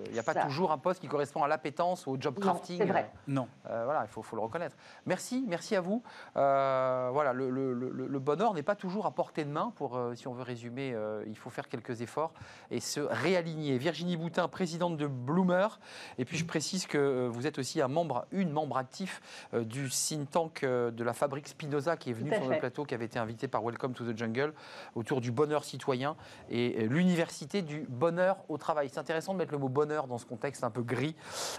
Il 0.08 0.14
n'y 0.14 0.20
a 0.20 0.24
pas 0.24 0.36
toujours 0.36 0.72
un 0.72 0.78
poste 0.78 1.02
qui 1.02 1.08
correspond 1.08 1.44
à 1.44 1.48
l'appétence 1.48 2.08
ou 2.08 2.12
au 2.12 2.18
job 2.20 2.40
crafting. 2.40 2.78
C'est 2.78 2.86
vrai. 2.86 3.12
non. 3.28 3.48
voilà, 3.64 4.04
il 4.04 4.10
faut, 4.10 4.22
faut, 4.22 4.36
le 4.36 4.42
reconnaître. 4.42 4.76
Merci, 5.06 5.46
merci 5.48 5.76
à 5.76 5.82
vous. 5.82 6.04
voilà, 6.34 7.34
le, 7.34 7.50
le, 7.50 7.74
le 7.74 8.20
bonheur 8.20 8.54
n'est 8.54 8.64
pas 8.64 8.76
toujours 8.76 9.06
à 9.06 9.12
portée 9.12 9.46
de 9.46 9.52
main. 9.52 9.72
Pour, 9.76 10.00
si 10.16 10.28
on 10.28 10.34
veut 10.34 10.44
résumer, 10.44 10.96
il 11.28 11.38
faut 11.38 11.50
faire 11.50 11.68
quelques 11.68 12.02
efforts 12.02 12.34
et 12.72 12.80
se 12.80 13.00
réaligner. 13.00 13.78
Virginie 13.78 14.18
Boutin, 14.18 14.48
présidente 14.48 14.98
de 14.98 15.08
Bloomer. 15.08 15.80
Et 16.18 16.26
puis 16.26 16.38
je 16.38 16.46
précise 16.46 16.86
que 16.86 16.98
euh, 16.98 17.30
vous 17.30 17.48
êtes 17.48 17.60
aussi 17.60 17.82
un 17.82 17.88
membre, 17.88 18.26
une 18.32 18.52
membre 18.52 18.78
actif 18.78 19.22
euh, 19.54 19.64
du 19.64 19.90
think 19.90 20.30
tank 20.30 20.64
euh, 20.64 20.69
de 20.70 21.04
la 21.04 21.14
fabrique 21.14 21.48
Spinoza 21.48 21.98
qui 21.98 22.10
est 22.10 22.14
venu 22.14 22.34
sur 22.34 22.50
le 22.50 22.58
plateau, 22.58 22.86
qui 22.86 22.94
avait 22.94 23.06
été 23.06 23.20
invité 23.20 23.48
par 23.48 23.64
Welcome 23.64 23.94
to 23.94 24.06
the 24.06 24.18
Jungle 24.18 24.54
autour 24.96 25.22
du 25.22 25.32
bonheur 25.32 25.64
citoyen 25.64 26.16
et 26.50 26.88
l'université 26.88 27.62
du 27.62 27.86
bonheur 27.90 28.38
au 28.50 28.58
travail. 28.58 28.90
C'est 28.90 29.00
intéressant 29.00 29.34
de 29.34 29.38
mettre 29.38 29.52
le 29.52 29.58
mot 29.58 29.70
bonheur 29.70 30.08
dans 30.08 30.18
ce 30.18 30.26
contexte 30.26 30.64
un 30.64 30.70
peu 30.70 30.82
gris 30.82 31.16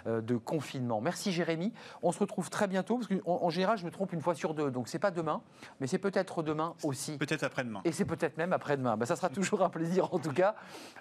de 0.06 0.36
confinement. 0.36 1.00
Merci 1.00 1.32
Jérémy. 1.32 1.72
On 2.02 2.12
se 2.12 2.18
retrouve 2.18 2.50
très 2.50 2.68
bientôt 2.68 2.98
parce 2.98 3.08
qu'en 3.08 3.42
en 3.42 3.50
général 3.50 3.78
je 3.78 3.84
me 3.84 3.90
trompe 3.90 4.12
une 4.12 4.20
fois 4.20 4.34
sur 4.34 4.54
deux. 4.54 4.70
Donc 4.70 4.88
c'est 4.88 4.98
pas 4.98 5.10
demain, 5.10 5.42
mais 5.80 5.86
c'est 5.86 5.98
peut-être 5.98 6.42
demain 6.42 6.74
aussi. 6.82 7.18
Peut-être 7.18 7.44
après-demain. 7.44 7.80
Et 7.84 7.92
c'est 7.92 8.04
peut-être 8.04 8.36
même 8.36 8.52
après-demain. 8.52 8.96
Ben, 8.96 9.06
ça 9.06 9.16
sera 9.16 9.28
toujours 9.28 9.62
un 9.62 9.70
plaisir 9.70 10.12
en 10.12 10.18
tout 10.18 10.32
cas. 10.32 10.54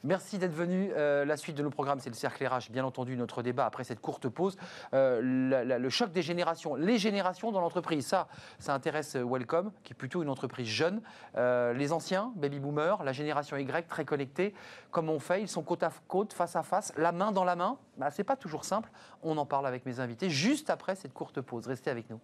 Merci 0.04 0.38
d'être 0.38 0.54
venu. 0.54 0.92
la 0.96 1.38
suite 1.38 1.56
de 1.56 1.64
nos 1.64 1.70
programmes, 1.70 2.00
c'est 2.00 2.10
le 2.10 2.16
cercle 2.16 2.46
RH, 2.46 2.72
bien 2.72 2.86
entendu, 2.86 3.16
notre 3.16 3.42
débat 3.42 3.66
après 3.66 3.84
cette 3.84 4.02
courte 4.02 4.28
pause. 4.28 4.58
Euh, 4.94 5.22
le 5.22 5.90
choc 5.90 6.12
des 6.12 6.22
générations, 6.22 6.76
les 6.76 6.98
générations 6.98 7.52
dans 7.52 7.62
l'entreprise, 7.62 7.89
ça, 8.02 8.28
ça 8.60 8.74
intéresse 8.74 9.16
euh, 9.16 9.24
Welcome, 9.24 9.72
qui 9.84 9.94
est 9.94 9.96
plutôt 9.96 10.22
une 10.24 10.30
entreprise 10.30 10.68
jeune. 10.68 11.02
Euh, 11.36 11.74
les 11.74 11.92
anciens, 11.92 12.32
baby 12.36 12.60
boomers, 12.60 13.04
la 13.04 13.12
génération 13.12 13.58
Y, 13.58 13.88
très 13.88 14.06
connectée. 14.06 14.54
Comme 14.92 15.10
on 15.10 15.20
fait 15.20 15.42
Ils 15.42 15.48
sont 15.48 15.64
côte 15.64 15.84
à 15.84 15.92
côte, 16.08 16.34
face 16.34 16.56
à 16.56 16.64
face, 16.64 16.94
la 16.98 17.12
main 17.12 17.32
dans 17.32 17.44
la 17.44 17.56
main. 17.56 17.78
Bah, 17.98 18.12
c'est 18.12 18.24
pas 18.24 18.36
toujours 18.36 18.66
simple. 18.66 18.90
On 19.24 19.38
en 19.38 19.46
parle 19.46 19.68
avec 19.68 19.86
mes 19.86 20.00
invités 20.00 20.30
juste 20.30 20.70
après 20.70 20.96
cette 20.96 21.14
courte 21.14 21.42
pause. 21.42 21.68
Restez 21.68 21.90
avec 21.90 22.10
nous. 22.10 22.20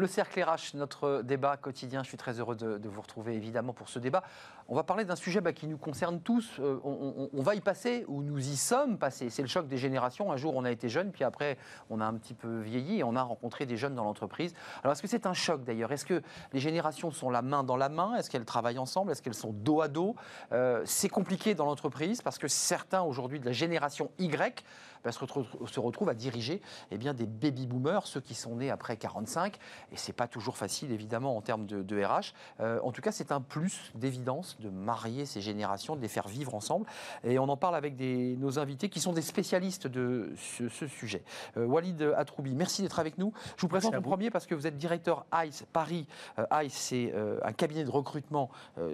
Le 0.00 0.06
cercle 0.06 0.42
RH, 0.42 0.76
notre 0.76 1.20
débat 1.20 1.58
quotidien. 1.58 2.02
Je 2.02 2.08
suis 2.08 2.16
très 2.16 2.40
heureux 2.40 2.56
de, 2.56 2.88
vous 2.88 3.02
retrouver 3.02 3.34
évidemment 3.34 3.74
pour 3.74 3.90
ce 3.90 3.98
débat. 3.98 4.22
On 4.66 4.74
va 4.74 4.82
parler 4.82 5.04
d'un 5.04 5.14
sujet 5.14 5.42
bah, 5.42 5.52
qui 5.52 5.66
nous 5.66 5.76
concerne 5.76 6.22
tous. 6.22 6.58
Euh, 6.58 6.80
on, 6.84 7.42
va 7.42 7.54
y 7.54 7.60
passer 7.60 8.06
ou 8.08 8.22
nous 8.22 8.38
y 8.38 8.56
sommes 8.56 8.96
passés. 8.96 9.28
C'est 9.28 9.42
le 9.42 9.48
choc 9.48 9.68
des 9.68 9.76
générations. 9.76 10.32
Un 10.32 10.38
jour, 10.38 10.56
on 10.56 10.64
a 10.64 10.70
été 10.70 10.88
jeune, 10.88 11.12
puis 11.12 11.22
après, 11.22 11.58
on 11.90 12.00
a 12.00 12.06
un 12.06 12.14
petit 12.14 12.32
peu 12.32 12.60
vieilli 12.60 13.00
et 13.00 13.04
on 13.04 13.14
a 13.14 13.22
rencontré 13.22 13.66
des 13.66 13.76
jeunes 13.76 13.94
dans 13.94 14.04
l'entreprise. 14.04 14.54
Alors, 14.82 14.92
est-ce 14.92 15.02
que 15.02 15.08
c'est 15.08 15.26
un 15.26 15.34
choc 15.34 15.64
d'ailleurs? 15.64 15.92
Est-ce 15.92 16.06
que 16.06 16.22
les 16.54 16.60
générations 16.60 17.10
sont 17.10 17.28
la 17.28 17.42
main 17.42 17.62
dans 17.62 17.76
la 17.76 17.90
main? 17.90 18.16
Est-ce 18.16 18.30
qu'elles 18.30 18.46
travaillent 18.46 18.78
ensemble? 18.78 19.12
Est-ce 19.12 19.20
qu'elles 19.20 19.34
sont 19.34 19.52
dos 19.52 19.82
à 19.82 19.88
dos? 19.88 20.16
Euh, 20.52 20.80
C'est 20.86 21.10
compliqué 21.10 21.54
dans 21.54 21.66
l'entreprise 21.66 22.22
parce 22.22 22.38
que 22.38 22.48
certains 22.48 23.02
aujourd'hui 23.02 23.38
de 23.38 23.44
la 23.44 23.52
génération 23.52 24.10
Y 24.18 24.64
se, 25.08 25.80
retrouvent, 25.80 26.08
à 26.08 26.14
diriger 26.14 26.60
eh 26.90 26.98
bien, 26.98 27.14
des 27.14 27.26
baby-boomers, 27.26 28.06
ceux 28.06 28.20
qui 28.20 28.34
sont 28.34 28.56
nés 28.56 28.70
après 28.70 28.96
45. 28.96 29.58
Et 29.92 29.96
ce 29.96 30.08
n'est 30.08 30.14
pas 30.14 30.28
toujours 30.28 30.56
facile, 30.56 30.92
évidemment, 30.92 31.36
en 31.36 31.40
termes 31.40 31.66
de, 31.66 32.04
RH. 32.04 32.32
Euh, 32.60 32.80
en 32.82 32.92
tout 32.92 33.02
cas, 33.02 33.12
c'est 33.12 33.32
un 33.32 33.40
plus 33.40 33.92
d'évidence 33.94 34.56
de 34.60 34.70
marier 34.70 35.26
ces 35.26 35.40
générations, 35.40 35.96
de 35.96 36.00
les 36.00 36.08
faire 36.08 36.28
vivre 36.28 36.54
ensemble. 36.54 36.86
Et 37.24 37.38
on 37.38 37.48
en 37.48 37.56
parle 37.56 37.74
avec 37.74 37.98
nos 37.98 38.58
invités 38.58 38.88
qui 38.88 39.00
sont 39.00 39.12
des 39.12 39.22
spécialistes 39.22 39.86
de 39.86 40.32
ce, 40.36 40.86
sujet. 40.86 41.22
Euh, 41.56 41.66
Walid 41.66 42.00
Atroubi, 42.16 42.54
merci 42.54 42.82
d'être 42.82 42.98
avec 42.98 43.18
nous. 43.18 43.32
Je 43.56 43.62
vous 43.62 43.68
présente 43.68 43.94
en 43.94 44.02
premier 44.02 44.30
parce 44.30 44.46
que 44.46 44.54
vous 44.54 44.66
êtes 44.66 44.76
directeur 44.76 45.26
ICE 45.32 45.64
Paris. 45.72 46.06
Euh, 46.38 46.46
ICE, 46.64 46.72
c'est 46.72 47.14
un 47.42 47.52
cabinet 47.52 47.84
de 47.84 47.90
recrutement 47.90 48.50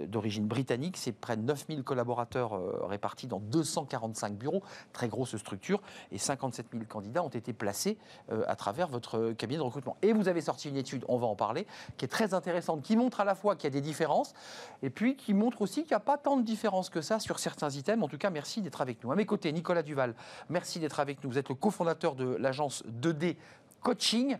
d'origine 0.07 0.47
britannique. 0.47 0.97
C'est 0.97 1.11
près 1.11 1.37
de 1.37 1.41
9000 1.41 1.83
collaborateurs 1.83 2.87
répartis 2.87 3.27
dans 3.27 3.39
245 3.39 4.33
bureaux. 4.33 4.61
Très 4.93 5.07
grosse 5.07 5.35
structure 5.37 5.81
et 6.11 6.17
57 6.17 6.67
000 6.71 6.83
candidats 6.87 7.23
ont 7.23 7.29
été 7.29 7.53
placés 7.53 7.97
euh, 8.31 8.43
à 8.47 8.55
travers 8.55 8.87
votre 8.87 9.31
cabinet 9.33 9.57
de 9.57 9.63
recrutement. 9.63 9.97
Et 10.01 10.13
vous 10.13 10.27
avez 10.27 10.41
sorti 10.41 10.69
une 10.69 10.77
étude, 10.77 10.86
on 11.07 11.17
va 11.17 11.27
en 11.27 11.35
parler, 11.35 11.65
qui 11.97 12.05
est 12.05 12.09
très 12.09 12.33
intéressante, 12.33 12.81
qui 12.81 12.95
montre 12.95 13.19
à 13.19 13.25
la 13.25 13.35
fois 13.35 13.55
qu'il 13.55 13.65
y 13.65 13.67
a 13.67 13.71
des 13.71 13.81
différences, 13.81 14.33
et 14.81 14.89
puis 14.89 15.15
qui 15.15 15.33
montre 15.33 15.61
aussi 15.61 15.81
qu'il 15.81 15.91
n'y 15.91 15.97
a 15.97 16.01
pas 16.01 16.17
tant 16.17 16.37
de 16.37 16.43
différences 16.43 16.89
que 16.89 17.01
ça 17.01 17.19
sur 17.19 17.39
certains 17.39 17.69
items. 17.69 18.03
En 18.03 18.07
tout 18.07 18.17
cas, 18.17 18.29
merci 18.29 18.61
d'être 18.61 18.81
avec 18.81 19.03
nous. 19.03 19.11
À 19.11 19.15
mes 19.15 19.25
côtés, 19.25 19.51
Nicolas 19.51 19.83
Duval, 19.83 20.15
merci 20.49 20.79
d'être 20.79 20.99
avec 20.99 21.23
nous. 21.23 21.29
Vous 21.29 21.37
êtes 21.37 21.49
le 21.49 21.55
cofondateur 21.55 22.15
de 22.15 22.35
l'agence 22.35 22.83
2D 23.01 23.35
coaching. 23.81 24.37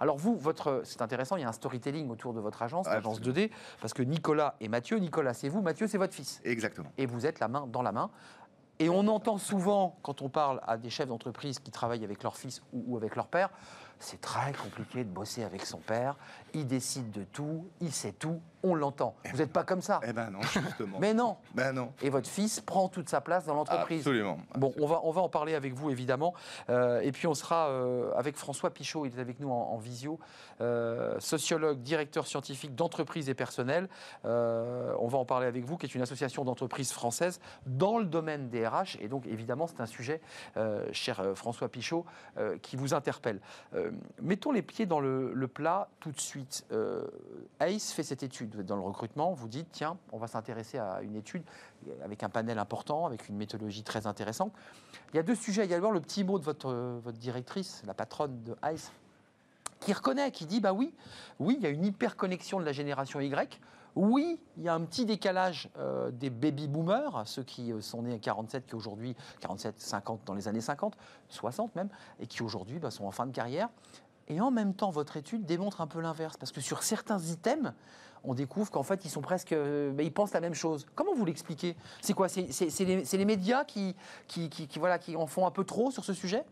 Alors 0.00 0.18
vous, 0.18 0.36
votre, 0.36 0.82
c'est 0.84 1.02
intéressant, 1.02 1.36
il 1.36 1.42
y 1.42 1.44
a 1.44 1.48
un 1.48 1.52
storytelling 1.52 2.10
autour 2.10 2.34
de 2.34 2.40
votre 2.40 2.62
agence, 2.62 2.86
l'agence 2.86 3.20
2D, 3.20 3.50
parce 3.80 3.94
que 3.94 4.02
Nicolas 4.02 4.56
et 4.60 4.68
Mathieu, 4.68 4.98
Nicolas 4.98 5.34
c'est 5.34 5.48
vous, 5.48 5.62
Mathieu 5.62 5.86
c'est 5.86 5.98
votre 5.98 6.14
fils. 6.14 6.40
Exactement. 6.44 6.90
Et 6.98 7.06
vous 7.06 7.24
êtes 7.24 7.40
la 7.40 7.48
main 7.48 7.66
dans 7.66 7.82
la 7.82 7.92
main 7.92 8.10
et 8.78 8.88
on 8.88 9.06
entend 9.06 9.38
souvent, 9.38 9.96
quand 10.02 10.22
on 10.22 10.28
parle 10.28 10.60
à 10.66 10.76
des 10.76 10.90
chefs 10.90 11.06
d'entreprise 11.06 11.60
qui 11.60 11.70
travaillent 11.70 12.02
avec 12.02 12.22
leur 12.22 12.36
fils 12.36 12.62
ou, 12.72 12.96
avec 12.96 13.14
leur 13.14 13.28
père, 13.28 13.50
c'est 14.02 14.20
très 14.20 14.52
compliqué 14.52 15.04
de 15.04 15.08
bosser 15.08 15.44
avec 15.44 15.64
son 15.64 15.78
père. 15.78 16.16
Il 16.54 16.66
décide 16.66 17.10
de 17.10 17.24
tout, 17.24 17.66
il 17.80 17.92
sait 17.92 18.12
tout, 18.12 18.40
on 18.62 18.74
l'entend. 18.74 19.14
Vous 19.30 19.38
n'êtes 19.38 19.52
pas 19.52 19.64
comme 19.64 19.80
ça. 19.80 20.00
Eh 20.06 20.12
ben 20.12 20.30
non, 20.30 20.40
justement. 20.42 20.98
Mais 21.00 21.14
non. 21.14 21.36
Ben 21.54 21.72
non. 21.72 21.92
Et 22.00 22.10
votre 22.10 22.28
fils 22.28 22.60
prend 22.60 22.88
toute 22.88 23.08
sa 23.08 23.20
place 23.20 23.44
dans 23.44 23.54
l'entreprise. 23.54 24.00
Absolument, 24.00 24.38
Bon, 24.56 24.72
on 24.78 24.86
va, 24.86 25.00
on 25.04 25.10
va 25.10 25.20
en 25.20 25.28
parler 25.28 25.54
avec 25.54 25.74
vous, 25.74 25.90
évidemment. 25.90 26.34
Euh, 26.70 27.00
et 27.00 27.12
puis, 27.12 27.26
on 27.26 27.34
sera 27.34 27.68
euh, 27.68 28.12
avec 28.14 28.36
François 28.36 28.70
Pichot, 28.70 29.06
il 29.06 29.16
est 29.16 29.20
avec 29.20 29.40
nous 29.40 29.50
en, 29.50 29.76
visio, 29.78 30.18
euh, 30.60 31.18
sociologue, 31.18 31.80
directeur 31.80 32.26
scientifique 32.26 32.74
d'entreprise 32.74 33.28
et 33.28 33.34
personnel. 33.34 33.88
on 34.24 35.08
va 35.08 35.18
en 35.18 35.24
parler 35.24 35.46
avec 35.46 35.64
vous, 35.64 35.76
qui 35.76 35.86
est 35.86 35.94
une 35.94 36.02
association 36.02 36.44
d'entreprises 36.44 36.92
françaises 36.92 37.40
dans 37.66 37.98
le 37.98 38.04
domaine 38.04 38.48
des 38.48 38.66
RH. 38.66 38.98
Et 39.00 39.08
donc, 39.08 39.26
évidemment, 39.26 39.66
c'est 39.66 39.80
un 39.80 39.86
sujet, 39.86 40.20
cher 40.92 41.22
François 41.34 41.68
Pichot, 41.68 42.04
qui 42.62 42.76
vous 42.76 42.94
interpelle. 42.94 43.40
mettons 44.20 44.52
les 44.52 44.62
pieds 44.62 44.86
dans 44.86 45.00
le, 45.00 45.32
le 45.32 45.48
plat 45.48 45.88
tout 46.00 46.12
de 46.12 46.20
suite. 46.20 46.41
ACE 47.60 47.92
fait 47.92 48.02
cette 48.02 48.22
étude 48.22 48.62
dans 48.64 48.76
le 48.76 48.82
recrutement, 48.82 49.32
vous 49.32 49.48
dites, 49.48 49.68
tiens, 49.72 49.96
on 50.12 50.18
va 50.18 50.26
s'intéresser 50.26 50.78
à 50.78 51.02
une 51.02 51.16
étude 51.16 51.42
avec 52.04 52.22
un 52.22 52.28
panel 52.28 52.58
important, 52.58 53.06
avec 53.06 53.28
une 53.28 53.36
méthodologie 53.36 53.82
très 53.82 54.06
intéressante. 54.06 54.52
Il 55.12 55.16
y 55.16 55.20
a 55.20 55.22
deux 55.22 55.34
sujets. 55.34 55.64
Il 55.64 55.70
y 55.70 55.74
a 55.74 55.76
d'abord 55.76 55.92
le 55.92 56.00
petit 56.00 56.24
mot 56.24 56.38
de 56.38 56.44
votre, 56.44 56.72
votre 57.02 57.18
directrice, 57.18 57.82
la 57.86 57.94
patronne 57.94 58.42
de 58.44 58.56
ICE, 58.72 58.90
qui 59.80 59.92
reconnaît, 59.92 60.30
qui 60.30 60.46
dit, 60.46 60.60
bah 60.60 60.72
oui, 60.72 60.94
oui, 61.38 61.56
il 61.58 61.62
y 61.62 61.66
a 61.66 61.70
une 61.70 61.84
hyperconnexion 61.84 62.60
de 62.60 62.64
la 62.64 62.72
génération 62.72 63.20
Y. 63.20 63.60
Oui, 63.94 64.40
il 64.56 64.62
y 64.62 64.68
a 64.68 64.74
un 64.74 64.80
petit 64.82 65.04
décalage 65.04 65.68
euh, 65.76 66.10
des 66.10 66.30
baby 66.30 66.66
boomers, 66.66 67.24
ceux 67.26 67.42
qui 67.42 67.72
euh, 67.72 67.82
sont 67.82 68.02
nés 68.02 68.14
en 68.14 68.18
47, 68.18 68.66
qui 68.66 68.74
aujourd'hui, 68.74 69.14
47, 69.40 69.78
50 69.78 70.20
dans 70.24 70.34
les 70.34 70.48
années 70.48 70.62
50, 70.62 70.96
60 71.28 71.76
même, 71.76 71.90
et 72.18 72.26
qui 72.26 72.42
aujourd'hui 72.42 72.78
bah, 72.78 72.90
sont 72.90 73.04
en 73.04 73.10
fin 73.10 73.26
de 73.26 73.32
carrière. 73.32 73.68
Et 74.28 74.40
en 74.40 74.50
même 74.50 74.74
temps, 74.74 74.90
votre 74.90 75.16
étude 75.16 75.44
démontre 75.44 75.80
un 75.80 75.86
peu 75.86 76.00
l'inverse, 76.00 76.36
parce 76.36 76.52
que 76.52 76.60
sur 76.60 76.82
certains 76.82 77.18
items, 77.18 77.72
on 78.24 78.34
découvre 78.34 78.70
qu'en 78.70 78.82
fait, 78.82 79.04
ils 79.04 79.10
sont 79.10 79.20
presque. 79.20 79.52
Euh, 79.52 79.92
ils 80.00 80.12
pensent 80.12 80.32
la 80.32 80.40
même 80.40 80.54
chose. 80.54 80.86
Comment 80.94 81.14
vous 81.14 81.24
l'expliquez? 81.24 81.76
C'est 82.00 82.12
quoi? 82.12 82.28
C'est 82.28 82.46
les, 82.84 83.24
médias 83.24 83.64
qui, 83.64 83.96
qui, 84.28 84.68
voilà, 84.76 84.98
qui 84.98 85.16
en 85.16 85.26
font 85.26 85.46
un 85.46 85.50
peu 85.50 85.64
trop 85.64 85.90
sur 85.90 86.04
ce 86.04 86.12
sujet? 86.12 86.44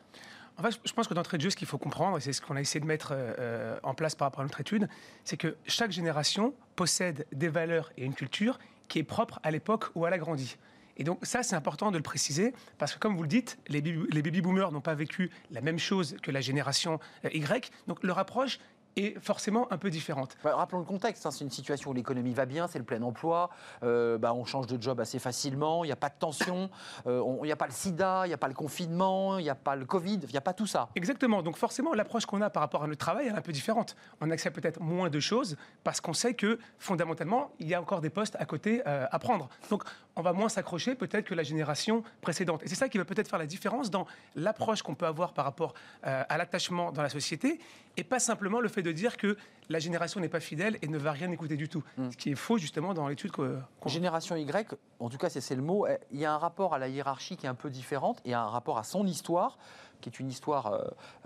En 0.59 0.63
fait, 0.63 0.79
je 0.85 0.93
pense 0.93 1.07
que 1.09 1.15
d'entrée 1.15 1.39
de 1.39 1.43
jeu, 1.43 1.51
ce 1.51 1.57
qu'il 1.57 1.69
faut 1.69 1.79
comprendre, 1.79 2.19
et 2.19 2.21
c'est 2.21 2.33
ce 2.33 2.43
qu'on 2.43 2.57
a 2.57 2.61
essayé 2.61 2.81
de 2.81 2.87
mettre 2.87 3.13
euh, 3.13 3.79
en 3.83 3.95
place 3.95 4.15
par 4.15 4.27
rapport 4.27 4.41
à 4.41 4.45
notre 4.45 4.61
étude, 4.61 4.89
c'est 5.25 5.37
que 5.37 5.57
chaque 5.67 5.93
génération 5.93 6.53
possède 6.77 7.25
des 7.33 7.49
valeurs 7.49 7.93
et 7.97 8.05
une 8.05 8.15
culture 8.15 8.59
qui 8.89 8.99
est 8.99 9.05
propre 9.05 9.39
à 9.43 9.51
l'époque 9.51 9.87
où 9.95 10.07
elle 10.07 10.13
a 10.13 10.19
grandi. 10.19 10.59
Et 10.97 11.05
donc 11.05 11.19
ça, 11.23 11.43
c'est 11.43 11.57
important 11.57 11.91
de 11.91 11.97
le 11.97 12.03
préciser, 12.03 12.53
parce 12.79 12.95
que 12.95 12.99
comme 12.99 13.17
vous 13.17 13.23
le 13.23 13.29
dites, 13.29 13.59
les 13.69 13.81
baby, 13.81 14.41
boomers 14.41 14.73
n'ont 14.73 14.81
pas 14.81 14.95
vécu 14.95 15.31
la 15.51 15.61
même 15.61 15.79
chose 15.79 16.17
que 16.23 16.31
la 16.31 16.41
génération 16.41 17.01
euh, 17.25 17.31
Y, 17.33 17.71
donc 17.87 18.03
leur 18.03 18.19
approche 18.19 18.59
est 18.97 19.19
forcément 19.21 19.71
un 19.73 19.79
peu 19.79 19.91
différente. 19.91 20.37
Bah, 20.43 20.55
rappelons 20.57 20.81
le 20.81 20.85
contexte, 20.85 21.25
hein, 21.27 21.31
c'est 21.31 21.45
une 21.45 21.51
situation 21.51 21.91
où 21.91 21.95
l'économie 21.95 22.35
va 22.35 22.47
bien, 22.47 22.67
c'est 22.67 22.79
le 22.79 22.85
plein 22.85 23.03
emploi, 23.03 23.51
euh, 23.83 24.19
bah, 24.19 24.33
on 24.35 24.45
change 24.45 24.67
de 24.67 24.81
job 24.81 25.01
assez 25.01 25.19
facilement, 25.19 25.85
il 25.85 25.89
n'y 25.89 25.93
a 25.93 25.97
pas 25.97 26.09
de 26.09 26.15
tension, 26.19 26.71
euh, 27.07 27.23
il 27.43 27.47
n'y 27.47 27.53
a 27.53 27.57
pas 27.57 27.67
le 27.67 27.73
sida, 27.73 28.23
il 28.25 28.29
n'y 28.29 28.35
a 28.35 28.39
pas 28.39 28.49
le 28.49 28.55
confinement, 28.55 29.39
il 29.39 29.43
n'y 29.43 29.51
a 29.51 29.55
pas 29.55 29.77
le 29.77 29.85
Covid, 29.85 30.21
il 30.23 30.31
n'y 30.31 30.37
a 30.37 30.43
pas 30.43 30.55
tout 30.55 30.67
ça. 30.67 30.89
Exactement, 30.95 31.43
donc 31.43 31.57
forcément 31.57 31.95
l'approche 31.95 32.27
qu'on 32.27 32.41
a 32.43 32.51
par 32.51 32.63
rapport 32.63 32.83
à 32.83 32.87
notre 32.87 33.01
travail 33.01 33.27
elle 33.27 33.35
est 33.35 33.39
un 33.39 33.43
peu 33.43 33.53
différente. 33.53 33.97
On 34.21 34.31
accepte 34.31 34.61
peut-être 34.61 34.81
moins 34.81 35.11
de 35.11 35.21
choses 35.21 35.57
parce 35.85 36.01
qu'on 36.01 36.13
sait 36.13 36.35
que 36.35 36.59
fondamentalement 36.79 37.51
il 37.59 37.69
y 37.69 37.75
a 37.75 37.81
encore 37.81 38.01
des 38.01 38.11
postes 38.11 38.37
à 38.39 38.45
côté 38.45 38.83
euh, 38.87 39.07
à 39.11 39.19
prendre. 39.19 39.49
Donc 39.71 39.85
on 40.17 40.23
va 40.23 40.33
moins 40.33 40.49
s'accrocher 40.49 40.95
peut-être 40.95 41.25
que 41.25 41.35
la 41.35 41.43
génération 41.43 42.03
précédente. 42.21 42.63
Et 42.65 42.69
c'est 42.69 42.75
ça 42.75 42.89
qui 42.89 42.99
va 42.99 43.05
peut-être 43.05 43.29
faire 43.29 43.39
la 43.39 43.47
différence 43.47 43.91
dans 43.91 44.07
l'approche 44.35 44.83
qu'on 44.83 44.95
peut 44.95 45.07
avoir 45.07 45.33
par 45.33 45.45
rapport 45.45 45.75
à 46.03 46.37
l'attachement 46.37 46.93
dans 46.93 47.03
la 47.03 47.09
société 47.09 47.61
et 47.97 48.05
pas 48.05 48.19
simplement 48.19 48.61
le 48.61 48.69
fait 48.69 48.83
de 48.83 48.90
dire 48.93 49.17
que 49.17 49.37
la 49.69 49.79
génération 49.79 50.21
n'est 50.21 50.29
pas 50.29 50.41
fidèle 50.41 50.79
et 50.83 50.89
ne 50.89 50.99
va 50.99 51.13
rien 51.13 51.31
écouter 51.31 51.57
du 51.57 51.69
tout. 51.69 51.83
Mm. 51.97 52.11
Ce 52.11 52.17
qui 52.17 52.31
est 52.31 52.35
faux 52.35 52.59
justement 52.59 52.93
dans 52.93 53.09
l'étude 53.09 53.31
qu'on... 53.31 53.63
Génération 53.87 54.37
Y, 54.37 54.75
en 54.99 55.09
tout 55.09 55.19
cas 55.19 55.31
c'est 55.31 55.55
le 55.55 55.63
mot, 55.63 55.87
il 56.11 56.19
y 56.19 56.25
a 56.25 56.33
un 56.33 56.39
rapport 56.39 56.75
à 56.75 56.79
la 56.79 56.89
hiérarchie 56.89 57.37
qui 57.37 57.47
est 57.47 57.49
un 57.49 57.55
peu 57.55 57.71
différente 57.71 58.21
et 58.25 58.35
un 58.35 58.47
rapport 58.47 58.79
à 58.79 58.85
son 58.85 59.07
histoire 59.07 59.59
qui 60.01 60.09
est 60.09 60.21
une 60.21 60.29
histoire, 60.29 60.73
euh, 60.73 60.83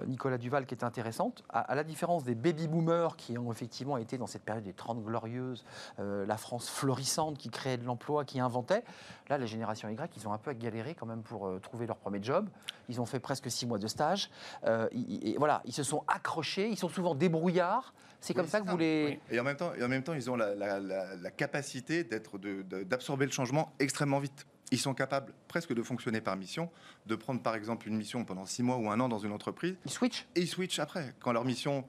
Nicolas 0.06 0.38
Duval, 0.38 0.66
qui 0.66 0.74
est 0.74 0.84
intéressante. 0.84 1.44
À, 1.48 1.74
la 1.74 1.84
différence 1.84 2.24
des 2.24 2.34
baby-boomers 2.34 3.16
qui 3.16 3.38
ont 3.38 3.50
effectivement 3.52 3.96
été 3.96 4.18
dans 4.18 4.26
cette 4.26 4.42
période 4.42 4.64
des 4.64 4.72
30 4.72 5.04
glorieuses, 5.04 5.64
euh, 5.98 6.26
la 6.26 6.36
France 6.36 6.68
florissante 6.68 7.38
qui 7.38 7.50
créait 7.50 7.76
de 7.76 7.84
l'emploi, 7.84 8.24
qui 8.24 8.40
inventait, 8.40 8.84
là, 9.28 9.38
la 9.38 9.46
génération 9.46 9.88
Y, 9.88 10.16
ils 10.16 10.28
ont 10.28 10.32
un 10.32 10.38
peu 10.38 10.52
galéré 10.52 10.94
quand 10.94 11.06
même 11.06 11.22
pour 11.22 11.46
euh, 11.46 11.58
trouver 11.58 11.86
leur 11.86 11.96
premier 11.96 12.22
job. 12.22 12.48
Ils 12.88 13.00
ont 13.00 13.06
fait 13.06 13.20
presque 13.20 13.50
six 13.50 13.66
mois 13.66 13.78
de 13.78 13.86
stage. 13.86 14.30
et 14.92 15.36
voilà, 15.38 15.62
ils 15.64 15.72
se 15.72 15.82
sont 15.82 16.04
accrochés, 16.06 16.68
ils 16.68 16.78
sont 16.78 16.88
souvent 16.88 17.14
débrouillards. 17.14 17.94
C'est 18.20 18.34
comme 18.34 18.46
ça 18.46 18.60
que 18.60 18.68
vous 18.68 18.76
les. 18.76 19.20
Et 19.30 19.40
en 19.40 19.44
même 19.44 19.56
temps, 19.56 19.72
et 19.74 19.84
en 19.84 19.88
même 19.88 20.02
temps 20.02 20.14
ils 20.14 20.30
ont 20.30 20.36
la, 20.36 20.54
la 20.54 21.30
capacité 21.30 22.04
d'absorber 22.04 23.26
le 23.26 23.32
changement 23.32 23.72
extrêmement 23.78 24.18
vite. 24.18 24.46
Ils 24.74 24.78
sont 24.78 24.94
capables 24.94 25.32
presque 25.46 25.72
de 25.72 25.82
fonctionner 25.82 26.20
par 26.20 26.36
mission, 26.36 26.68
de 27.06 27.14
prendre 27.14 27.40
par 27.40 27.54
exemple 27.54 27.86
une 27.86 27.96
mission 27.96 28.24
pendant 28.24 28.44
six 28.44 28.64
mois 28.64 28.76
ou 28.76 28.90
un 28.90 28.98
an 28.98 29.08
dans 29.08 29.20
une 29.20 29.30
entreprise. 29.30 29.76
Ils 29.84 29.90
switchent 29.92 30.26
Et 30.34 30.40
ils 30.40 30.48
switchent 30.48 30.80
après. 30.80 31.14
Quand 31.20 31.32
leur 31.32 31.44
mission 31.44 31.84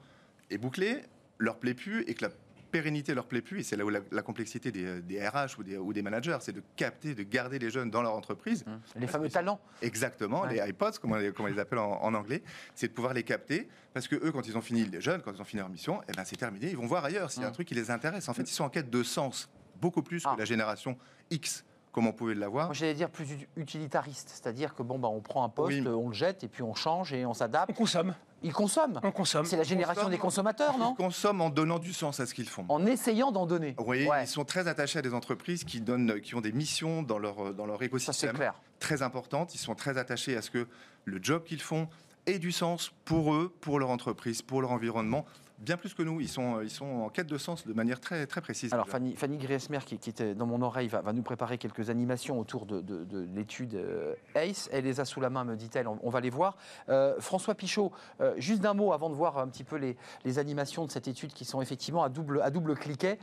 est 0.50 0.58
bouclée, 0.58 1.02
leur 1.38 1.58
plaît 1.58 1.74
plus 1.74 2.02
et 2.02 2.14
que 2.14 2.26
la 2.26 2.30
pérennité 2.70 3.12
leur 3.12 3.26
plaît 3.26 3.42
plus, 3.42 3.60
et 3.60 3.62
c'est 3.64 3.76
là 3.76 3.84
où 3.84 3.88
la, 3.88 4.22
complexité 4.22 4.70
des, 4.70 5.28
RH 5.28 5.58
ou 5.58 5.92
des, 5.92 6.02
managers, 6.02 6.38
c'est 6.40 6.52
de 6.52 6.62
capter, 6.76 7.16
de 7.16 7.24
garder 7.24 7.58
les 7.58 7.70
jeunes 7.70 7.90
dans 7.90 8.02
leur 8.02 8.14
entreprise. 8.14 8.64
Mmh. 8.64 9.00
Les 9.00 9.06
fameux 9.08 9.28
talents. 9.28 9.60
Exactement, 9.82 10.44
les 10.44 10.58
iPods, 10.68 10.98
comme 11.00 11.12
on, 11.12 11.46
les 11.46 11.58
appelle 11.58 11.78
en, 11.80 12.14
anglais, 12.14 12.42
c'est 12.76 12.88
de 12.88 12.92
pouvoir 12.92 13.14
les 13.14 13.24
capter, 13.24 13.68
parce 13.94 14.06
que 14.06 14.14
eux, 14.16 14.30
quand 14.30 14.46
ils 14.46 14.56
ont 14.56 14.62
fini, 14.62 14.84
les 14.84 15.00
jeunes, 15.00 15.22
quand 15.22 15.32
ils 15.32 15.40
ont 15.40 15.44
fini 15.44 15.60
leur 15.60 15.70
mission, 15.70 16.02
eh 16.08 16.12
ben 16.12 16.24
c'est 16.24 16.36
terminé, 16.36 16.70
ils 16.70 16.76
vont 16.76 16.86
voir 16.86 17.04
ailleurs 17.04 17.32
s'il 17.32 17.42
y 17.42 17.44
a 17.44 17.48
un 17.48 17.50
mmh. 17.50 17.54
truc 17.54 17.68
qui 17.68 17.74
les 17.74 17.90
intéresse. 17.90 18.28
En 18.28 18.34
fait, 18.34 18.42
ils 18.42 18.54
sont 18.54 18.64
en 18.64 18.70
quête 18.70 18.90
de 18.90 19.02
sens, 19.02 19.48
beaucoup 19.80 20.02
plus 20.02 20.22
que 20.22 20.28
ah. 20.28 20.36
la 20.38 20.44
génération 20.44 20.96
X 21.30 21.64
comme 21.96 22.08
on 22.08 22.12
pouvait 22.12 22.34
l'avoir? 22.34 22.66
Moi, 22.66 22.74
j'allais 22.74 22.92
dire 22.92 23.08
plus 23.08 23.26
utilitariste, 23.56 24.28
c'est-à-dire 24.28 24.74
que 24.74 24.82
bon, 24.82 24.98
bah, 24.98 25.08
on 25.08 25.22
prend 25.22 25.44
un 25.44 25.48
poste, 25.48 25.80
on 25.86 26.08
le 26.08 26.14
jette 26.14 26.44
et 26.44 26.48
puis 26.48 26.62
on 26.62 26.74
change 26.74 27.14
et 27.14 27.24
on 27.24 27.32
s'adapte. 27.32 27.70
On 27.70 27.72
consomme. 27.72 28.14
Ils 28.42 28.52
consomment. 28.52 29.00
On 29.02 29.10
consomme. 29.10 29.46
C'est 29.46 29.56
la 29.56 29.62
génération 29.62 30.10
des 30.10 30.18
consommateurs, 30.18 30.76
non? 30.76 30.92
Ils 30.92 31.02
consomment 31.02 31.40
en 31.40 31.48
donnant 31.48 31.78
du 31.78 31.94
sens 31.94 32.20
à 32.20 32.26
ce 32.26 32.34
qu'ils 32.34 32.50
font. 32.50 32.66
En 32.68 32.84
essayant 32.84 33.32
d'en 33.32 33.46
donner. 33.46 33.74
Oui, 33.78 34.06
ils 34.20 34.26
sont 34.26 34.44
très 34.44 34.68
attachés 34.68 34.98
à 34.98 35.02
des 35.02 35.14
entreprises 35.14 35.64
qui, 35.64 35.80
donnent, 35.80 36.20
qui 36.20 36.34
ont 36.34 36.42
des 36.42 36.52
missions 36.52 37.02
dans 37.02 37.18
leur, 37.18 37.54
dans 37.54 37.64
leur 37.64 37.82
écosystème. 37.82 38.32
Ça, 38.32 38.36
clair. 38.36 38.60
Très 38.78 39.00
importantes. 39.00 39.54
Ils 39.54 39.58
sont 39.58 39.74
très 39.74 39.96
attachés 39.96 40.36
à 40.36 40.42
ce 40.42 40.50
que 40.50 40.68
le 41.06 41.18
job 41.22 41.44
qu'ils 41.44 41.62
font 41.62 41.88
ait 42.26 42.38
du 42.38 42.52
sens 42.52 42.92
pour 43.06 43.32
eux, 43.32 43.54
pour 43.62 43.78
leur 43.78 43.88
entreprise, 43.88 44.42
pour 44.42 44.60
leur 44.60 44.72
environnement 44.72 45.24
bien 45.58 45.76
plus 45.76 45.94
que 45.94 46.02
nous. 46.02 46.20
Ils 46.20 46.28
sont, 46.28 46.60
ils 46.60 46.70
sont 46.70 46.86
en 46.86 47.08
quête 47.08 47.26
de 47.26 47.38
sens 47.38 47.66
de 47.66 47.72
manière 47.72 48.00
très, 48.00 48.26
très 48.26 48.40
précise. 48.40 48.72
Alors, 48.72 48.88
Fanny, 48.88 49.14
Fanny 49.16 49.38
Griesmer, 49.38 49.80
qui, 49.84 49.98
qui, 49.98 50.10
était 50.10 50.34
dans 50.34 50.46
mon 50.46 50.62
oreille, 50.62 50.88
va, 50.88 51.00
va, 51.00 51.12
nous 51.12 51.22
préparer 51.22 51.58
quelques 51.58 51.90
animations 51.90 52.38
autour 52.38 52.66
de, 52.66 52.80
de, 52.80 53.28
l'étude 53.34 53.74
euh, 53.74 54.14
ACE. 54.34 54.68
Elle 54.72 54.84
les 54.84 55.00
a 55.00 55.04
sous 55.04 55.20
la 55.20 55.30
main, 55.30 55.44
me 55.44 55.56
dit-elle. 55.56 55.88
On, 55.88 56.10
va 56.10 56.20
les 56.20 56.30
voir. 56.30 56.56
Euh, 56.88 57.14
François 57.20 57.54
Pichot, 57.54 57.92
euh, 58.20 58.34
juste 58.38 58.60
d'un 58.60 58.74
mot 58.74 58.92
avant 58.92 59.10
de 59.10 59.14
voir 59.14 59.38
un 59.38 59.48
petit 59.48 59.64
peu 59.64 59.76
les, 59.76 59.96
les, 60.24 60.38
animations 60.38 60.84
de 60.84 60.90
cette 60.90 61.08
étude 61.08 61.32
qui 61.32 61.44
sont 61.44 61.62
effectivement 61.62 62.02
à 62.02 62.08
double, 62.08 62.42
à 62.42 62.50
double 62.50 62.74
cliquet. 62.74 63.18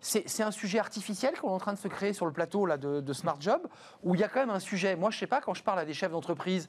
c'est 0.00 0.42
un 0.42 0.50
sujet 0.50 0.78
artificiel 0.78 1.34
qu'on 1.38 1.50
est 1.50 1.54
en 1.54 1.58
train 1.58 1.74
de 1.74 1.78
se 1.78 1.88
créer 1.88 2.12
sur 2.12 2.26
le 2.26 2.32
plateau 2.32 2.66
là, 2.66 2.78
de, 2.78 3.00
de, 3.00 3.12
Smart 3.12 3.36
Job, 3.40 3.66
où 4.02 4.14
il 4.14 4.20
y 4.20 4.24
a 4.24 4.28
quand 4.28 4.40
même 4.40 4.50
un 4.50 4.60
sujet. 4.60 4.96
Moi, 4.96 5.10
je 5.10 5.16
ne 5.16 5.20
sais 5.20 5.26
pas, 5.26 5.40
quand 5.40 5.54
je 5.54 5.62
parle 5.62 5.78
à 5.78 5.84
des 5.84 5.94
chefs 5.94 6.12
d'entreprise 6.12 6.68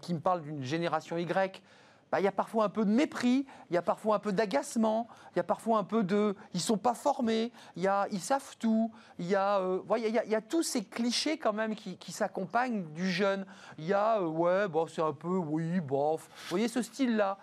qui 0.00 0.14
me 0.14 0.20
parlent 0.20 0.42
d'une 0.42 0.62
génération 0.62 1.18
Y, 1.18 1.62
bah, 2.10 2.20
il 2.20 2.24
y 2.24 2.28
a 2.28 2.32
parfois 2.32 2.64
un 2.64 2.68
peu 2.68 2.84
de 2.84 2.90
mépris, 2.90 3.46
il 3.70 3.74
y 3.74 3.76
a 3.76 3.82
parfois 3.82 4.16
un 4.16 4.18
peu 4.18 4.32
d'agacement, 4.32 5.08
il 5.34 5.36
y 5.36 5.40
a 5.40 5.44
parfois 5.44 5.78
un 5.78 5.84
peu 5.84 6.02
de 6.02 6.34
ils 6.54 6.60
sont 6.60 6.78
pas 6.78 6.94
formés, 6.94 7.52
il 7.76 7.82
y 7.82 7.88
a 7.88 8.06
ils 8.10 8.20
savent 8.20 8.56
tout, 8.58 8.90
il 9.18 9.26
y 9.26 9.34
a 9.34 9.58
euh, 9.58 9.80
il, 9.96 10.30
y 10.30 10.34
a, 10.34 10.40
tous 10.40 10.62
ces 10.62 10.84
clichés 10.84 11.38
quand 11.38 11.52
même 11.52 11.74
qui, 11.74 12.12
s'accompagnent 12.12 12.84
du 12.94 13.10
jeune. 13.10 13.44
Il 13.78 13.84
y 13.84 13.92
a 13.92 14.20
euh, 14.20 14.26
ouais 14.26 14.68
bon 14.68 14.86
c'est 14.86 15.02
un 15.02 15.12
peu 15.12 15.36
oui 15.36 15.80
bof. 15.80 16.28
Vous 16.28 16.50
voyez 16.50 16.68
ce 16.68 16.82
style 16.82 17.16
là. 17.16 17.38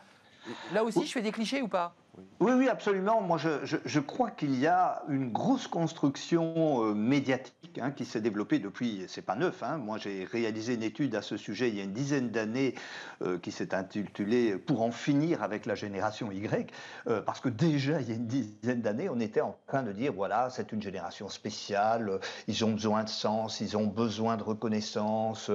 Là 0.74 0.84
aussi 0.84 1.06
je 1.06 1.12
fais 1.12 1.22
des 1.22 1.32
clichés 1.32 1.62
ou 1.62 1.68
pas? 1.68 1.96
Oui, 2.42 2.52
oui, 2.54 2.68
absolument. 2.68 3.22
Moi, 3.22 3.38
je, 3.38 4.00
crois 4.00 4.30
qu'il 4.30 4.60
y 4.60 4.68
a 4.68 5.04
une 5.08 5.32
grosse 5.32 5.68
construction 5.68 6.84
euh, 6.84 6.94
médiatique 6.94 7.80
hein, 7.82 7.92
qui 7.92 8.04
s'est 8.06 8.20
développée 8.20 8.60
depuis, 8.60 9.06
c'est 9.08 9.22
pas 9.22 9.36
neuf. 9.36 9.64
Hein. 9.64 9.78
Moi, 9.78 9.98
j'ai 9.98 10.26
réalisé 10.26 10.74
une 10.76 10.84
étude 10.84 11.16
à 11.16 11.22
ce 11.22 11.38
sujet 11.38 11.70
il 11.70 11.76
y 11.76 11.82
a 11.82 11.84
une 11.84 11.94
dizaine 11.94 12.30
d'années 12.30 12.76
euh, 13.22 13.40
qui 13.40 13.52
s'est 13.52 13.74
intitulée 13.74 14.58
Pour 14.58 14.82
en 14.82 14.92
finir 14.92 15.44
avec 15.44 15.66
la 15.66 15.76
génération 15.76 16.30
Y, 16.32 16.72
euh, 17.08 17.22
parce 17.22 17.40
que 17.40 17.50
déjà, 17.50 18.02
il 18.02 18.10
y 18.10 18.12
a 18.12 18.16
une 18.16 18.28
dizaine 18.28 18.82
d'années, 18.82 19.10
on 19.10 19.20
était 19.20 19.42
en 19.42 19.58
train 19.66 19.84
de 19.84 19.94
dire 19.94 20.12
voilà, 20.14 20.50
c'est 20.50 20.72
une 20.72 20.82
génération 20.82 21.30
spéciale, 21.30 22.20
ils 22.48 22.66
ont 22.66 22.74
besoin 22.74 23.06
de 23.06 23.10
sens, 23.10 23.62
ils 23.62 23.78
ont 23.78 23.88
besoin 23.88 24.36
de 24.36 24.44
reconnaissance, 24.44 25.50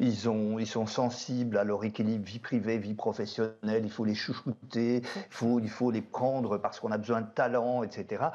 ils, 0.00 0.28
ont, 0.28 0.58
ils 0.58 0.66
sont 0.66 0.86
sensibles 0.86 1.56
à 1.56 1.64
leur 1.64 1.82
équilibre 1.84 2.24
vie 2.24 2.38
privée, 2.38 2.78
vie 2.78 2.94
professionnelle, 2.94 3.82
il 3.82 3.90
faut 3.90 4.04
les 4.04 4.14
chouchouter, 4.14 5.02
il 5.40 5.70
faut 5.70 5.90
les 5.90 6.02
prendre 6.10 6.58
parce 6.58 6.80
qu'on 6.80 6.90
a 6.90 6.98
besoin 6.98 7.20
de 7.20 7.26
talent, 7.26 7.82
etc. 7.82 8.26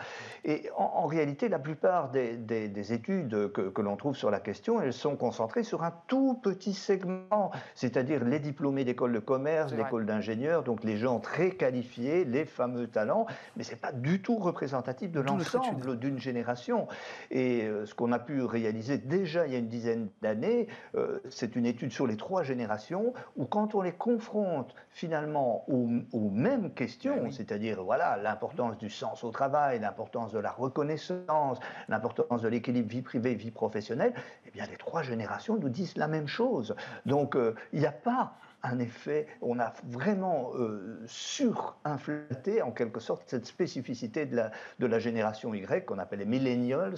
Et 0.46 0.70
en, 0.78 1.06
réalité, 1.06 1.50
la 1.50 1.60
plupart 1.60 2.10
des, 2.10 2.94
études 2.94 3.52
que, 3.52 3.82
l'on 3.82 3.96
trouve 3.96 4.16
sur 4.16 4.32
la 4.32 4.40
question, 4.40 4.82
elles 4.82 4.94
sont 4.94 5.16
concentrées 5.16 5.64
sur 5.64 5.84
un 5.84 5.94
tout 6.08 6.40
petit 6.42 6.74
segment, 6.74 7.52
c'est-à-dire 7.76 8.24
les 8.24 8.40
diplômés 8.40 8.84
d'école 8.84 9.14
de 9.14 9.20
commerce, 9.20 9.74
d'école 9.74 10.06
d'ingénieurs, 10.06 10.64
donc 10.64 10.84
les 10.84 10.98
gens 10.98 11.20
très 11.20 11.52
qualifiés, 11.52 12.26
les 12.26 12.46
fameux 12.46 12.88
talents, 12.88 13.26
mais 13.56 13.64
c'est 13.64 13.80
pas 13.80 13.92
du 13.92 14.22
tout 14.22 14.38
représentatif 14.38 15.12
de 15.12 15.20
l'ensemble 15.20 15.98
d'une 16.00 16.20
génération. 16.20 16.88
Et 17.30 17.64
euh, 17.64 17.86
ce 17.86 17.94
qu'on 17.94 18.12
a 18.12 18.20
pu 18.20 18.44
réaliser 18.44 18.98
déjà 18.98 19.46
il 19.48 19.54
y 19.54 19.56
a 19.56 19.60
une 19.60 19.68
dizaine 19.68 20.10
d'années, 20.22 20.68
euh, 20.96 21.20
c'est 21.30 21.56
une 21.56 21.66
étude 21.66 21.92
sur 21.92 22.08
les 22.08 22.18
trois 22.18 22.44
générations 22.44 23.14
où 23.36 23.46
quand 23.46 23.76
on 23.76 23.82
les 23.82 23.92
confronte 23.92 24.74
finalement 24.90 25.64
aux, 25.68 25.88
mêmes 26.32 26.74
questions, 26.74 27.24
ben 27.24 27.32
c'est-à-dire 27.32 27.61
dire 27.62 27.84
voilà 27.84 28.18
l'importance 28.18 28.78
du 28.78 28.90
sens 28.90 29.24
au 29.24 29.32
travail, 29.32 29.80
l'importance 29.80 30.32
de 30.34 30.40
la 30.40 30.52
reconnaissance, 30.52 31.60
l'importance 31.88 32.42
de 32.42 32.48
l'équilibre 32.48 32.90
vie 32.90 33.02
privée 33.02 33.36
vie 33.36 33.52
professionnelle, 33.52 34.14
eh 34.46 34.52
bien 34.52 34.66
les 34.66 34.78
trois 34.78 35.04
générations 35.04 35.58
nous 35.58 35.70
disent 35.70 35.96
la 35.96 36.08
même 36.08 36.28
chose. 36.28 36.76
Donc 37.06 37.36
euh, 37.36 37.56
il 37.72 37.80
n'y 37.80 37.86
a 37.86 37.92
pas 37.92 38.34
un 38.64 38.80
effet, 38.80 39.28
on 39.42 39.60
a 39.60 39.74
vraiment 39.90 40.52
euh, 40.56 41.02
surinflaté 41.06 42.62
en 42.62 42.72
quelque 42.72 43.00
sorte 43.00 43.24
cette 43.28 43.46
spécificité 43.46 44.26
de 44.26 44.36
la, 44.36 44.52
de 44.80 44.86
la 44.86 45.00
génération 45.00 45.54
Y 45.54 45.86
qu'on 45.86 46.00
appelle 46.00 46.20
les 46.20 46.26
millennials 46.26 46.96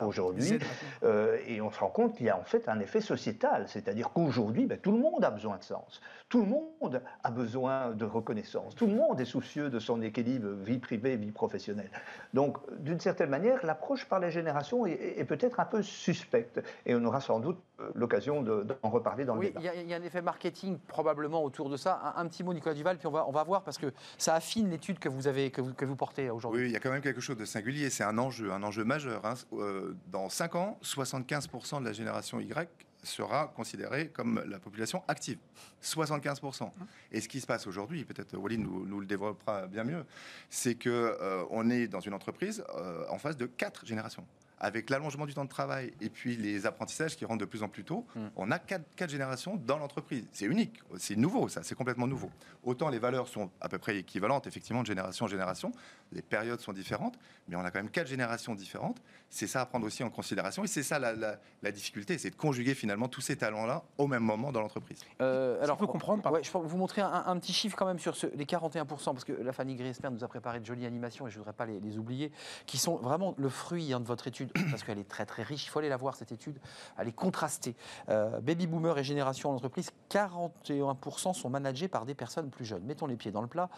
aujourd'hui. 0.00 0.58
Euh, 1.02 1.38
et 1.46 1.60
on 1.60 1.70
se 1.70 1.78
rend 1.80 1.88
compte 1.88 2.16
qu'il 2.16 2.26
y 2.26 2.30
a 2.30 2.38
en 2.38 2.44
fait 2.44 2.68
un 2.68 2.80
effet 2.80 3.00
sociétal, 3.00 3.66
c'est-à-dire 3.68 4.10
qu'aujourd'hui, 4.10 4.66
ben, 4.66 4.78
tout 4.78 4.92
le 4.92 4.98
monde 4.98 5.24
a 5.24 5.30
besoin 5.30 5.58
de 5.58 5.64
sens, 5.64 6.00
tout 6.28 6.40
le 6.40 6.46
monde 6.46 7.02
a 7.22 7.30
besoin 7.30 7.90
de 7.90 8.04
reconnaissance, 8.04 8.74
tout 8.74 8.86
le 8.86 8.94
monde 8.94 9.20
est 9.20 9.26
soucieux 9.26 9.70
de 9.70 9.78
son 9.78 10.00
équilibre 10.02 10.48
vie 10.48 10.78
privée, 10.78 11.16
vie 11.16 11.32
professionnelle. 11.32 11.90
Donc, 12.32 12.58
d'une 12.78 13.00
certaine 13.00 13.30
manière, 13.30 13.64
l'approche 13.66 14.06
par 14.06 14.18
les 14.18 14.30
générations 14.30 14.86
est, 14.86 15.24
peut-être 15.24 15.60
un 15.60 15.64
peu 15.64 15.82
suspecte 15.82 16.60
et 16.84 16.94
on 16.94 17.04
aura 17.04 17.20
sans 17.20 17.38
doute 17.38 17.58
euh, 17.80 17.90
l'occasion 17.94 18.42
d'en 18.42 18.90
reparler 18.90 19.24
dans 19.24 19.34
le 19.36 19.46
débat. 19.46 19.60
Oui, 19.60 19.68
il 19.82 19.88
y, 19.88 19.94
a 19.94 19.96
un 19.96 20.02
effet 20.02 20.22
marketing 20.22 20.78
probablement 20.88 21.01
autour 21.42 21.68
de 21.68 21.76
ça. 21.76 22.14
Un, 22.16 22.26
petit 22.26 22.42
mot, 22.42 22.52
Nicolas 22.54 22.74
Duval, 22.74 22.98
puis 22.98 23.06
on 23.06 23.10
va, 23.10 23.26
on 23.28 23.32
va 23.32 23.42
voir 23.44 23.62
parce 23.62 23.78
que 23.78 23.92
ça 24.18 24.34
affine 24.34 24.70
l'étude 24.70 24.98
que 24.98 25.08
vous, 25.08 25.26
avez, 25.26 25.50
que 25.50 25.60
vous, 25.60 25.74
que 25.74 25.84
vous 25.84 25.96
portez 25.96 26.30
aujourd'hui. 26.30 26.62
Oui, 26.62 26.68
il 26.68 26.72
y 26.72 26.76
a 26.76 26.80
quand 26.80 26.90
même 26.90 27.02
quelque 27.02 27.20
chose 27.20 27.36
de 27.36 27.44
singulier. 27.44 27.90
C'est 27.90 28.04
un 28.04 28.18
enjeu, 28.18 28.52
un 28.52 28.62
enjeu 28.62 28.84
majeur. 28.84 29.24
Hein. 29.24 29.34
Euh, 29.52 29.94
dans 30.10 30.28
5 30.28 30.54
ans, 30.54 30.78
75% 30.82 31.80
de 31.80 31.84
la 31.84 31.92
génération 31.92 32.40
Y 32.40 32.68
sera 33.02 33.48
considérée 33.48 34.08
comme 34.08 34.42
la 34.46 34.58
population 34.58 35.02
active. 35.08 35.38
75%. 35.82 36.70
Et 37.10 37.20
ce 37.20 37.28
qui 37.28 37.40
se 37.40 37.46
passe 37.46 37.66
aujourd'hui, 37.66 38.04
peut-être 38.04 38.36
Wally 38.36 38.58
nous, 38.58 39.00
le 39.00 39.06
développera 39.06 39.66
bien 39.66 39.84
mieux, 39.84 40.04
c'est 40.48 40.74
qu'on 40.74 40.90
euh, 40.90 41.44
on 41.50 41.68
est 41.70 41.88
dans 41.88 42.00
une 42.00 42.14
entreprise 42.14 42.64
euh, 42.76 43.04
en 43.10 43.18
face 43.18 43.36
de 43.36 43.46
quatre 43.46 43.84
générations 43.84 44.24
avec 44.62 44.88
l'allongement 44.90 45.26
du 45.26 45.34
temps 45.34 45.44
de 45.44 45.50
travail 45.50 45.92
et 46.00 46.08
puis 46.08 46.36
les 46.36 46.66
apprentissages 46.66 47.16
qui 47.16 47.24
rentrent 47.24 47.40
de 47.40 47.44
plus 47.44 47.62
en 47.62 47.68
plus 47.68 47.84
tôt, 47.84 48.06
hmm. 48.14 48.28
on 48.36 48.50
a 48.52 48.58
quatre, 48.58 48.84
quatre 48.94 49.10
générations 49.10 49.56
dans 49.56 49.76
l'entreprise. 49.76 50.24
C'est 50.32 50.46
unique, 50.46 50.80
c'est 50.96 51.16
nouveau, 51.16 51.48
ça, 51.48 51.62
c'est 51.64 51.74
complètement 51.74 52.06
nouveau. 52.06 52.30
Autant 52.62 52.88
les 52.88 53.00
valeurs 53.00 53.26
sont 53.26 53.50
à 53.60 53.68
peu 53.68 53.78
près 53.78 53.98
équivalentes, 53.98 54.46
effectivement, 54.46 54.82
de 54.82 54.86
génération 54.86 55.26
en 55.26 55.28
génération, 55.28 55.72
les 56.12 56.22
périodes 56.22 56.60
sont 56.60 56.72
différentes, 56.72 57.18
mais 57.48 57.56
on 57.56 57.60
a 57.60 57.70
quand 57.70 57.80
même 57.80 57.90
quatre 57.90 58.06
générations 58.06 58.54
différentes. 58.54 59.02
C'est 59.30 59.46
ça 59.46 59.62
à 59.62 59.66
prendre 59.66 59.86
aussi 59.86 60.04
en 60.04 60.10
considération, 60.10 60.62
et 60.62 60.66
c'est 60.66 60.82
ça 60.82 60.98
la, 60.98 61.72
difficulté, 61.72 62.18
c'est 62.18 62.30
de 62.30 62.36
conjuguer 62.36 62.74
finalement 62.74 63.08
tous 63.08 63.22
ces 63.22 63.36
talents-là 63.36 63.82
au 63.96 64.06
même 64.06 64.22
moment 64.22 64.52
dans 64.52 64.60
l'entreprise. 64.60 64.98
Euh, 65.22 65.62
alors, 65.62 65.76
il 65.78 65.80
faut 65.80 65.86
comprendre. 65.86 66.30
Ouais, 66.30 66.42
je 66.42 66.50
peux 66.50 66.58
vous 66.58 66.76
montrer 66.76 67.00
un, 67.00 67.36
petit 67.38 67.54
chiffre 67.54 67.76
quand 67.76 67.86
même 67.86 67.98
sur 67.98 68.14
les 68.34 68.44
41%, 68.44 68.86
parce 68.86 69.24
que 69.24 69.32
la 69.32 69.52
Fanny 69.52 69.74
Griesmer 69.74 70.10
nous 70.10 70.22
a 70.22 70.28
préparé 70.28 70.60
de 70.60 70.66
jolies 70.66 70.84
animations, 70.84 71.26
et 71.26 71.30
je 71.30 71.36
ne 71.36 71.38
voudrais 71.38 71.54
pas 71.54 71.64
les, 71.64 71.98
oublier, 71.98 72.30
qui 72.66 72.76
sont 72.76 72.96
vraiment 72.96 73.34
le 73.38 73.48
fruit 73.48 73.92
hein, 73.92 74.00
de 74.00 74.06
votre 74.06 74.26
étude, 74.28 74.51
parce 74.70 74.82
qu'elle 74.82 74.98
est 74.98 75.08
très 75.08 75.26
très 75.26 75.42
riche. 75.42 75.66
Il 75.66 75.68
faut 75.68 75.78
aller 75.78 75.88
la 75.88 75.96
voir 75.96 76.14
cette 76.14 76.32
étude. 76.32 76.58
Elle 76.98 77.08
est 77.08 77.12
contrastée. 77.12 77.76
Euh, 78.08 78.40
baby 78.40 78.66
boomer 78.66 78.96
et 78.98 79.04
génération 79.04 79.50
en 79.50 79.54
entreprise, 79.54 79.90
41% 80.10 81.34
sont 81.34 81.50
managés 81.50 81.88
par 81.88 82.06
des 82.06 82.14
personnes 82.14 82.50
plus 82.50 82.64
jeunes. 82.64 82.84
Mettons 82.84 83.06
les 83.06 83.16
pieds 83.16 83.32
dans 83.32 83.42
le 83.42 83.48
plat. 83.48 83.68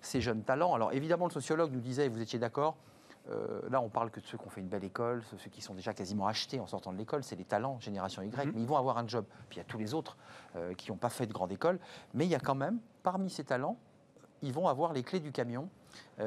Ces 0.00 0.20
jeunes 0.20 0.42
talents. 0.42 0.74
Alors 0.74 0.92
évidemment, 0.92 1.26
le 1.26 1.32
sociologue 1.32 1.72
nous 1.72 1.80
disait, 1.80 2.06
et 2.06 2.08
vous 2.08 2.20
étiez 2.20 2.38
d'accord. 2.38 2.76
Euh, 3.30 3.60
là, 3.68 3.80
on 3.80 3.88
parle 3.88 4.10
que 4.10 4.20
de 4.20 4.26
ceux 4.26 4.38
qui 4.38 4.46
ont 4.46 4.50
fait 4.50 4.60
une 4.60 4.68
belle 4.68 4.84
école, 4.84 5.22
ceux 5.36 5.50
qui 5.50 5.60
sont 5.60 5.74
déjà 5.74 5.92
quasiment 5.92 6.26
achetés 6.26 6.60
en 6.60 6.66
sortant 6.66 6.92
de 6.92 6.98
l'école, 6.98 7.22
c'est 7.22 7.36
les 7.36 7.44
talents, 7.44 7.78
génération 7.78 8.22
Y, 8.22 8.46
mhm. 8.46 8.52
mais 8.54 8.62
ils 8.62 8.66
vont 8.66 8.78
avoir 8.78 8.96
un 8.96 9.06
job. 9.06 9.26
Puis 9.50 9.56
il 9.56 9.58
y 9.58 9.60
a 9.60 9.64
tous 9.64 9.78
les 9.78 9.92
autres 9.92 10.16
euh, 10.56 10.72
qui 10.74 10.90
n'ont 10.90 10.96
pas 10.96 11.10
fait 11.10 11.26
de 11.26 11.32
grande 11.32 11.52
école, 11.52 11.78
mais 12.14 12.24
il 12.24 12.30
y 12.30 12.34
a 12.34 12.40
quand 12.40 12.54
même, 12.54 12.78
parmi 13.02 13.28
ces 13.28 13.44
talents, 13.44 13.76
ils 14.40 14.52
vont 14.52 14.68
avoir 14.68 14.92
les 14.92 15.02
clés 15.02 15.20
du 15.20 15.32
camion, 15.32 15.68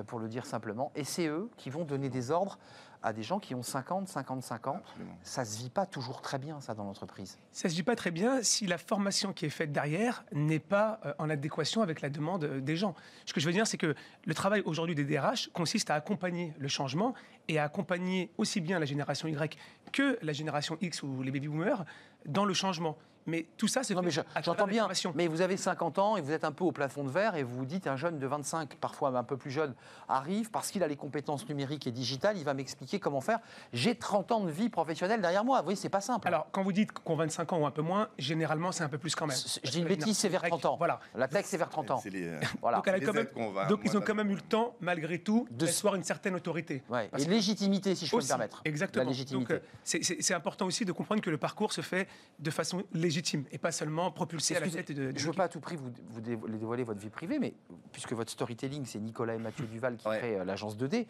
pour 0.07 0.19
le 0.19 0.27
dire 0.27 0.45
simplement, 0.45 0.91
et 0.95 1.05
c'est 1.05 1.27
eux 1.27 1.49
qui 1.55 1.69
vont 1.69 1.85
donner 1.85 2.09
des 2.09 2.29
ordres 2.29 2.57
à 3.03 3.13
des 3.13 3.23
gens 3.23 3.39
qui 3.39 3.55
ont 3.55 3.63
50, 3.63 4.07
55 4.07 4.67
ans. 4.67 4.81
Ça 5.23 5.41
ne 5.41 5.47
se 5.47 5.57
vit 5.57 5.69
pas 5.69 5.85
toujours 5.85 6.21
très 6.21 6.37
bien, 6.37 6.61
ça, 6.61 6.73
dans 6.73 6.83
l'entreprise. 6.83 7.37
Ça 7.51 7.67
ne 7.67 7.71
se 7.71 7.75
vit 7.75 7.83
pas 7.83 7.95
très 7.95 8.11
bien 8.11 8.43
si 8.43 8.67
la 8.67 8.77
formation 8.77 9.33
qui 9.33 9.45
est 9.45 9.49
faite 9.49 9.71
derrière 9.71 10.23
n'est 10.31 10.59
pas 10.59 10.99
euh, 11.05 11.13
en 11.17 11.29
adéquation 11.29 11.81
avec 11.81 12.01
la 12.01 12.09
demande 12.09 12.43
euh, 12.43 12.61
des 12.61 12.75
gens. 12.75 12.95
Ce 13.25 13.33
que 13.33 13.39
je 13.39 13.45
veux 13.45 13.53
dire, 13.53 13.65
c'est 13.65 13.77
que 13.77 13.95
le 14.25 14.33
travail 14.33 14.61
aujourd'hui 14.65 14.95
des 14.95 15.03
DRH 15.03 15.49
consiste 15.53 15.89
à 15.89 15.95
accompagner 15.95 16.53
le 16.59 16.67
changement 16.67 17.13
et 17.47 17.57
à 17.59 17.63
accompagner 17.63 18.31
aussi 18.37 18.61
bien 18.61 18.79
la 18.79 18.85
génération 18.85 19.27
Y 19.27 19.57
que 19.91 20.17
la 20.21 20.33
génération 20.33 20.77
X 20.81 21.03
ou 21.03 21.21
les 21.21 21.31
baby 21.31 21.47
boomers 21.47 21.85
dans 22.25 22.45
le 22.45 22.53
changement. 22.53 22.97
Mais 23.25 23.45
tout 23.57 23.67
ça, 23.67 23.83
c'est. 23.83 23.93
Non, 23.93 24.01
mais 24.01 24.11
j'entends 24.43 24.67
bien. 24.67 24.87
Mais 25.15 25.27
vous 25.27 25.41
avez 25.41 25.57
50 25.57 25.99
ans 25.99 26.17
et 26.17 26.21
vous 26.21 26.31
êtes 26.31 26.43
un 26.43 26.51
peu 26.51 26.63
au 26.63 26.71
plafond 26.71 27.03
de 27.03 27.09
verre 27.09 27.35
et 27.35 27.43
vous 27.43 27.55
vous 27.55 27.65
dites 27.65 27.87
un 27.87 27.95
jeune 27.95 28.19
de 28.19 28.27
25, 28.27 28.75
parfois 28.75 29.09
un 29.09 29.23
peu 29.23 29.37
plus 29.37 29.51
jeune, 29.51 29.73
arrive 30.07 30.49
parce 30.49 30.71
qu'il 30.71 30.83
a 30.83 30.87
les 30.87 30.95
compétences 30.95 31.47
numériques 31.47 31.87
et 31.87 31.91
digitales, 31.91 32.37
il 32.37 32.43
va 32.43 32.53
m'expliquer 32.53 32.99
comment 32.99 33.21
faire. 33.21 33.39
J'ai 33.73 33.95
30 33.95 34.31
ans 34.31 34.39
de 34.41 34.51
vie 34.51 34.69
professionnelle 34.69 35.21
derrière 35.21 35.45
moi. 35.45 35.59
Vous 35.59 35.65
voyez, 35.65 35.77
c'est 35.77 35.89
pas 35.89 36.01
simple. 36.01 36.27
Alors, 36.27 36.47
quand 36.51 36.63
vous 36.63 36.71
dites 36.71 36.91
qu'on 36.91 37.15
25 37.15 37.53
ans 37.53 37.59
ou 37.59 37.65
un 37.65 37.71
peu 37.71 37.81
moins, 37.81 38.09
généralement, 38.17 38.71
c'est 38.71 38.83
un 38.83 38.89
peu 38.89 38.97
plus 38.97 39.15
quand 39.15 39.27
même. 39.27 39.37
Je 39.63 39.69
dis 39.69 39.79
une 39.79 39.87
bêtise, 39.87 40.17
c'est 40.17 40.29
vers 40.29 40.41
30 40.41 40.65
ans. 40.65 40.75
Voilà. 40.77 40.99
La 41.15 41.27
tech, 41.27 41.45
c'est 41.45 41.57
vers 41.57 41.69
30 41.69 41.91
ans. 41.91 42.03
Euh, 42.05 42.41
voilà. 42.61 42.81
Donc, 42.81 43.69
donc 43.69 43.81
ils 43.85 43.97
ont 43.97 44.01
quand 44.01 44.15
même 44.15 44.31
eu 44.31 44.35
le 44.35 44.41
temps, 44.41 44.75
malgré 44.81 45.19
tout, 45.19 45.47
d'asseoir 45.51 45.95
une 45.95 46.03
certaine 46.03 46.35
autorité. 46.35 46.83
Ouais. 46.89 47.09
Et 47.17 47.25
légitimité, 47.25 47.95
si 47.95 48.05
je 48.05 48.11
peux 48.11 48.21
me 48.21 48.27
permettre. 48.27 48.61
Exactement. 48.65 49.03
La 49.03 49.09
légitimité. 49.09 49.53
Donc, 49.53 49.61
euh, 49.61 49.99
c'est 50.01 50.33
important 50.33 50.65
aussi 50.65 50.85
de 50.85 50.91
comprendre 50.91 51.21
que 51.21 51.29
le 51.29 51.37
parcours 51.37 51.73
se 51.73 51.81
fait 51.81 52.07
de 52.39 52.49
façon 52.51 52.83
légitime 52.93 53.10
et 53.51 53.57
pas 53.57 53.71
seulement 53.71 54.11
propulsé 54.11 54.55
à 54.55 54.59
la 54.59 54.67
tête 54.69 54.91
de, 54.91 55.11
Je 55.15 55.25
ne 55.25 55.31
veux 55.31 55.35
pas 55.35 55.45
à 55.45 55.49
tout 55.49 55.59
prix 55.59 55.75
vous, 55.75 55.91
vous 56.09 56.21
dévoiler 56.21 56.83
votre 56.83 56.99
vie 56.99 57.09
privée, 57.09 57.39
mais 57.39 57.53
puisque 57.91 58.13
votre 58.13 58.31
storytelling, 58.31 58.85
c'est 58.85 58.99
Nicolas 58.99 59.35
et 59.35 59.39
Mathieu 59.39 59.65
Duval 59.71 59.97
qui 59.97 60.05
créent 60.05 60.39
euh, 60.39 60.45
l'agence 60.45 60.77
2D, 60.77 61.05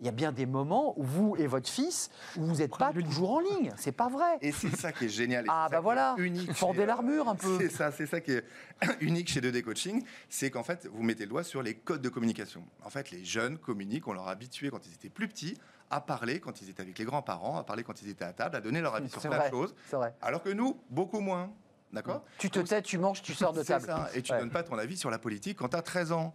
il 0.00 0.06
y 0.06 0.08
a 0.08 0.12
bien 0.12 0.32
des 0.32 0.46
moments 0.46 0.98
où 0.98 1.04
vous 1.04 1.36
et 1.38 1.46
votre 1.46 1.68
fils, 1.68 2.10
où 2.36 2.44
vous 2.44 2.56
n'êtes 2.56 2.76
pas 2.76 2.92
toujours 2.92 3.32
en 3.32 3.40
ligne. 3.40 3.72
C'est 3.76 3.92
pas 3.92 4.08
vrai. 4.08 4.38
Et 4.40 4.52
c'est 4.52 4.74
ça 4.76 4.92
qui 4.92 5.06
est 5.06 5.08
génial. 5.08 5.44
ah, 5.48 5.68
bah 5.70 5.80
voilà. 5.80 6.14
Unique. 6.18 6.52
Fordez 6.52 6.86
l'armure 6.86 7.28
un 7.28 7.36
peu. 7.36 7.58
C'est 7.58 7.70
ça, 7.70 7.92
c'est 7.92 8.06
ça 8.06 8.20
qui 8.20 8.32
est 8.32 8.44
unique 9.00 9.28
chez 9.28 9.40
2D 9.40 9.62
Coaching. 9.62 10.04
C'est 10.28 10.50
qu'en 10.50 10.62
fait, 10.64 10.88
vous 10.92 11.02
mettez 11.02 11.24
le 11.24 11.30
doigt 11.30 11.44
sur 11.44 11.62
les 11.62 11.74
codes 11.74 12.02
de 12.02 12.08
communication. 12.08 12.64
En 12.84 12.90
fait, 12.90 13.10
les 13.10 13.24
jeunes 13.24 13.58
communiquent, 13.58 14.08
on 14.08 14.12
leur 14.12 14.28
a 14.28 14.32
habitué 14.32 14.70
quand 14.70 14.86
ils 14.86 14.94
étaient 14.94 15.10
plus 15.10 15.28
petits 15.28 15.56
à 15.90 16.00
parler 16.00 16.40
quand 16.40 16.60
ils 16.62 16.70
étaient 16.70 16.82
avec 16.82 16.98
les 16.98 17.04
grands-parents, 17.04 17.58
à 17.58 17.64
parler 17.64 17.84
quand 17.84 18.00
ils 18.02 18.08
étaient 18.08 18.24
à 18.24 18.32
table, 18.32 18.56
à 18.56 18.60
donner 18.60 18.80
leur 18.80 18.94
avis 18.94 19.08
sur 19.08 19.20
plein 19.20 19.44
de 19.44 19.50
choses. 19.50 19.74
Alors 20.20 20.42
que 20.42 20.50
nous, 20.50 20.80
beaucoup 20.90 21.20
moins. 21.20 21.50
D'accord? 21.92 22.24
Tu 22.38 22.50
te 22.50 22.58
tais, 22.58 22.82
tu 22.82 22.98
manges, 22.98 23.22
tu 23.22 23.34
sors 23.34 23.52
de 23.52 23.62
table. 23.64 23.86
Ça. 23.86 24.08
Et 24.14 24.22
tu 24.22 24.32
ne 24.32 24.38
donnes 24.40 24.50
pas 24.50 24.64
ton 24.64 24.76
avis 24.78 24.96
sur 24.96 25.10
la 25.10 25.18
politique 25.18 25.58
quand 25.58 25.68
tu 25.68 25.76
as 25.76 25.82
13 25.82 26.10
ans. 26.12 26.34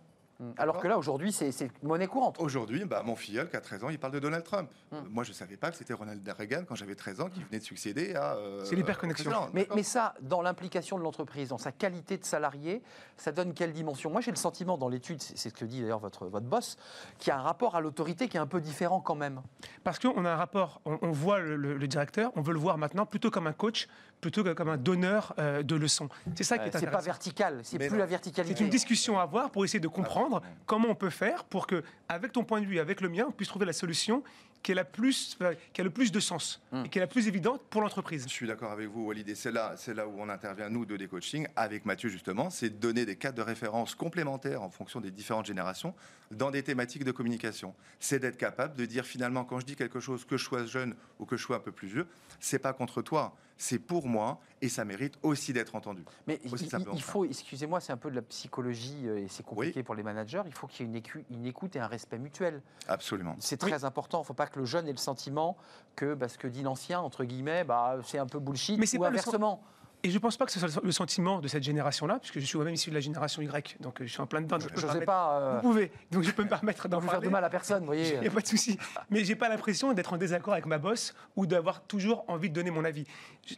Alors 0.58 0.78
que 0.78 0.88
là, 0.88 0.98
aujourd'hui, 0.98 1.32
c'est 1.32 1.72
monnaie 1.84 2.08
courante. 2.08 2.38
Aujourd'hui, 2.40 2.86
bah, 2.86 3.04
mon 3.06 3.16
filleul, 3.16 3.50
qui 3.50 3.58
a 3.58 3.62
13 3.62 3.84
ans, 3.84 3.90
il 3.90 4.00
parle 4.00 4.14
de 4.14 4.20
Donald 4.20 4.44
Trump. 4.44 4.70
Mm. 4.92 4.98
Moi, 5.10 5.24
je 5.24 5.32
ne 5.32 5.36
savais 5.36 5.58
pas 5.58 5.70
que 5.70 5.78
c'était 5.78 5.94
Ronald 5.94 6.28
Reagan, 6.28 6.64
quand 6.68 6.76
j'avais 6.76 6.96
13 6.96 7.22
ans, 7.22 7.30
qui 7.30 7.44
venait 7.44 7.60
de 7.60 7.64
succéder 7.64 8.16
à... 8.16 8.36
Euh, 8.36 8.64
c'est 8.64 8.76
l'hyperconnexion. 8.76 9.32
Mais, 9.54 9.68
mais, 9.76 9.84
ça, 9.84 10.16
dans 10.22 10.42
l'implication 10.42 10.98
de 10.98 11.04
l'entreprise, 11.04 11.50
dans 11.50 11.58
sa 11.58 11.72
qualité 11.72 12.18
de 12.18 12.24
salarié, 12.24 12.82
ça 13.18 13.32
donne 13.32 13.54
quelle 13.54 13.74
dimension? 13.74 14.10
Moi, 14.10 14.22
j'ai 14.22 14.32
le 14.32 14.38
sentiment 14.38 14.78
dans 14.78 14.88
l'étude, 14.88 15.22
c'est 15.22 15.50
ce 15.50 15.54
que 15.54 15.66
dit 15.66 15.82
d'ailleurs 15.82 16.00
votre, 16.00 16.28
votre 16.28 16.46
boss, 16.46 16.78
qu'il 17.18 17.30
y 17.30 17.32
a 17.32 17.40
un 17.40 17.44
rapport 17.44 17.76
à 17.76 17.82
l'autorité 17.82 18.30
qui 18.30 18.38
est 18.38 18.42
un 18.42 18.48
peu 18.48 18.62
différent 18.62 19.02
quand 19.02 19.16
même. 19.16 19.42
Parce 19.84 20.00
qu'on 20.00 20.24
a 20.24 20.32
un 20.32 20.36
rapport, 20.38 20.82
on, 20.86 21.12
voit 21.12 21.40
le, 21.40 21.88
directeur, 21.88 22.32
on 22.36 22.42
veut 22.42 22.54
le 22.54 22.60
voir 22.60 22.78
maintenant 22.78 23.06
plutôt 23.06 23.30
comme 23.30 23.48
un 23.48 23.54
coach, 23.54 23.88
plutôt 24.22 24.44
que 24.44 24.54
comme 24.54 24.70
un 24.70 24.78
donneur 24.78 25.34
euh, 25.40 25.64
de 25.64 25.76
leçons. 25.76 26.10
C'est 26.36 26.44
ça 26.44 26.58
qui 26.58 26.66
est 26.66 26.68
intéressant. 26.68 26.88
C'est 26.88 26.98
pas 26.98 27.02
vertical, 27.02 27.60
c'est 27.64 27.78
plus 27.78 27.98
la 27.98 28.06
verticalité. 28.06 28.56
C'est 28.58 28.64
une 28.64 28.70
discussion 28.70 29.20
à 29.20 29.24
avoir 29.24 29.52
pour 29.52 29.64
essayer 29.64 29.80
de 29.80 29.88
comprendre 29.88 30.42
comment 30.66 30.90
on 30.90 30.96
peut 30.96 31.10
faire 31.10 31.44
pour 31.46 31.68
que, 31.68 31.84
avec 32.08 32.32
ton 32.32 32.44
point 32.44 32.62
de 32.62 32.66
vue, 32.66 32.80
avec 32.80 33.02
le 33.02 33.10
mien, 33.10 33.26
on 33.28 33.32
puisse 33.32 33.50
trouver 33.50 33.66
la 33.66 33.74
solution 33.74 34.24
qui, 34.62 34.72
est 34.72 34.76
la 34.76 34.84
plus, 34.84 35.38
qui 35.74 35.82
a 35.82 35.84
le 35.84 35.90
plus 35.90 36.12
de 36.12 36.20
sens 36.20 36.62
hmm. 36.72 36.86
et 36.86 36.90
qui 36.90 36.98
est 36.98 37.02
la 37.02 37.08
plus 37.08 37.28
évidente 37.28 37.62
pour 37.70 37.82
l'entreprise. 37.82 38.26
Je 38.28 38.34
suis 38.34 38.48
d'accord 38.48 38.72
avec 38.72 38.88
vous, 38.90 39.06
Walid. 39.06 39.28
Et 39.30 39.36
c'est 39.36 39.52
là, 39.52 39.74
c'est 39.78 39.94
là 39.94 40.08
où 40.08 40.16
on 40.20 40.30
intervient, 40.30 40.70
nous, 40.70 40.86
de 40.86 40.98
des 40.98 41.08
coaching, 41.08 41.48
avec 41.56 41.86
Mathieu, 41.86 42.10
justement. 42.10 42.50
C'est 42.50 42.70
de 42.70 42.76
donner 42.76 43.06
des 43.06 43.16
cadres 43.16 43.38
de 43.38 43.42
référence 43.42 43.96
complémentaires 43.96 44.62
en 44.62 44.70
fonction 44.70 45.00
des 45.00 45.12
différentes 45.12 45.46
générations 45.46 45.94
dans 46.32 46.52
des 46.52 46.64
thématiques 46.64 47.04
de 47.04 47.12
communication. 47.12 47.74
C'est 48.00 48.20
d'être 48.20 48.38
capable 48.38 48.76
de 48.76 48.86
dire, 48.86 49.06
finalement, 49.06 49.46
quand 49.46 49.60
je 49.60 49.66
dis 49.66 49.76
quelque 49.76 50.00
chose, 50.00 50.26
que 50.26 50.38
je 50.38 50.44
sois 50.44 50.66
jeune 50.66 50.96
ou 51.20 51.26
que 51.26 51.38
je 51.38 51.44
sois 51.44 51.58
un 51.58 51.62
peu 51.62 51.72
plus 51.72 51.88
vieux, 51.88 52.08
c'est 52.40 52.60
pas 52.60 52.74
contre 52.74 53.02
toi 53.02 53.36
c'est 53.60 53.78
pour 53.78 54.08
moi 54.08 54.40
et 54.62 54.70
ça 54.70 54.86
mérite 54.86 55.16
aussi 55.22 55.54
d'être 55.54 55.76
entendu. 55.76 56.04
Mais 56.26 56.40
il, 56.44 57.02
faut, 57.02 57.26
excusez-moi, 57.26 57.82
c'est 57.82 57.92
un 57.92 57.98
peu 57.98 58.10
de 58.10 58.16
la 58.16 58.22
psychologie 58.22 59.02
euh, 59.06 59.20
et 59.20 59.28
c'est 59.28 59.46
compliqué 59.46 59.84
pour 59.84 59.96
les 59.96 60.02
managers. 60.02 60.42
Il 60.46 60.54
faut 60.54 60.66
qu'il 60.66 60.88
y 60.88 60.98
ait 60.98 61.02
une, 61.30 61.46
écoute 61.46 61.76
et 61.76 61.80
un 61.80 61.88
respect 61.88 62.18
mutuel. 62.18 62.62
Absolument. 62.88 63.36
C'est 63.40 63.58
très 63.58 63.84
important. 63.84 64.20
Il 64.20 64.22
ne 64.22 64.28
faut 64.28 64.34
pas 64.34 64.48
que 64.48 64.58
le 64.58 64.66
jeune 64.66 64.88
ait 64.88 64.94
le 64.94 64.98
sentiment 64.98 65.58
que 65.96 66.14
bah, 66.14 66.30
ce 66.30 66.38
que 66.38 66.48
dit 66.48 66.64
l'ancien, 66.64 67.02
entre 67.02 67.26
guillemets, 67.26 67.66
bah, 67.66 67.98
c'est 68.06 68.18
un 68.18 68.28
peu 68.28 68.40
bullshit 68.40 68.80
Mais 68.80 68.98
ou 68.98 69.04
inversement. 69.04 69.62
Et 70.04 70.10
je 70.10 70.14
ne 70.14 70.20
pense 70.20 70.38
pas 70.38 70.46
que 70.46 70.52
ce 70.52 70.60
soit 70.60 70.82
le 70.82 70.92
sentiment 70.92 71.42
de 71.42 71.48
cette 71.50 71.64
génération-là, 71.64 72.20
puisque 72.20 72.40
je 72.40 72.46
suis 72.46 72.58
moi-même 72.58 72.74
issu 72.74 72.90
de 72.90 72.96
la 72.96 73.02
génération 73.02 73.42
Y, 73.42 73.78
donc 73.82 74.00
euh, 74.00 74.06
je 74.06 74.12
suis 74.12 74.22
en 74.22 74.28
plein 74.28 74.40
dedans. 74.42 74.58
Je 74.60 74.86
ne 74.86 74.92
sais 74.92 75.02
pas. 75.02 75.40
Euh, 75.40 75.56
vous 75.56 75.70
pouvez, 75.70 75.92
donc 76.10 76.24
je 76.24 76.32
peux 76.32 76.44
me 76.44 76.50
permettre 76.50 76.88
d'en 76.88 77.02
faire 77.02 77.20
de 77.20 77.28
mal 77.28 77.44
à 77.44 77.50
personne, 77.50 77.82
vous 77.82 77.88
voyez. 77.88 78.14
Il 78.16 78.22
n'y 78.22 78.28
a 78.28 78.32
pas 78.32 78.40
de 78.40 78.48
souci. 78.48 78.78
Mais 79.10 79.26
j'ai 79.26 79.36
pas 79.36 79.50
l'impression 79.50 79.92
d'être 79.92 80.14
en 80.14 80.18
désaccord 80.18 80.54
avec 80.54 80.66
ma 80.66 80.78
boss 80.78 81.14
ou 81.36 81.46
d'avoir 81.46 81.82
toujours 81.82 82.24
envie 82.30 82.50
de 82.50 82.54
donner 82.56 82.72
mon 82.72 82.86
avis. 82.86 83.06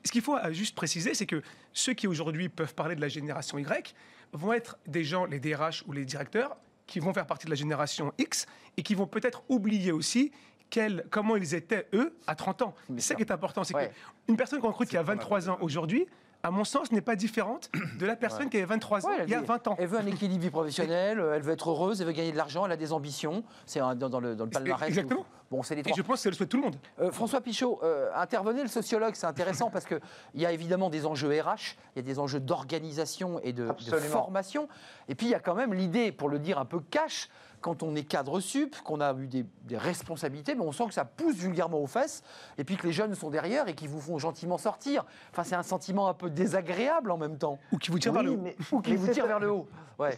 Ce 0.03 0.11
qu'il 0.11 0.21
faut 0.21 0.35
euh, 0.35 0.51
juste 0.51 0.75
préciser, 0.75 1.13
c'est 1.13 1.27
que 1.27 1.43
ceux 1.73 1.93
qui 1.93 2.07
aujourd'hui 2.07 2.49
peuvent 2.49 2.73
parler 2.73 2.95
de 2.95 3.01
la 3.01 3.07
génération 3.07 3.59
Y 3.59 3.93
vont 4.33 4.53
être 4.53 4.79
des 4.87 5.03
gens, 5.03 5.25
les 5.25 5.39
DRH 5.39 5.83
ou 5.87 5.91
les 5.91 6.05
directeurs, 6.05 6.57
qui 6.87 6.99
vont 6.99 7.13
faire 7.13 7.27
partie 7.27 7.45
de 7.45 7.51
la 7.51 7.55
génération 7.55 8.13
X 8.17 8.47
et 8.77 8.83
qui 8.83 8.95
vont 8.95 9.07
peut-être 9.07 9.43
oublier 9.47 9.91
aussi 9.91 10.31
comment 11.09 11.35
ils 11.35 11.55
étaient, 11.55 11.87
eux, 11.93 12.17
à 12.27 12.35
30 12.35 12.61
ans. 12.61 12.75
C'est 12.95 13.01
ça 13.01 13.15
qui 13.15 13.21
est 13.21 13.31
important. 13.31 13.63
C'est 13.63 13.73
qu'une 13.73 14.37
personne 14.37 14.59
qu'on 14.59 14.69
recrute 14.69 14.89
qui 14.89 14.97
a 14.97 15.03
23 15.03 15.49
ans 15.49 15.57
aujourd'hui, 15.61 16.07
à 16.43 16.51
mon 16.51 16.63
sens, 16.63 16.91
n'est 16.91 17.01
pas 17.01 17.15
différente 17.15 17.69
de 17.99 18.05
la 18.05 18.15
personne 18.15 18.49
qui 18.49 18.57
avait 18.57 18.65
23 18.65 19.05
ans 19.05 19.09
il 19.23 19.29
y 19.29 19.35
a 19.35 19.41
20 19.41 19.67
ans. 19.67 19.75
Elle 19.77 19.87
veut 19.87 19.99
un 19.99 20.05
équilibre 20.05 20.41
vie 20.41 20.49
professionnel, 20.49 21.19
euh, 21.19 21.35
elle 21.35 21.41
veut 21.41 21.53
être 21.53 21.69
heureuse, 21.69 22.01
elle 22.01 22.07
veut 22.07 22.13
gagner 22.13 22.31
de 22.31 22.37
l'argent, 22.37 22.65
elle 22.65 22.71
a 22.71 22.77
des 22.77 22.93
ambitions. 22.93 23.43
C'est 23.65 23.79
dans, 23.79 24.19
le, 24.19 24.35
dans 24.35 24.45
le 24.45 24.49
palmarès. 24.49 24.89
Exactement. 24.89 25.25
Bon, 25.51 25.63
c'est 25.63 25.75
les 25.75 25.81
Et 25.81 25.93
je 25.93 26.01
pense 26.01 26.15
que 26.15 26.21
c'est 26.21 26.29
le 26.29 26.35
souhait 26.35 26.45
de 26.45 26.49
tout 26.51 26.57
le 26.57 26.63
monde. 26.63 26.77
Euh, 27.01 27.11
François 27.11 27.41
Pichot, 27.41 27.81
euh, 27.83 28.09
intervenez 28.15 28.61
le 28.61 28.69
sociologue, 28.69 29.15
c'est 29.15 29.27
intéressant 29.27 29.69
parce 29.69 29.85
qu'il 29.85 29.99
y 30.35 30.45
a 30.45 30.51
évidemment 30.53 30.89
des 30.89 31.05
enjeux 31.05 31.29
RH, 31.29 31.75
il 31.95 31.97
y 31.97 31.99
a 31.99 32.03
des 32.03 32.19
enjeux 32.19 32.39
d'organisation 32.39 33.39
et 33.43 33.51
de, 33.51 33.67
de, 33.67 33.97
formation. 33.97 34.69
Et 35.09 35.15
puis 35.15 35.27
il 35.27 35.31
y 35.31 35.35
a 35.35 35.41
quand 35.41 35.55
même 35.55 35.73
l'idée, 35.73 36.13
pour 36.13 36.29
le 36.29 36.39
dire 36.39 36.57
un 36.57 36.63
peu 36.63 36.79
cash, 36.79 37.27
quand 37.61 37.83
on 37.83 37.95
est 37.95 38.03
cadre 38.03 38.39
sup, 38.39 38.75
qu'on 38.83 38.99
a 38.99 39.13
eu 39.13 39.27
des, 39.27 39.45
responsabilités, 39.73 40.53
mais 40.53 40.63
on 40.63 40.73
sent 40.73 40.87
que 40.87 40.93
ça 40.93 41.05
pousse 41.05 41.35
vulgairement 41.35 41.79
aux 41.79 41.87
fesses, 41.87 42.23
et 42.57 42.65
puis 42.65 42.75
que 42.75 42.85
les 42.85 42.91
jeunes 42.91 43.15
sont 43.15 43.29
derrière 43.29 43.69
et 43.69 43.73
qui 43.73 43.87
vous 43.87 44.01
font 44.01 44.17
gentiment 44.17 44.57
sortir. 44.57 45.05
Enfin, 45.31 45.43
c'est 45.43 45.55
un 45.55 45.63
sentiment 45.63 46.09
un 46.09 46.13
peu 46.13 46.29
désagréable 46.29 47.09
en 47.11 47.17
même 47.17 47.37
temps. 47.37 47.57
Ou 47.71 47.77
qui 47.77 47.91
vous 47.91 47.99
tire 47.99 48.11
vers 48.11 48.23
le 48.23 48.31
haut. 48.31 48.43
Ou 48.73 48.81
qui 48.81 48.95
vous 48.95 49.07
tire 49.07 49.27
vers 49.27 49.39
le 49.39 49.51
haut. 49.51 49.67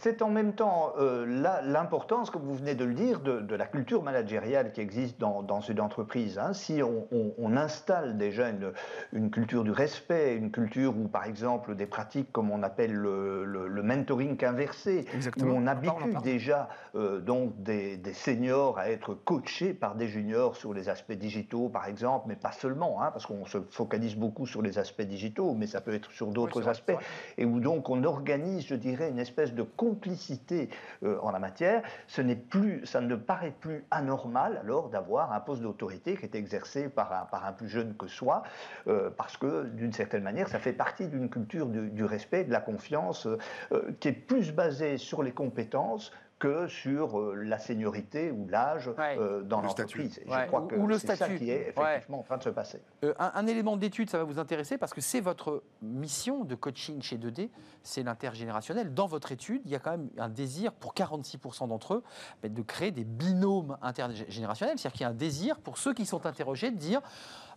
C'est 0.00 0.22
en 0.22 0.30
même 0.30 0.54
temps 0.54 0.94
euh, 0.98 1.60
l'importance, 1.62 2.30
comme 2.30 2.42
vous 2.42 2.54
venez 2.54 2.74
de 2.74 2.84
le 2.84 2.94
dire, 2.94 3.20
de, 3.20 3.54
la 3.54 3.66
culture 3.66 4.02
managériale 4.02 4.72
qui 4.72 4.80
existe 4.80 5.20
dans, 5.20 5.42
dans 5.42 5.60
une 5.60 5.80
entreprise. 5.80 6.38
Hein. 6.38 6.54
Si 6.54 6.80
on, 6.82 7.56
installe 7.56 8.16
déjà 8.16 8.48
une, 8.48 8.72
une, 9.12 9.30
culture 9.30 9.62
du 9.62 9.70
respect, 9.70 10.34
une 10.34 10.50
culture 10.50 10.96
où, 10.96 11.06
par 11.06 11.24
exemple, 11.24 11.76
des 11.76 11.86
pratiques 11.86 12.32
comme 12.32 12.50
on 12.50 12.62
appelle 12.62 12.92
le, 12.92 13.44
le, 13.44 13.82
mentoring 13.82 14.42
inversé, 14.44 15.06
où 15.40 15.44
on 15.44 15.66
habitue 15.66 16.14
déjà 16.22 16.68
euh, 16.96 17.20
donc 17.20 17.33
des, 17.56 17.96
des, 17.96 18.12
seniors 18.12 18.78
à 18.78 18.90
être 18.90 19.14
coachés 19.14 19.74
par 19.74 19.94
des 19.94 20.08
juniors 20.08 20.56
sur 20.56 20.72
les 20.74 20.88
aspects 20.88 21.12
digitaux, 21.12 21.68
par 21.68 21.86
exemple, 21.86 22.26
mais 22.28 22.36
pas 22.36 22.52
seulement, 22.52 23.02
hein, 23.02 23.10
parce 23.10 23.26
qu'on 23.26 23.46
se 23.46 23.58
focalise 23.70 24.16
beaucoup 24.16 24.46
sur 24.46 24.62
les 24.62 24.78
aspects 24.78 25.02
digitaux, 25.02 25.54
mais 25.54 25.66
ça 25.66 25.80
peut 25.80 25.94
être 25.94 26.10
sur 26.12 26.28
d'autres 26.28 26.68
aspects, 26.68 26.96
et 27.38 27.44
où 27.44 27.60
donc 27.60 27.90
on 27.90 28.04
organise, 28.04 28.66
je 28.66 28.74
dirais, 28.74 29.10
une 29.10 29.18
espèce 29.18 29.54
de 29.54 29.62
complicité 29.62 30.68
euh, 31.02 31.18
en 31.20 31.30
la 31.30 31.38
matière. 31.38 31.82
Ce 32.06 32.22
n'est 32.22 32.36
plus, 32.36 32.84
ça 32.86 33.00
ne 33.00 33.16
paraît 33.16 33.54
plus 33.58 33.84
anormal 33.90 34.60
alors 34.62 34.88
d'avoir 34.88 35.32
un 35.32 35.40
poste 35.40 35.62
d'autorité 35.62 36.16
qui 36.16 36.24
est 36.24 36.34
exercé 36.34 36.88
par 36.88 37.12
un, 37.12 37.26
par 37.26 37.44
un 37.46 37.52
plus 37.52 37.68
jeune 37.68 37.94
que 37.96 38.06
soi, 38.06 38.42
euh, 38.86 39.10
parce 39.10 39.36
que 39.36 39.64
d'une 39.64 39.92
certaine 39.92 40.22
manière, 40.22 40.48
ça 40.48 40.58
fait 40.58 40.72
partie 40.72 41.08
d'une 41.08 41.28
culture 41.28 41.66
du, 41.66 42.04
respect, 42.04 42.44
de 42.44 42.52
la 42.52 42.60
confiance, 42.60 43.26
euh, 43.26 43.92
qui 44.00 44.08
est 44.08 44.12
plus 44.12 44.52
basée 44.52 44.98
sur 44.98 45.22
les 45.22 45.32
compétences 45.32 46.12
que 46.38 46.66
sur 46.66 47.18
euh, 47.18 47.34
la 47.34 47.58
seniorité 47.58 48.30
ou 48.30 48.46
l'âge 48.48 48.90
euh, 48.98 49.42
dans 49.42 49.60
l'entreprise. 49.60 50.20
Je 50.26 50.46
crois 50.46 50.62
que 50.62 50.98
c'est 50.98 51.16
ça 51.16 51.28
qui 51.28 51.50
est 51.50 51.68
effectivement 51.68 52.20
en 52.20 52.22
train 52.22 52.38
de 52.38 52.42
se 52.42 52.50
passer. 52.50 52.82
Euh, 53.04 53.14
un, 53.18 53.46
élément 53.46 53.76
d'étude, 53.76 54.10
ça 54.10 54.18
va 54.18 54.24
vous 54.24 54.38
intéresser 54.38 54.76
parce 54.76 54.92
que 54.92 55.00
c'est 55.00 55.20
votre 55.20 55.62
mission 55.80 56.44
de 56.44 56.54
coaching 56.54 57.00
chez 57.02 57.16
2D, 57.16 57.50
c'est 57.82 58.02
l'intergénérationnel. 58.02 58.92
Dans 58.94 59.06
votre 59.06 59.32
étude, 59.32 59.62
il 59.64 59.70
y 59.70 59.74
a 59.74 59.78
quand 59.78 59.92
même 59.92 60.10
un 60.18 60.28
désir 60.28 60.72
pour 60.72 60.94
46% 60.94 61.68
d'entre 61.68 61.94
eux 61.94 62.02
de 62.42 62.62
créer 62.62 62.90
des 62.90 63.04
binômes 63.04 63.76
intergénérationnels, 63.80 64.78
c'est-à-dire 64.78 64.92
qu'il 64.92 65.02
y 65.02 65.06
a 65.06 65.10
un 65.10 65.14
désir 65.14 65.58
pour 65.58 65.78
ceux 65.78 65.94
qui 65.94 66.04
sont 66.04 66.26
interrogés 66.26 66.70
de 66.70 66.76
dire 66.76 67.00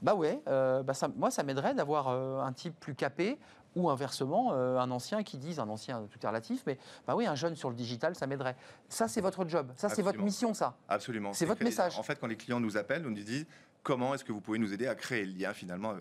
bah 0.02 0.14
ouais, 0.14 0.42
bah 0.46 0.94
ça, 0.94 1.08
moi 1.16 1.32
ça 1.32 1.44
m'aiderait 1.44 1.74
d'avoir 1.74 2.10
un 2.10 2.54
type 2.54 2.80
plus 2.80 2.94
capé, 2.94 3.40
ou 3.78 3.90
inversement, 3.90 4.54
euh, 4.54 4.78
un 4.78 4.92
ancien 4.92 5.24
qui 5.24 5.38
dise, 5.38 5.60
un 5.60 5.70
ancien, 5.70 6.08
tout 6.10 6.20
est 6.22 6.28
relatif, 6.28 6.64
mais 6.66 6.78
bah 7.06 7.16
oui, 7.16 7.28
un 7.28 7.36
jeune 7.36 7.56
sur 7.56 7.70
le 7.70 7.76
digital, 7.76 8.16
ça 8.16 8.28
m'aiderait. 8.28 8.56
Ça, 8.90 9.08
c'est 9.08 9.22
votre 9.22 9.48
job, 9.48 9.72
ça, 9.76 9.88
c'est 9.88 10.02
votre 10.02 10.22
mission, 10.22 10.54
ça. 10.54 10.76
Absolument. 10.90 11.34
C'est 11.34 11.46
votre 11.46 11.64
message. 11.64 11.98
En 11.98 12.04
fait, 12.04 12.20
quand 12.20 12.28
les 12.28 12.36
clients 12.36 12.60
nous 12.60 12.76
appellent, 12.76 13.06
on 13.06 13.12
nous 13.12 13.24
dit 13.24 13.46
comment 13.84 14.14
est-ce 14.14 14.26
que 14.26 14.34
vous 14.34 14.42
pouvez 14.42 14.60
nous 14.60 14.74
aider 14.74 14.88
à 14.88 14.96
créer 14.96 15.24
le 15.24 15.32
lien 15.32 15.54
finalement 15.54 15.94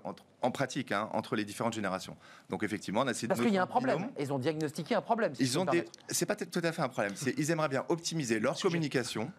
en 0.43 0.51
pratique 0.51 0.91
hein, 0.91 1.09
entre 1.13 1.37
les 1.37 1.45
différentes 1.45 1.75
générations? 1.75 2.17
Donc 2.51 2.65
effectivement, 2.65 3.03
on 3.03 3.07
a 3.07 3.13
essayé 3.13 3.29
Parce 3.29 3.41
qu'il 3.41 3.53
y 3.53 3.59
a 3.59 3.63
un 3.63 3.67
problème. 3.67 4.09
Ils 4.19 4.33
ont 4.33 4.39
diagnostiqué 4.39 4.95
un 4.97 5.03
problème. 5.03 5.33
ils 5.39 5.59
ont 5.59 5.67
C'est 6.09 6.27
pas 6.27 6.35
tout 6.35 6.61
à 6.63 6.73
fait 6.73 6.83
un 6.83 6.89
problème. 6.89 7.15
Ils 7.37 7.51
aimeraient 7.51 7.69
bien 7.69 7.85
optimiser 7.89 8.41
leur 8.41 8.59
communication. 8.59 9.31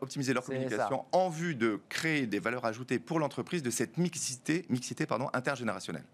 optimiser 0.00 0.34
leur 0.34 0.44
communication 0.44 1.06
en 1.12 1.30
vue 1.30 1.54
de 1.54 1.80
créer 1.88 2.26
des 2.26 2.40
valeurs 2.40 2.64
ajoutées 2.66 2.98
pour 2.98 3.18
l'entreprise 3.18 3.62
de 3.62 3.70
cette 3.70 3.96
mixité, 3.96 4.66
mixité 4.68 5.06
pardon, 5.06 5.30
intergénérationnelle. 5.32 6.04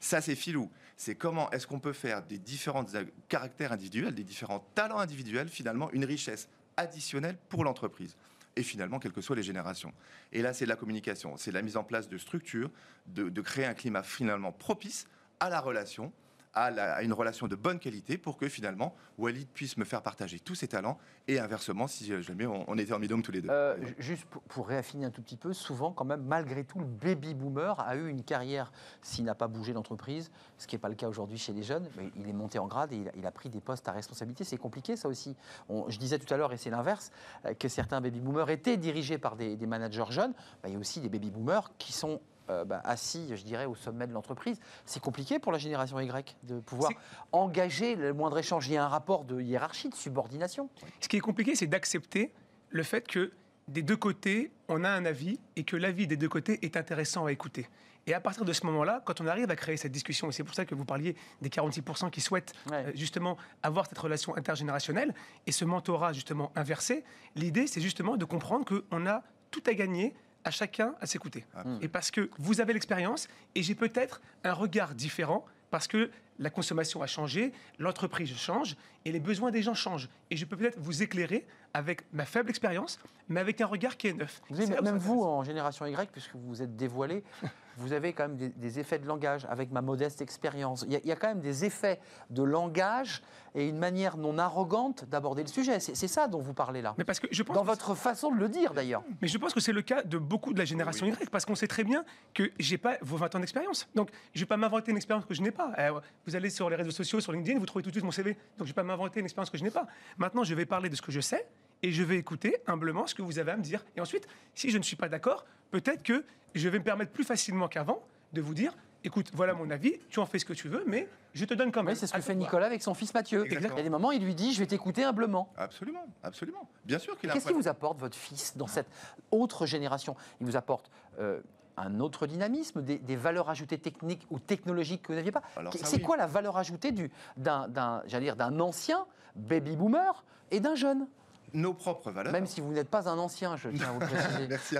Ça, 0.00 0.20
c'est 0.20 0.34
filou. 0.34 0.70
C'est 0.96 1.14
comment 1.14 1.50
est-ce 1.50 1.66
qu'on 1.66 1.78
peut 1.78 1.92
faire 1.92 2.22
des 2.22 2.38
différents 2.38 2.84
caractères 3.28 3.72
individuels, 3.72 4.14
des 4.14 4.24
différents 4.24 4.66
talents 4.74 4.98
individuels, 4.98 5.48
finalement, 5.48 5.90
une 5.92 6.04
richesse 6.04 6.48
additionnelle 6.76 7.36
pour 7.48 7.64
l'entreprise 7.64 8.16
et 8.56 8.62
finalement, 8.62 8.98
quelles 8.98 9.12
que 9.12 9.20
soient 9.20 9.36
les 9.36 9.42
générations. 9.42 9.92
Et 10.32 10.42
là, 10.42 10.52
c'est 10.52 10.66
la 10.66 10.74
communication, 10.74 11.36
c'est 11.36 11.52
la 11.52 11.62
mise 11.62 11.76
en 11.76 11.84
place 11.84 12.08
de 12.08 12.18
structures, 12.18 12.70
de 13.06 13.40
créer 13.40 13.64
un 13.64 13.74
climat 13.74 14.02
finalement 14.02 14.50
propice 14.50 15.06
à 15.38 15.48
la 15.48 15.60
relation 15.60 16.12
à, 16.54 17.02
une 17.02 17.12
relation 17.12 17.46
de 17.46 17.56
bonne 17.56 17.78
qualité 17.78 18.18
pour 18.18 18.36
que 18.36 18.48
finalement 18.48 18.94
Walid 19.18 19.48
puisse 19.48 19.76
me 19.76 19.84
faire 19.84 20.02
partager 20.02 20.40
tous 20.40 20.54
ses 20.54 20.68
talents 20.68 20.98
et 21.28 21.38
inversement, 21.38 21.86
si 21.86 22.06
jamais 22.22 22.46
on, 22.46 22.68
on 22.68 22.78
était 22.78 22.92
en 22.92 22.98
midome 22.98 23.22
tous 23.22 23.32
les 23.32 23.40
deux. 23.40 23.48
Euh, 23.50 23.76
juste 23.98 24.24
pour, 24.26 24.66
réaffiner 24.66 25.06
un 25.06 25.10
tout 25.10 25.22
petit 25.22 25.36
peu, 25.36 25.52
souvent 25.52 25.92
quand 25.92 26.04
même, 26.04 26.22
malgré 26.22 26.64
tout, 26.64 26.78
le 26.78 26.86
baby 26.86 27.34
boomer 27.34 27.78
a 27.80 27.96
eu 27.96 28.08
une 28.08 28.24
carrière 28.24 28.72
s'il 29.02 29.24
n'a 29.24 29.34
pas 29.34 29.48
bougé 29.48 29.72
d'entreprise, 29.72 30.30
ce 30.58 30.66
qui 30.66 30.74
n'est 30.74 30.80
pas 30.80 30.88
le 30.88 30.94
cas 30.94 31.08
aujourd'hui 31.08 31.38
chez 31.38 31.52
les 31.52 31.62
jeunes. 31.62 31.88
Mais 31.96 32.10
il 32.16 32.28
est 32.28 32.32
monté 32.32 32.58
en 32.58 32.66
grade 32.66 32.92
et 32.92 33.04
il 33.16 33.26
a, 33.26 33.30
pris 33.30 33.48
des 33.48 33.60
postes 33.60 33.88
à 33.88 33.92
responsabilité. 33.92 34.44
C'est 34.44 34.58
compliqué 34.58 34.96
ça 34.96 35.08
aussi. 35.08 35.36
je 35.68 35.98
disais 35.98 36.18
tout 36.18 36.32
à 36.32 36.36
l'heure, 36.36 36.52
et 36.52 36.56
c'est 36.56 36.70
l'inverse, 36.70 37.10
euh, 37.46 37.54
que 37.54 37.68
certains 37.68 38.00
baby 38.00 38.20
boomers 38.20 38.50
étaient 38.50 38.76
dirigés 38.76 39.18
par 39.18 39.36
des, 39.36 39.56
managers 39.66 40.10
jeunes. 40.10 40.32
Bah, 40.62 40.68
il 40.68 40.72
y 40.72 40.76
a 40.76 40.78
aussi 40.78 41.00
des 41.00 41.08
baby 41.08 41.30
boomers 41.30 41.70
qui 41.78 41.92
sont 41.92 42.20
euh, 42.50 42.64
bah, 42.64 42.80
assis, 42.84 43.28
je 43.34 43.42
dirais, 43.44 43.66
au 43.66 43.74
sommet 43.74 44.06
de 44.06 44.12
l'entreprise. 44.12 44.58
C'est 44.84 45.00
compliqué 45.00 45.38
pour 45.38 45.52
la 45.52 45.58
génération 45.58 46.00
Y 46.00 46.36
de 46.42 46.60
pouvoir 46.60 46.92
engager 47.32 47.94
le 47.94 48.12
moindre 48.12 48.38
échange. 48.38 48.68
Il 48.68 48.74
y 48.74 48.76
a 48.76 48.84
un 48.84 48.88
rapport 48.88 49.24
de 49.24 49.40
hiérarchie, 49.40 49.88
de 49.88 49.94
subordination. 49.94 50.68
Ce 51.00 51.08
qui 51.08 51.16
est 51.16 51.20
compliqué, 51.20 51.54
c'est 51.54 51.66
d'accepter 51.66 52.32
le 52.70 52.82
fait 52.82 53.06
que 53.06 53.32
des 53.68 53.82
deux 53.82 53.96
côtés, 53.96 54.50
on 54.68 54.82
a 54.82 54.90
un 54.90 55.04
avis 55.04 55.38
et 55.54 55.64
que 55.64 55.76
l'avis 55.76 56.06
des 56.06 56.16
deux 56.16 56.28
côtés 56.28 56.58
est 56.62 56.76
intéressant 56.76 57.26
à 57.26 57.32
écouter. 57.32 57.68
Et 58.06 58.14
à 58.14 58.20
partir 58.20 58.44
de 58.44 58.52
ce 58.52 58.66
moment-là, 58.66 59.02
quand 59.04 59.20
on 59.20 59.26
arrive 59.26 59.50
à 59.50 59.56
créer 59.56 59.76
cette 59.76 59.92
discussion, 59.92 60.28
et 60.28 60.32
c'est 60.32 60.42
pour 60.42 60.54
ça 60.54 60.64
que 60.64 60.74
vous 60.74 60.84
parliez 60.84 61.14
des 61.42 61.48
46% 61.48 62.10
qui 62.10 62.20
souhaitent 62.20 62.54
euh, 62.72 62.90
justement 62.94 63.36
avoir 63.62 63.86
cette 63.86 63.98
relation 63.98 64.36
intergénérationnelle 64.36 65.14
et 65.46 65.52
ce 65.52 65.64
mentorat 65.64 66.12
justement 66.12 66.50
inversé, 66.56 67.04
l'idée 67.36 67.66
c'est 67.66 67.80
justement 67.80 68.16
de 68.16 68.24
comprendre 68.24 68.64
qu'on 68.64 69.06
a 69.06 69.22
tout 69.50 69.62
à 69.66 69.74
gagner 69.74 70.14
à 70.44 70.50
chacun 70.50 70.94
à 71.00 71.06
s'écouter. 71.06 71.44
Et 71.80 71.88
parce 71.88 72.10
que 72.10 72.30
vous 72.38 72.60
avez 72.60 72.72
l'expérience 72.72 73.28
et 73.54 73.62
j'ai 73.62 73.74
peut-être 73.74 74.20
un 74.44 74.52
regard 74.52 74.94
différent 74.94 75.44
parce 75.70 75.86
que 75.86 76.10
la 76.38 76.50
consommation 76.50 77.02
a 77.02 77.06
changé, 77.06 77.52
l'entreprise 77.78 78.34
change 78.36 78.76
et 79.04 79.12
les 79.12 79.20
besoins 79.20 79.50
des 79.50 79.62
gens 79.62 79.74
changent. 79.74 80.08
Et 80.30 80.36
je 80.36 80.44
peux 80.44 80.56
peut-être 80.56 80.78
vous 80.78 81.02
éclairer 81.02 81.46
avec 81.74 82.02
ma 82.12 82.24
faible 82.24 82.50
expérience, 82.50 82.98
mais 83.28 83.40
avec 83.40 83.60
un 83.60 83.66
regard 83.66 83.96
qui 83.96 84.08
est 84.08 84.12
neuf. 84.12 84.42
même 84.50 84.98
vous, 84.98 85.22
en 85.22 85.44
génération 85.44 85.86
Y, 85.86 86.10
puisque 86.10 86.34
vous 86.34 86.62
êtes 86.62 86.76
dévoilé, 86.76 87.22
vous 87.76 87.92
avez 87.92 88.12
quand 88.12 88.28
même 88.28 88.36
des, 88.36 88.78
effets 88.78 88.98
de 88.98 89.06
langage 89.06 89.46
avec 89.48 89.70
ma 89.70 89.80
modeste 89.80 90.20
expérience. 90.20 90.84
Il, 90.88 90.92
y, 90.92 91.12
a 91.12 91.16
quand 91.16 91.28
même 91.28 91.40
des 91.40 91.64
effets 91.64 92.00
de 92.28 92.42
langage 92.42 93.22
et 93.54 93.68
une 93.68 93.78
manière 93.78 94.16
non 94.16 94.38
arrogante 94.38 95.04
d'aborder 95.08 95.42
le 95.42 95.48
sujet. 95.48 95.80
C'est 95.80 96.08
ça 96.08 96.28
dont 96.28 96.40
vous 96.40 96.54
parlez 96.54 96.82
là. 96.82 96.94
Mais 96.98 97.04
parce 97.04 97.20
que 97.20 97.26
je 97.30 97.42
pense 97.42 97.56
Dans 97.56 97.64
votre 97.64 97.94
façon 97.94 98.30
de 98.30 98.38
le 98.38 98.48
dire 98.48 98.74
d'ailleurs. 98.74 99.02
Mais 99.22 99.28
je 99.28 99.38
pense 99.38 99.54
que 99.54 99.60
c'est 99.60 99.72
le 99.72 99.82
cas 99.82 100.02
de 100.02 100.18
beaucoup 100.18 100.52
de 100.52 100.58
la 100.58 100.64
génération 100.64 101.06
Y, 101.06 101.30
parce 101.30 101.44
qu'on 101.44 101.54
sait 101.54 101.66
très 101.66 101.84
bien 101.84 102.04
que 102.34 102.50
j'ai 102.58 102.78
pas 102.78 102.98
vos 103.00 103.16
20 103.16 103.34
ans 103.36 103.40
d'expérience. 103.40 103.88
Donc 103.94 104.10
je 104.34 104.40
vais 104.40 104.46
pas 104.46 104.56
m'inventer 104.56 104.90
une 104.90 104.96
expérience 104.96 105.24
que 105.24 105.34
je 105.34 105.42
n'ai 105.42 105.50
pas. 105.50 105.72
Euh, 105.78 106.00
vous 106.26 106.36
allez 106.36 106.50
sur 106.50 106.68
les 106.68 106.76
réseaux 106.76 106.90
sociaux, 106.90 107.20
sur 107.20 107.32
LinkedIn, 107.32 107.58
vous 107.58 107.66
trouvez 107.66 107.82
tout 107.82 107.90
de 107.90 107.94
suite 107.94 108.04
mon 108.04 108.10
CV. 108.10 108.36
Donc 108.58 108.66
je 108.66 108.72
vais 108.72 108.72
pas 108.72 108.82
m'inventer 108.90 109.20
une 109.20 109.26
expérience 109.26 109.50
que 109.50 109.58
je 109.58 109.64
n'ai 109.64 109.70
pas. 109.70 109.86
Maintenant, 110.18 110.44
je 110.44 110.54
vais 110.54 110.66
parler 110.66 110.88
de 110.88 110.96
ce 110.96 111.02
que 111.02 111.12
je 111.12 111.20
sais 111.20 111.46
et 111.82 111.92
je 111.92 112.02
vais 112.02 112.16
écouter 112.16 112.56
humblement 112.66 113.06
ce 113.06 113.14
que 113.14 113.22
vous 113.22 113.38
avez 113.38 113.52
à 113.52 113.56
me 113.56 113.62
dire. 113.62 113.84
Et 113.96 114.00
ensuite, 114.00 114.26
si 114.54 114.70
je 114.70 114.78
ne 114.78 114.82
suis 114.82 114.96
pas 114.96 115.08
d'accord, 115.08 115.44
peut-être 115.70 116.02
que 116.02 116.24
je 116.54 116.68
vais 116.68 116.78
me 116.78 116.84
permettre 116.84 117.12
plus 117.12 117.24
facilement 117.24 117.68
qu'avant 117.68 118.02
de 118.32 118.40
vous 118.40 118.54
dire 118.54 118.74
écoute, 119.04 119.30
voilà 119.32 119.54
mon 119.54 119.70
avis, 119.70 119.94
tu 120.08 120.18
en 120.18 120.26
fais 120.26 120.38
ce 120.38 120.44
que 120.44 120.52
tu 120.52 120.68
veux, 120.68 120.84
mais 120.86 121.08
je 121.32 121.44
te 121.44 121.54
donne 121.54 121.72
quand 121.72 121.82
même. 121.82 121.94
c'est 121.94 122.06
ce 122.06 122.12
que 122.12 122.20
fait 122.20 122.34
Nicolas 122.34 122.66
avec 122.66 122.82
son 122.82 122.94
fils 122.94 123.14
Mathieu. 123.14 123.44
Il 123.46 123.52
y 123.52 123.56
a 123.56 123.82
des 123.82 123.90
moments, 123.90 124.12
il 124.12 124.24
lui 124.24 124.34
dit, 124.34 124.52
je 124.52 124.60
vais 124.60 124.66
t'écouter 124.66 125.04
humblement. 125.04 125.52
Absolument, 125.56 126.06
absolument. 126.22 126.68
Bien 126.84 126.98
sûr 126.98 127.18
qu'il 127.18 127.30
a. 127.30 127.32
Qu'est-ce 127.32 127.46
qui 127.46 127.52
vous 127.52 127.68
apporte 127.68 127.98
votre 127.98 128.16
fils 128.16 128.56
dans 128.56 128.66
cette 128.66 128.88
autre 129.30 129.66
génération? 129.66 130.16
Il 130.40 130.46
vous 130.46 130.56
apporte 130.56 130.90
euh, 131.18 131.40
un 131.80 132.00
autre 132.00 132.26
dynamisme, 132.26 132.82
des, 132.82 133.16
valeurs 133.16 133.50
ajoutées 133.50 133.78
techniques 133.78 134.26
ou 134.30 134.38
technologiques 134.38 135.02
que 135.02 135.08
vous 135.08 135.16
n'aviez 135.16 135.32
pas. 135.32 135.42
C'est 135.74 136.00
quoi 136.00 136.16
la 136.16 136.26
valeur 136.26 136.56
ajoutée 136.56 136.92
d'un 137.36 138.60
ancien 138.60 139.06
baby 139.36 139.76
boomer 139.76 140.24
et 140.50 140.60
d'un 140.60 140.74
jeune? 140.74 141.06
Nos 141.54 141.74
propres 141.74 142.10
valeurs. 142.10 142.32
Même 142.32 142.46
si 142.46 142.60
vous 142.60 142.72
n'êtes 142.72 142.88
pas 142.88 143.08
un 143.08 143.18
ancien, 143.18 143.56
je 143.56 143.68
tiens 143.70 143.90
à 143.90 143.92
vous 143.92 143.98
préciser. 144.00 144.46
Merci 144.48 144.76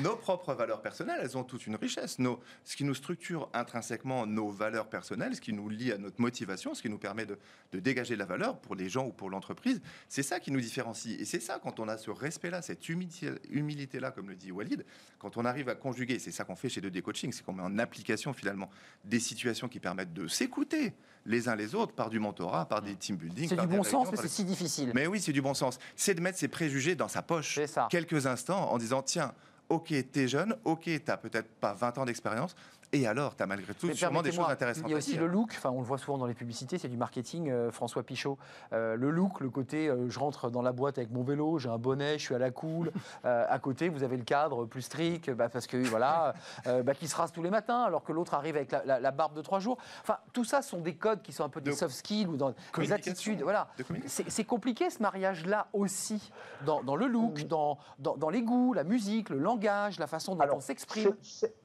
Nos 0.00 0.16
propres 0.16 0.54
valeurs 0.54 0.82
personnelles, 0.82 1.20
elles 1.22 1.36
ont 1.36 1.44
toute 1.44 1.66
une 1.66 1.76
richesse. 1.76 2.18
Nos, 2.18 2.40
ce 2.64 2.76
qui 2.76 2.84
nous 2.84 2.94
structure 2.94 3.48
intrinsèquement 3.52 4.26
nos 4.26 4.50
valeurs 4.50 4.88
personnelles, 4.88 5.34
ce 5.34 5.40
qui 5.40 5.52
nous 5.52 5.68
lie 5.68 5.92
à 5.92 5.98
notre 5.98 6.20
motivation, 6.20 6.74
ce 6.74 6.82
qui 6.82 6.90
nous 6.90 6.98
permet 6.98 7.26
de, 7.26 7.38
de 7.72 7.80
dégager 7.80 8.14
de 8.14 8.18
la 8.18 8.26
valeur 8.26 8.58
pour 8.58 8.74
les 8.74 8.88
gens 8.88 9.06
ou 9.06 9.12
pour 9.12 9.30
l'entreprise, 9.30 9.80
c'est 10.08 10.22
ça 10.22 10.40
qui 10.40 10.50
nous 10.50 10.60
différencie. 10.60 11.20
Et 11.20 11.24
c'est 11.24 11.40
ça, 11.40 11.58
quand 11.62 11.80
on 11.80 11.88
a 11.88 11.96
ce 11.96 12.10
respect-là, 12.10 12.62
cette 12.62 12.88
humilité-là, 12.88 14.10
comme 14.10 14.28
le 14.28 14.36
dit 14.36 14.52
Walid, 14.52 14.84
quand 15.18 15.36
on 15.36 15.44
arrive 15.44 15.68
à 15.68 15.74
conjuguer, 15.74 16.18
c'est 16.18 16.32
ça 16.32 16.44
qu'on 16.44 16.56
fait 16.56 16.68
chez 16.68 16.80
2D 16.80 17.02
Coaching, 17.02 17.32
c'est 17.32 17.44
qu'on 17.44 17.52
met 17.52 17.62
en 17.62 17.78
application 17.78 18.32
finalement 18.32 18.70
des 19.04 19.20
situations 19.20 19.68
qui 19.68 19.80
permettent 19.80 20.12
de 20.12 20.26
s'écouter 20.26 20.94
les 21.26 21.48
uns 21.48 21.56
les 21.56 21.74
autres 21.74 21.92
par 21.92 22.10
du 22.10 22.18
mentorat, 22.18 22.66
par 22.66 22.82
des 22.82 22.94
team 22.94 23.16
building. 23.16 23.48
C'est 23.48 23.60
du 23.60 23.66
bon 23.66 23.82
sens, 23.82 24.08
mais 24.10 24.16
c'est 24.16 24.28
si 24.28 24.44
difficile. 24.44 24.92
Mais 24.94 25.06
oui, 25.06 25.20
c'est 25.20 25.32
du 25.32 25.42
bon 25.42 25.54
sens. 25.54 25.78
C'est 25.96 26.14
de 26.14 26.20
mettre 26.20 26.38
ses 26.38 26.48
préjugés 26.48 26.94
dans 26.94 27.08
sa 27.08 27.22
poche 27.22 27.60
quelques 27.90 28.26
instants 28.26 28.70
en 28.70 28.78
disant 28.78 29.02
tiens, 29.02 29.32
ok, 29.68 29.92
t'es 30.12 30.28
jeune, 30.28 30.56
ok, 30.64 30.90
t'as 31.04 31.16
peut-être 31.16 31.48
pas 31.60 31.72
20 31.72 31.98
ans 31.98 32.04
d'expérience, 32.04 32.54
Et 32.94 33.06
alors, 33.06 33.34
tu 33.34 33.42
as 33.42 33.46
malgré 33.46 33.72
tout 33.72 33.90
sûrement 33.94 34.20
des 34.20 34.32
choses 34.32 34.50
intéressantes. 34.50 34.84
Il 34.86 34.90
y 34.90 34.94
a 34.94 34.98
aussi 34.98 35.16
le 35.16 35.26
look, 35.26 35.54
enfin, 35.56 35.70
on 35.70 35.80
le 35.80 35.86
voit 35.86 35.96
souvent 35.96 36.18
dans 36.18 36.26
les 36.26 36.34
publicités, 36.34 36.76
c'est 36.76 36.88
du 36.88 36.98
marketing, 36.98 37.48
euh, 37.48 37.70
François 37.70 38.02
Pichot. 38.02 38.36
Euh, 38.74 38.96
le 38.96 39.10
look, 39.10 39.40
le 39.40 39.48
côté, 39.48 39.88
euh, 39.88 40.10
je 40.10 40.18
rentre 40.18 40.50
dans 40.50 40.60
la 40.60 40.72
boîte 40.72 40.98
avec 40.98 41.10
mon 41.10 41.22
vélo, 41.22 41.58
j'ai 41.58 41.70
un 41.70 41.78
bonnet, 41.78 42.18
je 42.18 42.24
suis 42.24 42.34
à 42.34 42.38
la 42.38 42.50
cool. 42.50 42.92
à 43.24 43.58
côté, 43.58 43.88
vous 43.88 44.02
avez 44.02 44.18
le 44.18 44.24
cadre 44.24 44.66
plus 44.66 44.82
strict, 44.82 45.30
bah, 45.30 45.48
parce 45.48 45.66
que 45.66 45.78
voilà, 45.78 46.34
bah, 46.66 46.94
qui 46.94 47.08
se 47.08 47.16
rase 47.16 47.32
tous 47.32 47.42
les 47.42 47.48
matins, 47.48 47.82
alors 47.82 48.04
que 48.04 48.12
l'autre 48.12 48.34
arrive 48.34 48.56
avec 48.56 48.72
la, 48.84 49.10
barbe 49.10 49.34
de 49.34 49.40
trois 49.40 49.58
jours. 49.58 49.78
Enfin, 50.02 50.18
tout 50.34 50.44
ça 50.44 50.60
sont 50.60 50.80
des 50.80 50.94
codes 50.94 51.22
qui 51.22 51.32
sont 51.32 51.44
un 51.44 51.48
peu 51.48 51.62
des 51.62 51.72
soft 51.72 51.94
skills 51.94 52.26
ou 52.26 52.36
dans 52.36 52.54
des 52.76 52.92
attitudes. 52.92 53.40
Voilà. 53.42 53.68
C'est 54.06 54.44
compliqué 54.44 54.90
ce 54.90 55.00
mariage-là 55.00 55.68
aussi, 55.72 56.30
dans, 56.66 56.82
dans, 56.82 56.96
le 56.96 57.06
look, 57.06 57.46
dans, 57.46 57.78
dans, 57.98 58.18
dans, 58.18 58.28
les 58.28 58.42
goûts, 58.42 58.74
la 58.74 58.84
musique, 58.84 59.30
le 59.30 59.38
langage, 59.38 59.98
la 59.98 60.06
façon 60.06 60.34
dont 60.34 60.44
on 60.52 60.60
s'exprime. 60.60 61.16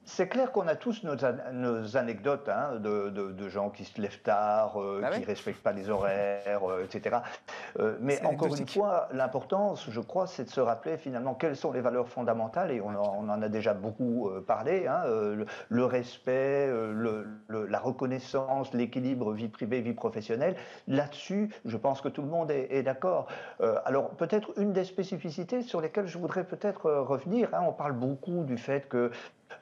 C'est 0.04 0.28
clair 0.28 0.52
qu'on 0.52 0.66
a 0.66 0.74
tous 0.74 1.02
nos, 1.02 1.17
nos 1.52 1.96
anecdotes 1.96 2.48
hein, 2.48 2.76
de, 2.76 3.10
de, 3.10 3.48
gens 3.48 3.70
qui 3.70 3.84
se 3.84 4.00
lèvent 4.00 4.20
tard, 4.22 4.80
euh, 4.80 5.00
bah 5.00 5.10
qui 5.10 5.20
ne 5.20 5.26
respectent 5.26 5.62
pas 5.62 5.72
les 5.72 5.88
horaires, 5.88 6.68
euh, 6.68 6.84
etc. 6.84 7.18
Euh, 7.78 7.96
mais 8.00 8.24
encore 8.24 8.54
une 8.54 8.66
fois, 8.66 9.08
l'importance, 9.12 9.86
je 9.90 10.00
crois, 10.00 10.26
c'est 10.26 10.44
de 10.44 10.50
se 10.50 10.60
rappeler 10.60 10.96
finalement 10.96 11.34
quelles 11.34 11.56
sont 11.56 11.72
les 11.72 11.80
valeurs 11.80 12.08
fondamentales, 12.08 12.70
et 12.70 12.80
on, 12.80 12.88
en, 12.88 13.42
a 13.42 13.48
déjà 13.48 13.74
beaucoup 13.74 14.30
parlé, 14.46 14.86
hein, 14.86 15.02
le, 15.68 15.84
respect, 15.84 16.66
le, 16.66 17.26
la 17.48 17.78
reconnaissance, 17.78 18.72
l'équilibre 18.74 19.32
vie 19.32 19.48
privée, 19.48 19.80
vie 19.80 19.92
professionnelle. 19.92 20.56
Là-dessus, 20.86 21.50
je 21.64 21.76
pense 21.76 22.00
que 22.00 22.08
tout 22.08 22.22
le 22.22 22.28
monde 22.28 22.50
est, 22.50 22.82
d'accord. 22.82 23.28
alors 23.84 24.10
peut-être 24.10 24.52
une 24.58 24.72
des 24.72 24.84
spécificités 24.84 25.62
sur 25.62 25.80
lesquelles 25.80 26.06
je 26.06 26.18
voudrais 26.18 26.44
peut-être 26.44 26.90
revenir, 26.90 27.48
hein, 27.54 27.64
on 27.66 27.72
parle 27.72 27.92
beaucoup 27.92 28.44
du 28.44 28.58
fait 28.58 28.88
que 28.88 29.10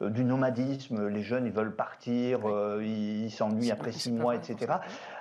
du 0.01 0.25
nomadisme. 0.25 1.09
Les 1.09 1.23
jeunes, 1.23 1.47
ils 1.47 1.53
veulent 1.53 1.75
partir, 1.75 2.49
euh, 2.49 2.83
ils 2.85 3.31
s'ennuient 3.31 3.71
après 3.71 3.93
six 3.93 4.13
mois, 4.13 4.35
etc. 4.35 4.75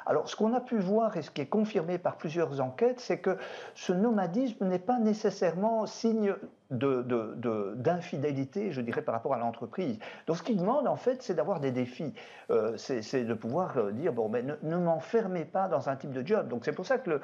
Alors, 0.05 0.29
ce 0.29 0.35
qu'on 0.35 0.53
a 0.53 0.61
pu 0.61 0.77
voir 0.77 1.17
et 1.17 1.21
ce 1.21 1.31
qui 1.31 1.41
est 1.41 1.47
confirmé 1.47 1.97
par 1.97 2.17
plusieurs 2.17 2.61
enquêtes, 2.61 2.99
c'est 2.99 3.19
que 3.19 3.37
ce 3.73 3.93
nomadisme 3.93 4.67
n'est 4.67 4.79
pas 4.79 4.99
nécessairement 4.99 5.85
signe 5.85 6.35
d'infidélité, 6.69 8.71
je 8.71 8.81
dirais, 8.81 9.01
par 9.01 9.13
rapport 9.13 9.33
à 9.33 9.39
l'entreprise. 9.39 9.99
Donc, 10.27 10.37
ce 10.37 10.43
qu'ils 10.43 10.57
demandent, 10.57 10.87
en 10.87 10.95
fait, 10.95 11.23
c'est 11.23 11.33
d'avoir 11.33 11.59
des 11.59 11.71
défis. 11.71 12.13
Euh, 12.51 12.77
c'est 12.77 13.23
de 13.23 13.33
pouvoir 13.33 13.91
dire, 13.93 14.13
bon, 14.13 14.29
mais 14.29 14.43
ne, 14.43 14.77
m'enfermez 14.77 15.45
pas 15.45 15.67
dans 15.67 15.89
un 15.89 15.95
type 15.95 16.11
de 16.11 16.25
job. 16.25 16.47
Donc, 16.47 16.65
c'est 16.65 16.73
pour 16.73 16.85
ça 16.85 16.97
que 16.97 17.09
le, 17.09 17.21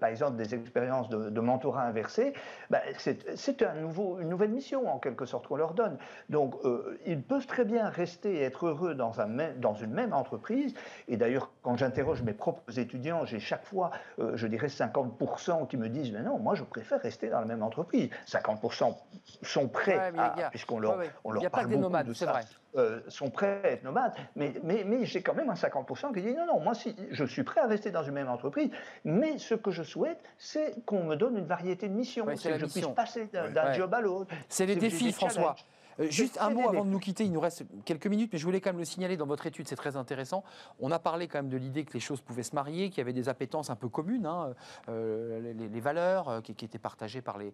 par 0.00 0.08
exemple, 0.08 0.36
des 0.36 0.54
expériences 0.54 1.08
de, 1.08 1.40
mentorat 1.40 1.82
inversé, 1.82 2.32
bah, 2.70 2.80
c'est 2.98 3.62
un 3.62 3.74
nouveau, 3.74 4.18
une 4.20 4.28
nouvelle 4.28 4.50
mission, 4.50 4.88
en 4.88 4.98
quelque 4.98 5.26
sorte, 5.26 5.46
qu'on 5.46 5.56
leur 5.56 5.74
donne. 5.74 5.96
Donc, 6.28 6.54
euh, 6.64 6.98
ils 7.06 7.22
peuvent 7.22 7.46
très 7.46 7.64
bien 7.64 7.88
rester 7.88 8.36
et 8.36 8.42
être 8.42 8.66
heureux 8.66 8.94
dans, 8.94 9.20
un, 9.20 9.28
dans 9.56 9.74
une 9.74 9.92
même 9.92 10.12
entreprise. 10.12 10.74
Et 11.08 11.16
d'ailleurs, 11.16 11.50
quand 11.62 11.76
j'interroge 11.76 12.22
mes 12.22 12.32
propres 12.32 12.78
étudiants, 12.78 13.24
j'ai 13.24 13.40
chaque 13.40 13.64
fois, 13.64 13.90
euh, 14.18 14.36
je 14.36 14.46
dirais, 14.46 14.68
50% 14.68 15.66
qui 15.68 15.76
me 15.76 15.88
disent, 15.88 16.12
mais 16.12 16.22
non, 16.22 16.38
moi, 16.38 16.54
je 16.54 16.64
préfère 16.64 17.00
rester 17.00 17.28
dans 17.28 17.40
la 17.40 17.46
même 17.46 17.62
entreprise. 17.62 18.10
50% 18.26 18.96
sont 19.42 19.68
prêts, 19.68 20.12
puisqu'on 20.50 20.78
leur, 20.78 20.98
on 21.24 21.30
leur 21.30 21.42
Il 21.42 21.44
n'y 21.44 21.46
a 21.46 21.50
pas 21.50 21.64
des 21.64 21.76
nomades, 21.76 22.12
c'est 22.14 22.26
vrai. 22.26 22.42
Euh, 22.76 23.00
sont 23.08 23.30
prêts 23.30 23.60
à 23.64 23.68
être 23.68 23.84
nomades, 23.84 24.12
mais, 24.34 24.52
mais, 24.62 24.84
mais 24.84 25.06
j'ai 25.06 25.22
quand 25.22 25.32
même 25.32 25.48
un 25.48 25.54
50% 25.54 26.12
qui 26.12 26.20
dit 26.20 26.34
non, 26.34 26.44
non, 26.46 26.60
moi 26.60 26.74
si, 26.74 26.94
je 27.10 27.24
suis 27.24 27.42
prêt 27.42 27.62
à 27.62 27.66
rester 27.66 27.90
dans 27.90 28.02
une 28.02 28.12
même 28.12 28.28
entreprise, 28.28 28.68
mais 29.04 29.38
ce 29.38 29.54
que 29.54 29.70
je 29.70 29.82
souhaite, 29.82 30.18
c'est 30.36 30.74
qu'on 30.84 31.04
me 31.04 31.14
donne 31.14 31.38
une 31.38 31.46
variété 31.46 31.88
de 31.88 31.94
missions, 31.94 32.26
c'est 32.36 32.52
que 32.52 32.58
je 32.58 32.66
puisse 32.66 32.88
passer 32.88 33.30
d'un 33.32 33.72
job 33.72 33.94
à 33.94 34.02
l'autre. 34.02 34.34
C'est 34.50 34.66
les 34.66 34.76
défis, 34.76 35.12
François. 35.12 35.56
Euh, 36.00 36.06
juste 36.10 36.38
un 36.40 36.50
mot 36.50 36.68
avant 36.68 36.84
de 36.84 36.90
nous 36.90 36.98
quitter, 36.98 37.24
il 37.24 37.32
nous 37.32 37.40
reste 37.40 37.64
quelques 37.84 38.06
minutes, 38.06 38.30
mais 38.32 38.38
je 38.38 38.44
voulais 38.44 38.60
quand 38.60 38.70
même 38.70 38.78
le 38.78 38.84
signaler 38.84 39.16
dans 39.16 39.26
votre 39.26 39.46
étude, 39.46 39.68
c'est 39.68 39.76
très 39.76 39.96
intéressant. 39.96 40.44
On 40.80 40.90
a 40.90 40.98
parlé 40.98 41.28
quand 41.28 41.38
même 41.38 41.48
de 41.48 41.56
l'idée 41.56 41.84
que 41.84 41.92
les 41.92 42.00
choses 42.00 42.20
pouvaient 42.20 42.42
se 42.42 42.54
marier, 42.54 42.90
qu'il 42.90 42.98
y 42.98 43.00
avait 43.00 43.12
des 43.12 43.28
appétences 43.28 43.70
un 43.70 43.76
peu 43.76 43.88
communes, 43.88 44.26
hein, 44.26 44.54
euh, 44.88 45.52
les, 45.54 45.80
valeurs 45.80 46.28
euh, 46.28 46.40
qui, 46.40 46.52
étaient 46.64 46.78
partagées 46.78 47.22
par 47.22 47.38
les, 47.38 47.52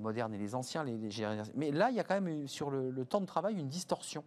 modernes 0.00 0.34
et 0.34 0.38
les 0.38 0.54
anciens. 0.54 0.84
Les, 0.84 0.98
mais 1.54 1.70
là, 1.70 1.90
il 1.90 1.96
y 1.96 2.00
a 2.00 2.04
quand 2.04 2.20
même 2.20 2.46
sur 2.46 2.70
le, 2.70 3.04
temps 3.04 3.20
de 3.20 3.26
travail 3.26 3.58
une 3.58 3.68
distorsion. 3.68 4.24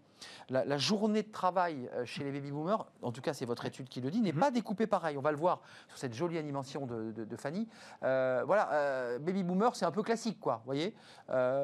La, 0.50 0.78
journée 0.78 1.24
de 1.24 1.32
travail 1.32 1.90
chez 2.06 2.24
les 2.24 2.32
baby 2.32 2.52
boomers, 2.52 2.86
en 3.02 3.12
tout 3.12 3.22
cas 3.22 3.34
c'est 3.34 3.46
votre 3.46 3.66
étude 3.66 3.90
qui 3.90 4.02
le 4.02 4.10
dit, 4.10 4.22
n'est 4.22 4.32
mhm. 4.32 4.40
pas 4.40 4.52
découpée 4.52 4.88
pareil. 4.88 5.18
On 5.18 5.22
va 5.22 5.32
le 5.32 5.38
voir 5.38 5.62
sur 5.88 5.98
cette 5.98 6.14
jolie 6.14 6.38
animation 6.38 6.86
de, 6.88 7.36
Fanny. 7.36 7.68
voilà, 8.02 9.18
baby 9.20 9.44
boomer, 9.44 9.76
c'est 9.76 9.86
un 9.86 9.92
peu 9.92 10.04
classique, 10.04 10.40
quoi. 10.40 10.58
Vous 10.58 10.66
voyez 10.66 10.96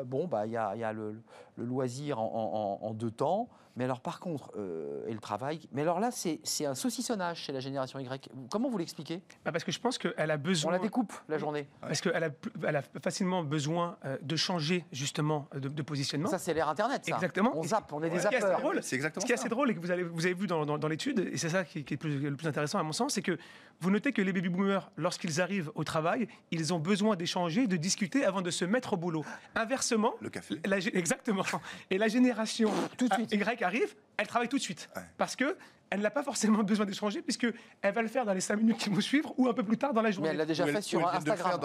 Bon, 0.05 0.27
bah 0.27 0.45
il 0.45 0.51
y 0.51 0.57
a, 0.57 0.75
y 0.75 0.83
a 0.83 0.93
le, 0.93 1.21
le 1.57 1.65
loisir 1.65 1.86
en, 2.19 2.93
deux 2.93 3.11
temps. 3.11 3.49
Mais 3.77 3.83
alors, 3.83 4.01
par 4.01 4.19
contre, 4.19 4.51
euh, 4.57 5.05
et 5.07 5.13
le 5.13 5.19
travail, 5.19 5.59
mais 5.71 5.83
alors 5.83 5.99
là, 5.99 6.09
c'est 6.11 6.65
un 6.65 6.73
saucissonnage 6.73 7.37
chez 7.43 7.53
la 7.53 7.59
génération 7.59 7.99
Y. 7.99 8.27
Comment 8.49 8.69
vous 8.69 8.77
l'expliquez? 8.79 9.21
Bah 9.45 9.51
Parce 9.51 9.63
que 9.63 9.71
je 9.71 9.79
pense 9.79 9.99
qu'elle 9.99 10.31
a 10.31 10.37
besoin. 10.37 10.71
On 10.71 10.73
la 10.73 10.79
découpe 10.79 11.13
la 11.29 11.37
journée. 11.37 11.67
Parce 11.79 12.01
qu'elle 12.01 12.23
a, 12.23 12.29
elle 12.67 12.75
a 12.75 12.81
facilement 13.03 13.43
besoin 13.43 13.97
euh, 14.03 14.17
de 14.23 14.35
changer, 14.35 14.83
justement, 14.91 15.47
de, 15.53 15.81
positionnement. 15.83 16.27
Ça, 16.27 16.39
c'est 16.39 16.55
l'ère 16.55 16.69
Internet. 16.69 17.05
Ça. 17.05 17.13
Exactement. 17.13 17.53
On 17.55 17.61
zappe, 17.61 17.93
on 17.93 18.01
est 18.01 18.09
des 18.09 18.19
zappeurs. 18.19 18.61
C'est 18.81 18.95
exactement 18.95 19.21
Ce 19.21 19.25
qui 19.27 19.31
est 19.31 19.35
assez 19.35 19.49
drôle 19.49 19.69
et 19.69 19.75
que 19.75 19.79
vous 19.79 19.91
avez, 19.91 20.03
vous 20.03 20.25
avez 20.25 20.33
vu 20.33 20.47
dans, 20.47 20.65
dans, 20.65 20.87
l'étude, 20.87 21.19
et 21.31 21.37
c'est 21.37 21.49
ça 21.49 21.63
qui, 21.63 21.79
est 21.79 22.03
le 22.03 22.35
plus 22.35 22.47
intéressant 22.47 22.79
à 22.79 22.83
mon 22.83 22.93
sens, 22.93 23.13
c'est 23.13 23.21
que 23.21 23.37
vous 23.79 23.91
notez 23.91 24.11
que 24.11 24.23
les 24.23 24.33
baby 24.33 24.49
boomers, 24.49 24.89
lorsqu'ils 24.97 25.39
arrivent 25.39 25.71
au 25.75 25.83
travail, 25.83 26.27
ils 26.49 26.73
ont 26.73 26.79
besoin 26.79 27.15
d'échanger, 27.15 27.67
de 27.67 27.77
discuter 27.77 28.25
avant 28.25 28.41
de 28.41 28.49
se 28.49 28.65
mettre 28.65 28.93
au 28.93 28.97
boulot. 28.97 29.23
Inversement. 29.53 30.15
Le 30.19 30.29
café. 30.29 30.59
exactement. 30.93 31.43
Et 31.91 31.99
la 31.99 32.07
génération 32.07 32.71
Tout 32.97 33.07
de 33.07 33.13
suite. 33.13 33.31
Y 33.31 33.66
arrive, 33.67 33.95
elle 34.17 34.27
travaille 34.27 34.49
tout 34.49 34.57
de 34.57 34.61
suite. 34.63 34.89
Parce 35.17 35.35
que 35.35 35.55
elle 35.89 36.01
n'a 36.01 36.09
pas 36.09 36.23
forcément 36.23 36.63
besoin 36.63 36.85
d'échanger 36.85 37.21
puisqu'elle 37.21 37.53
va 37.93 38.01
le 38.01 38.07
faire 38.07 38.25
dans 38.25 38.33
les 38.33 38.41
5 38.41 38.57
minutes 38.57 38.77
qui 38.77 38.89
vont 38.89 39.01
suivre 39.01 39.33
ou 39.37 39.47
un 39.47 39.53
peu 39.53 39.63
plus 39.63 39.77
tard 39.77 39.93
dans 39.93 40.01
la 40.01 40.11
journée. 40.11 40.29
Mais 40.29 40.31
elle 40.33 40.37
l'a 40.37 40.45
déjà 40.45 40.65
fait 40.65 40.81
sur 40.81 41.07
Instagram. 41.07 41.59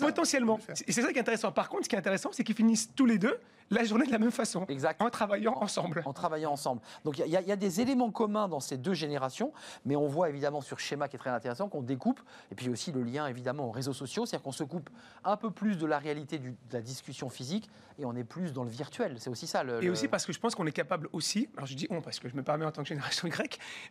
potentiellement. 0.00 0.58
Et 0.86 0.92
c'est 0.92 1.02
ça 1.02 1.12
qui 1.12 1.18
est 1.18 1.20
intéressant. 1.20 1.52
Par 1.52 1.68
contre, 1.68 1.84
ce 1.84 1.88
qui 1.88 1.94
est 1.94 1.98
intéressant, 1.98 2.30
c'est 2.32 2.44
qu'ils 2.44 2.56
finissent 2.56 2.94
tous 2.94 3.06
les 3.06 3.18
deux 3.18 3.38
la 3.70 3.84
journée 3.84 4.06
de 4.06 4.12
la 4.12 4.18
même 4.18 4.30
façon. 4.30 4.64
Exact. 4.68 5.00
En 5.02 5.10
travaillant 5.10 5.54
ensemble. 5.60 6.02
En 6.06 6.12
travaillant 6.12 6.52
ensemble. 6.52 6.80
Donc 7.04 7.18
il 7.18 7.26
y, 7.26 7.30
y, 7.30 7.52
a 7.52 7.56
des 7.56 7.80
éléments 7.80 8.10
communs 8.10 8.48
dans 8.48 8.60
ces 8.60 8.76
deux 8.76 8.94
générations, 8.94 9.52
mais 9.84 9.96
on 9.96 10.06
voit 10.06 10.30
évidemment 10.30 10.60
sur 10.60 10.80
schéma 10.80 11.08
qui 11.08 11.16
est 11.16 11.18
très 11.18 11.30
intéressant 11.30 11.68
qu'on 11.68 11.82
découpe, 11.82 12.20
et 12.50 12.54
puis 12.54 12.70
aussi 12.70 12.92
le 12.92 13.02
lien 13.02 13.26
évidemment 13.26 13.68
aux 13.68 13.70
réseaux 13.70 13.92
sociaux, 13.92 14.26
c'est-à-dire 14.26 14.44
qu'on 14.44 14.52
se 14.52 14.64
coupe 14.64 14.88
un 15.24 15.36
peu 15.36 15.50
plus 15.50 15.76
de 15.76 15.86
la 15.86 15.98
réalité 15.98 16.38
de 16.38 16.54
la 16.72 16.80
discussion 16.80 17.28
physique 17.28 17.68
et 17.98 18.04
on 18.04 18.14
est 18.14 18.24
plus 18.24 18.52
dans 18.52 18.64
le 18.64 18.70
virtuel. 18.70 19.16
C'est 19.18 19.30
aussi 19.30 19.46
ça. 19.46 19.62
Le, 19.62 19.82
et 19.82 19.90
aussi 19.90 20.08
parce 20.08 20.24
que 20.24 20.32
je 20.32 20.38
pense 20.38 20.54
qu'on 20.54 20.66
est 20.66 20.72
capable 20.72 21.08
aussi, 21.12 21.48
alors 21.56 21.66
je 21.66 21.74
dis 21.74 21.86
on 21.90 22.00
parce 22.00 22.20
que 22.20 22.28
je 22.28 22.36
me 22.36 22.42
permets 22.42 22.64
en 22.64 22.70
tant 22.70 22.82
que 22.82 22.88
génération 22.88 23.28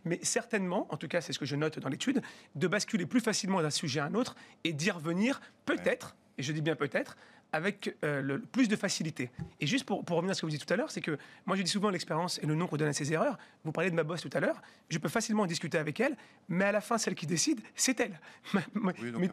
Mais 0.05 0.19
certainement, 0.23 0.87
en 0.91 0.97
tout 0.97 1.07
cas 1.07 1.21
c'est 1.21 1.33
ce 1.33 1.39
que 1.39 1.45
je 1.45 1.55
note 1.55 1.79
dans 1.79 1.89
l'étude, 1.89 2.21
de 2.55 2.67
basculer 2.67 3.05
plus 3.05 3.21
facilement 3.21 3.61
d'un 3.61 3.69
sujet 3.69 3.99
à 3.99 4.05
un 4.05 4.13
autre 4.13 4.35
et 4.63 4.73
d'y 4.73 4.91
revenir 4.91 5.41
peut-être, 5.65 6.15
et 6.37 6.43
je 6.43 6.51
dis 6.51 6.61
bien 6.61 6.75
peut-être, 6.75 7.17
avec 7.53 7.95
euh, 8.03 8.21
le, 8.21 8.41
plus 8.41 8.67
de 8.67 8.75
facilité. 8.75 9.31
Et 9.61 9.67
juste 9.67 9.85
pour, 9.85 10.03
pour, 10.03 10.17
revenir 10.17 10.31
à 10.31 10.33
ce 10.33 10.41
que 10.41 10.45
vous 10.45 10.51
dites 10.51 10.65
tout 10.65 10.73
à 10.73 10.75
l'heure, 10.75 10.91
c'est 10.91 11.01
que 11.01 11.17
moi 11.45 11.55
je 11.55 11.61
dis 11.61 11.71
souvent 11.71 11.89
l'expérience 11.89 12.39
et 12.43 12.45
le 12.45 12.55
nom 12.55 12.67
qu'on 12.67 12.77
donne 12.77 12.89
à 12.89 12.93
ses 12.93 13.13
erreurs. 13.13 13.37
Vous 13.63 13.71
parlez 13.71 13.89
de 13.89 13.95
ma 13.95 14.03
boss 14.03 14.21
tout 14.21 14.29
à 14.33 14.39
l'heure, 14.39 14.61
je 14.89 14.97
peux 14.97 15.09
facilement 15.09 15.45
discuter 15.45 15.77
avec 15.77 15.99
elle, 15.99 16.17
mais 16.49 16.65
à 16.65 16.71
la 16.71 16.81
fin, 16.81 16.97
celle 16.97 17.15
qui 17.15 17.25
décide, 17.25 17.61
c'est 17.75 17.99
elle. 17.99 18.19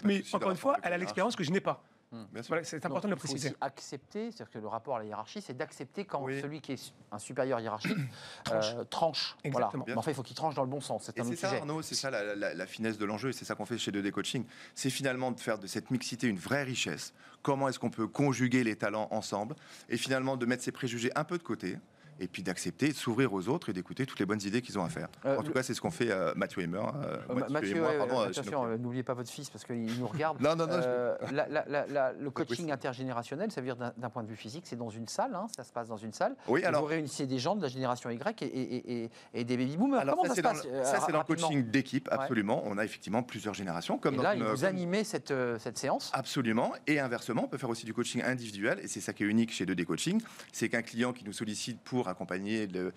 mais 0.05 0.23
encore 0.33 0.51
une 0.51 0.57
fois, 0.57 0.79
elle 0.83 0.93
a 0.93 0.99
l'expérience 0.99 1.37
que 1.37 1.45
je 1.45 1.51
n'ai 1.51 1.61
pas. 1.61 1.85
Hmm. 2.13 2.25
c'est 2.63 2.85
important 2.87 3.09
de 3.09 3.13
le 3.13 3.17
préciser. 3.17 3.49
Il 3.49 3.51
faut 3.51 3.57
aussi 3.57 3.59
accepter, 3.61 4.31
c'est-à-dire 4.31 4.51
que 4.51 4.59
le 4.59 4.69
rapport 4.69 4.97
à 4.97 4.99
la 5.01 5.05
hiérarchie, 5.07 5.41
c'est 5.41 5.57
d'accepter 5.57 6.05
quand 6.05 6.27
celui 6.29 6.61
qui 6.61 6.73
est 6.73 6.93
un 7.11 7.19
supérieur 7.19 7.61
hiérarchique 7.61 7.97
euh, 8.53 8.85
tranche. 8.85 9.37
Exactement. 9.43 9.85
Mais 9.87 9.97
en 9.97 10.03
fait, 10.03 10.13
il 10.13 10.15
faut 10.15 10.23
qu'il 10.23 10.37
tranche 10.37 10.55
dans 10.55 10.63
le 10.63 10.69
bon 10.69 10.81
sens. 10.81 11.05
C'est 11.05 11.21
un 11.21 11.27
autre 11.27 11.37
ça, 11.37 11.51
Arnaud, 11.51 11.83
c'est 11.83 11.95
ça 11.95 12.11
la, 12.11 12.67
finesse 12.67 12.99
de 12.99 13.05
l'enjeu, 13.05 13.31
et 13.31 13.33
c'est 13.33 13.45
ça 13.45 13.55
qu'on 13.55 13.67
fait 13.67 13.79
chez 13.79 13.91
2D 13.91 14.11
Coaching. 14.11 14.45
C'est 14.75 14.91
finalement 14.91 15.33
de 15.33 15.41
faire 15.41 15.59
de 15.59 15.67
cette 15.67 15.91
mixité 15.91 16.29
une 16.29 16.39
vraie 16.39 16.63
richesse. 16.63 17.13
Comment 17.43 17.69
est-ce 17.69 17.79
qu'on 17.79 17.91
peut 17.91 18.07
conjuguer 18.07 18.65
les 18.65 18.77
talents 18.77 19.09
ensemble, 19.11 19.57
et 19.89 19.97
finalement 19.97 20.37
de 20.37 20.47
mettre 20.47 20.63
ses 20.63 20.73
préjugés 20.73 21.11
un 21.17 21.25
peu 21.25 21.39
de 21.39 21.43
côté 21.43 21.79
et 22.21 22.29
puis 22.29 22.43
d'accepter, 22.43 22.89
de 22.89 22.95
s'ouvrir 22.95 23.33
aux 23.33 23.49
autres 23.49 23.71
et 23.71 23.73
d'écouter 23.73 24.07
toutes 24.07 24.21
les 24.21 24.27
bonnes 24.27 24.43
idées 24.43 24.63
qu'ils 24.63 24.79
ont 24.79 24.85
à 24.85 24.89
faire. 24.89 25.09
Euh, 25.25 25.39
en 25.39 25.43
tout 25.43 25.53
cas, 25.53 25.63
c'est 25.63 25.75
ce 25.75 25.81
qu'on 25.81 25.91
fait 25.91 26.11
euh, 26.11 26.33
Mathieu 26.37 26.63
et 26.63 26.67
moi. 26.67 26.95
Euh, 27.05 27.49
Mathieu, 27.49 27.77
et 27.77 27.81
moi, 27.81 27.93
pardon, 27.99 28.21
attention, 28.21 28.77
n'oubliez 28.79 29.03
pas 29.03 29.15
votre 29.15 29.31
fils 29.31 29.51
parce 29.51 29.65
qu'il 29.65 29.99
nous 29.99 30.07
regarde. 30.07 30.41
non, 30.41 30.57
non, 30.57 30.67
non. 30.67 30.79
le 30.79 32.31
coaching 32.31 32.71
intergénérationnel, 32.71 33.51
ça 33.51 33.61
veut 33.61 33.67
dire 33.67 33.77
d'un 33.77 34.11
point 34.11 34.23
de 34.23 34.29
vue 34.29 34.37
physique, 34.37 34.65
c'est 34.67 34.77
dans 34.77 34.91
une 34.91 35.09
salle, 35.09 35.35
hein, 35.35 35.47
ça 35.55 35.65
se 35.65 35.73
passe 35.73 35.89
dans 35.89 35.97
une 35.97 36.13
salle. 36.13 36.37
Oui, 36.49 36.65
alors. 36.65 36.83
Vous 36.83 36.89
réunissez 36.89 37.27
des 37.27 37.39
gens 37.39 37.57
de 37.57 37.63
la 37.63 37.69
génération 37.69 38.11
Y 38.11 38.43
et, 38.43 39.11
et, 39.33 39.45
des 39.45 39.57
baby 39.57 39.77
boomers. 39.77 40.01
Alors, 40.01 40.17
Comment 40.17 40.29
ça, 40.29 40.35
se 40.35 40.41
passe 40.43 40.67
Ça, 40.83 41.01
c'est 41.01 41.13
dans 41.13 41.19
le 41.19 41.25
coaching 41.25 41.71
d'équipe, 41.71 42.09
absolument. 42.11 42.63
On 42.67 42.79
a 42.79 42.85
effectivement 42.85 43.23
plusieurs 43.23 43.55
générations. 43.55 43.99
Comme 43.99 44.15
et 44.15 44.23
là, 44.23 44.35
vous 44.35 44.65
animez 44.65 45.05
cette, 45.05 45.33
cette 45.59 45.79
séance 45.79 46.11
Absolument. 46.13 46.73
Et 46.87 47.01
inversement, 47.01 47.45
on 47.45 47.49
peut 47.49 47.59
faire 47.59 47.71
aussi 47.71 47.87
du 47.87 47.95
coaching 47.95 48.23
individuel. 48.23 48.81
Et 48.83 48.89
c'est 48.89 49.01
ça 49.01 49.13
qui 49.13 49.25
est 49.25 49.27
unique 49.27 49.53
chez 49.53 49.65
2D 49.65 49.85
Coaching. 49.85 50.21
C'est 50.53 50.69
qu'un 50.69 50.83
client 50.83 51.13
qui 51.13 51.25
nous 51.25 51.33
sollicite 51.33 51.81
pour 51.81 52.04
accompagner 52.09 52.69
euh, 52.75 52.91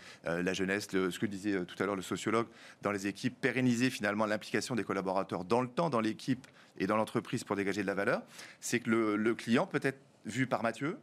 la 0.44 0.54
jeunesse, 0.54 0.88
ce 0.92 1.20
que 1.20 1.26
disait 1.26 1.54
euh, 1.54 1.66
tout 1.66 1.82
à 1.82 1.86
l'heure 1.86 1.96
le 1.96 2.02
sociologue, 2.02 2.48
dans 2.82 2.92
les 2.92 3.08
équipes, 3.08 3.40
pérenniser 3.40 3.90
finalement 3.90 4.26
l'implication 4.26 4.76
des 4.76 4.84
collaborateurs 4.84 5.44
dans 5.44 5.62
le 5.62 5.68
temps, 5.68 5.90
dans 5.90 6.02
l'équipe 6.02 6.48
et 6.78 6.88
dans 6.88 6.98
l'entreprise 6.98 7.44
pour 7.44 7.56
dégager 7.56 7.82
de 7.82 7.88
la 7.88 7.96
valeur, 7.96 8.22
c'est 8.60 8.80
que 8.80 8.90
le, 8.90 9.36
client 9.36 9.68
peut 9.68 9.80
être 9.82 10.00
vu 10.26 10.48
par 10.48 10.64
Mathieu, 10.64 10.98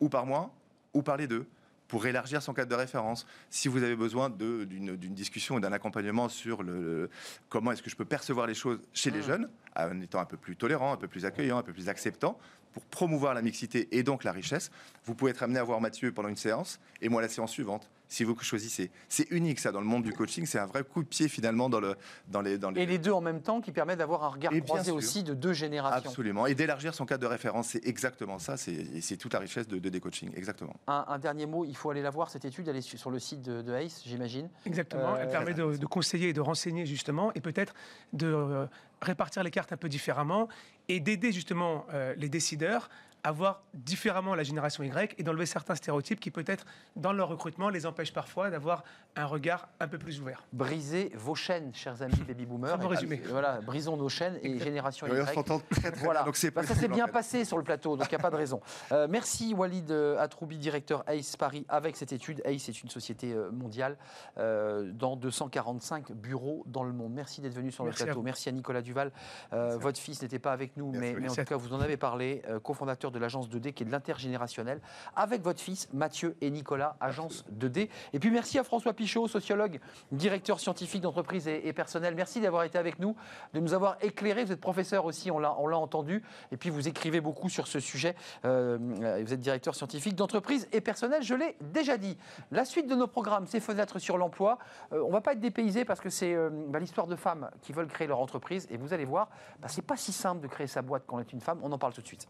ou 0.00 0.08
par 0.08 0.26
moi, 0.26 0.52
ou 0.92 1.02
par 1.02 1.16
les 1.16 1.26
deux 1.26 1.46
pour 1.88 2.04
élargir 2.06 2.42
son 2.42 2.52
cadre 2.52 2.70
de 2.70 2.74
référence. 2.74 3.26
Si 3.48 3.68
vous 3.68 3.84
avez 3.84 3.94
besoin 3.94 4.28
d'une 4.28 5.14
discussion 5.14 5.54
ou 5.54 5.60
d'un 5.60 5.72
accompagnement 5.72 6.28
sur 6.28 6.64
le, 6.64 7.08
comment 7.48 7.70
est-ce 7.70 7.82
que 7.82 7.90
je 7.90 7.94
peux 7.94 8.04
percevoir 8.04 8.48
les 8.48 8.54
choses 8.54 8.80
chez 8.92 9.12
les 9.12 9.20
mmh. 9.20 9.22
jeunes, 9.22 9.48
en 9.76 10.00
étant 10.00 10.18
un 10.18 10.24
peu 10.24 10.36
plus 10.36 10.56
tolérant, 10.56 10.92
un 10.92 10.96
peu 10.96 11.06
plus 11.06 11.24
accueillant, 11.24 11.58
un 11.58 11.62
peu 11.62 11.72
plus 11.72 11.88
acceptant, 11.88 12.38
pour 12.76 12.84
promouvoir 12.84 13.32
la 13.32 13.40
mixité 13.40 13.88
et 13.92 14.02
donc 14.02 14.22
la 14.22 14.32
richesse, 14.32 14.70
vous 15.06 15.14
pouvez 15.14 15.30
être 15.30 15.42
amené 15.42 15.58
à 15.58 15.64
voir 15.64 15.80
Mathieu 15.80 16.12
pendant 16.12 16.28
une 16.28 16.36
séance 16.36 16.78
et 17.00 17.08
moi 17.08 17.22
la 17.22 17.28
séance 17.30 17.52
suivante 17.52 17.88
si 18.06 18.22
vous 18.22 18.36
choisissez. 18.38 18.90
C'est 19.08 19.30
unique 19.30 19.58
ça 19.58 19.72
dans 19.72 19.80
le 19.80 19.86
monde 19.86 20.02
du 20.02 20.12
coaching, 20.12 20.44
c'est 20.44 20.58
un 20.58 20.66
vrai 20.66 20.84
coup 20.84 21.02
de 21.02 21.08
pied 21.08 21.26
finalement 21.26 21.70
dans, 21.70 21.80
le, 21.80 21.96
dans, 22.28 22.42
les, 22.42 22.58
dans 22.58 22.70
les... 22.70 22.82
Et 22.82 22.86
les 22.86 22.98
deux 22.98 23.12
en 23.12 23.22
même 23.22 23.40
temps 23.40 23.62
qui 23.62 23.72
permet 23.72 23.96
d'avoir 23.96 24.24
un 24.24 24.28
regard 24.28 24.52
croisé 24.64 24.90
aussi 24.90 25.22
de 25.22 25.32
deux 25.32 25.54
générations. 25.54 26.10
Absolument, 26.10 26.46
et 26.46 26.54
d'élargir 26.54 26.94
son 26.94 27.06
cadre 27.06 27.22
de 27.22 27.26
référence, 27.26 27.68
c'est 27.68 27.84
exactement 27.86 28.38
ça, 28.38 28.58
c'est 28.58 29.16
toute 29.16 29.32
la 29.32 29.40
richesse 29.40 29.66
de, 29.66 29.78
de 29.78 29.88
des 29.88 30.00
coaching, 30.00 30.30
exactement. 30.36 30.76
Un, 30.86 31.18
dernier 31.18 31.46
mot, 31.46 31.64
il 31.64 31.76
faut 31.76 31.90
aller 31.90 32.02
la 32.02 32.10
voir 32.10 32.30
cette 32.30 32.44
étude, 32.44 32.68
elle 32.68 32.76
est 32.76 32.96
sur 32.96 33.10
le 33.10 33.18
site 33.18 33.42
de, 33.42 33.62
de 33.62 33.72
ACE, 33.72 34.02
j'imagine. 34.04 34.48
Exactement, 34.66 35.16
elle 35.16 35.28
euh, 35.28 35.30
permet 35.30 35.54
de, 35.54 35.86
conseiller 35.86 36.28
et 36.28 36.32
de 36.32 36.40
renseigner 36.40 36.86
justement, 36.86 37.32
et 37.34 37.40
peut-être 37.40 37.74
de 38.12 38.26
euh, 38.26 38.66
répartir 39.00 39.42
les 39.42 39.50
cartes 39.50 39.72
un 39.72 39.76
peu 39.76 39.88
différemment 39.88 40.48
et 40.88 41.00
d'aider 41.00 41.32
justement 41.32 41.86
euh, 41.92 42.14
les 42.16 42.28
décideurs 42.28 42.88
à 43.22 43.32
voir 43.32 43.62
différemment 43.74 44.34
la 44.34 44.42
génération 44.42 44.82
Y 44.84 45.14
et 45.18 45.22
d'enlever 45.22 45.46
certains 45.46 45.74
stéréotypes 45.74 46.20
qui 46.20 46.30
peut-être 46.30 46.64
dans 46.94 47.12
leur 47.12 47.28
recrutement 47.28 47.68
les 47.68 47.86
empêchent 47.86 48.12
parfois 48.12 48.50
d'avoir 48.50 48.84
un 49.16 49.26
regard 49.26 49.68
un 49.80 49.88
peu 49.88 49.98
plus 49.98 50.20
ouvert. 50.20 50.44
Brisez 50.52 51.10
vos 51.16 51.34
chaînes, 51.34 51.72
chers 51.74 52.02
amis 52.02 52.22
baby 52.26 52.46
boomers. 52.46 52.78
résumé. 52.88 53.20
Voilà, 53.28 53.60
brisons 53.60 53.96
nos 53.96 54.08
chaînes 54.08 54.38
et 54.42 54.58
génération 54.58 55.06
Y. 55.06 55.44
très, 55.70 55.90
très 55.90 56.04
voilà. 56.04 56.22
Donc 56.22 56.36
bah, 56.54 56.62
ça 56.62 56.74
s'est 56.74 56.88
bien 56.88 57.08
passé 57.08 57.44
sur 57.44 57.56
le 57.56 57.64
plateau, 57.64 57.96
donc 57.96 58.06
il 58.06 58.14
n'y 58.14 58.20
a 58.20 58.22
pas 58.22 58.30
de 58.30 58.36
raison. 58.36 58.60
Euh, 58.92 59.08
merci 59.10 59.52
Walid 59.52 59.90
euh, 59.90 60.18
Atroubi, 60.18 60.58
directeur 60.58 61.02
ACE 61.08 61.36
Paris, 61.36 61.66
avec 61.68 61.96
cette 61.96 62.12
étude. 62.12 62.40
ACE 62.44 62.68
est 62.68 62.82
une 62.82 62.88
société 62.88 63.32
euh, 63.32 63.50
mondiale 63.50 63.96
dans 64.36 65.16
245 65.16 66.12
bureaux 66.12 66.62
dans 66.66 66.84
le 66.84 66.92
monde. 66.92 67.12
Merci 67.12 67.40
d'être 67.40 67.54
venu 67.54 67.72
sur 67.72 67.84
le 67.84 67.90
plateau. 67.90 68.22
Merci 68.22 68.48
à 68.48 68.52
Nicolas 68.52 68.82
Duval. 68.82 69.10
votre 69.50 69.98
fils 69.98 70.22
n'était 70.22 70.38
pas 70.38 70.52
avec 70.52 70.76
nous, 70.76 70.92
mais, 70.92 71.14
mais, 71.14 71.28
en 71.28 71.34
tout 71.34 71.44
cas, 71.44 71.56
vous 71.56 71.72
en 71.72 71.80
avez 71.80 71.96
parlé, 71.96 72.42
cofondateur 72.62 73.05
de 73.10 73.16
de 73.16 73.20
l'agence 73.20 73.48
2D 73.48 73.72
qui 73.72 73.82
est 73.82 73.86
de 73.86 73.90
l'intergénérationnel, 73.90 74.80
avec 75.16 75.42
votre 75.42 75.60
fils 75.60 75.88
Mathieu 75.92 76.36
et 76.40 76.50
Nicolas, 76.50 76.96
agence 77.00 77.44
2D. 77.58 77.88
Et 78.12 78.18
puis 78.18 78.30
merci 78.30 78.58
à 78.58 78.64
François 78.64 78.92
Pichot, 78.92 79.26
sociologue, 79.26 79.80
directeur 80.12 80.60
scientifique 80.60 81.00
d'entreprise 81.00 81.48
et, 81.48 81.72
personnel. 81.72 82.14
Merci 82.14 82.40
d'avoir 82.40 82.64
été 82.64 82.78
avec 82.78 82.98
nous, 82.98 83.16
de 83.54 83.60
nous 83.60 83.74
avoir 83.74 83.96
éclairé. 84.02 84.44
Vous 84.44 84.52
êtes 84.52 84.60
professeur 84.60 85.04
aussi, 85.04 85.30
on 85.30 85.38
l'a 85.38 85.78
entendu. 85.78 86.22
Et 86.52 86.56
puis 86.56 86.70
vous 86.70 86.88
écrivez 86.88 87.20
beaucoup 87.20 87.48
sur 87.48 87.66
ce 87.66 87.80
sujet. 87.80 88.14
Euh, 88.44 88.78
vous 89.24 89.32
êtes 89.32 89.40
directeur 89.40 89.74
scientifique 89.74 90.14
d'entreprise 90.14 90.68
et 90.72 90.80
personnel, 90.80 91.22
je 91.22 91.34
l'ai 91.34 91.56
déjà 91.60 91.96
dit. 91.96 92.16
La 92.50 92.64
suite 92.64 92.86
de 92.86 92.94
nos 92.94 93.06
programmes, 93.06 93.46
c'est 93.46 93.60
Fenêtres 93.60 93.98
sur 93.98 94.18
l'emploi. 94.18 94.58
Euh, 94.92 95.02
on 95.06 95.10
va 95.10 95.20
pas 95.20 95.32
être 95.32 95.40
dépaysé 95.40 95.84
parce 95.84 96.00
que 96.00 96.10
c'est 96.10 96.34
euh, 96.34 96.50
bah, 96.68 96.78
l'histoire 96.78 97.06
de 97.06 97.16
femmes 97.16 97.50
qui 97.62 97.72
veulent 97.72 97.88
créer 97.88 98.06
leur 98.06 98.20
entreprise. 98.20 98.66
Et 98.70 98.76
vous 98.76 98.92
allez 98.92 99.04
voir, 99.04 99.28
bah, 99.60 99.68
c'est 99.68 99.82
pas 99.82 99.96
si 99.96 100.12
simple 100.12 100.42
de 100.42 100.48
créer 100.48 100.66
sa 100.66 100.82
boîte 100.82 101.04
quand 101.06 101.16
on 101.16 101.20
est 101.20 101.32
une 101.32 101.40
femme. 101.40 101.60
On 101.62 101.72
en 101.72 101.78
parle 101.78 101.92
tout 101.92 102.02
de 102.02 102.06
suite. 102.06 102.28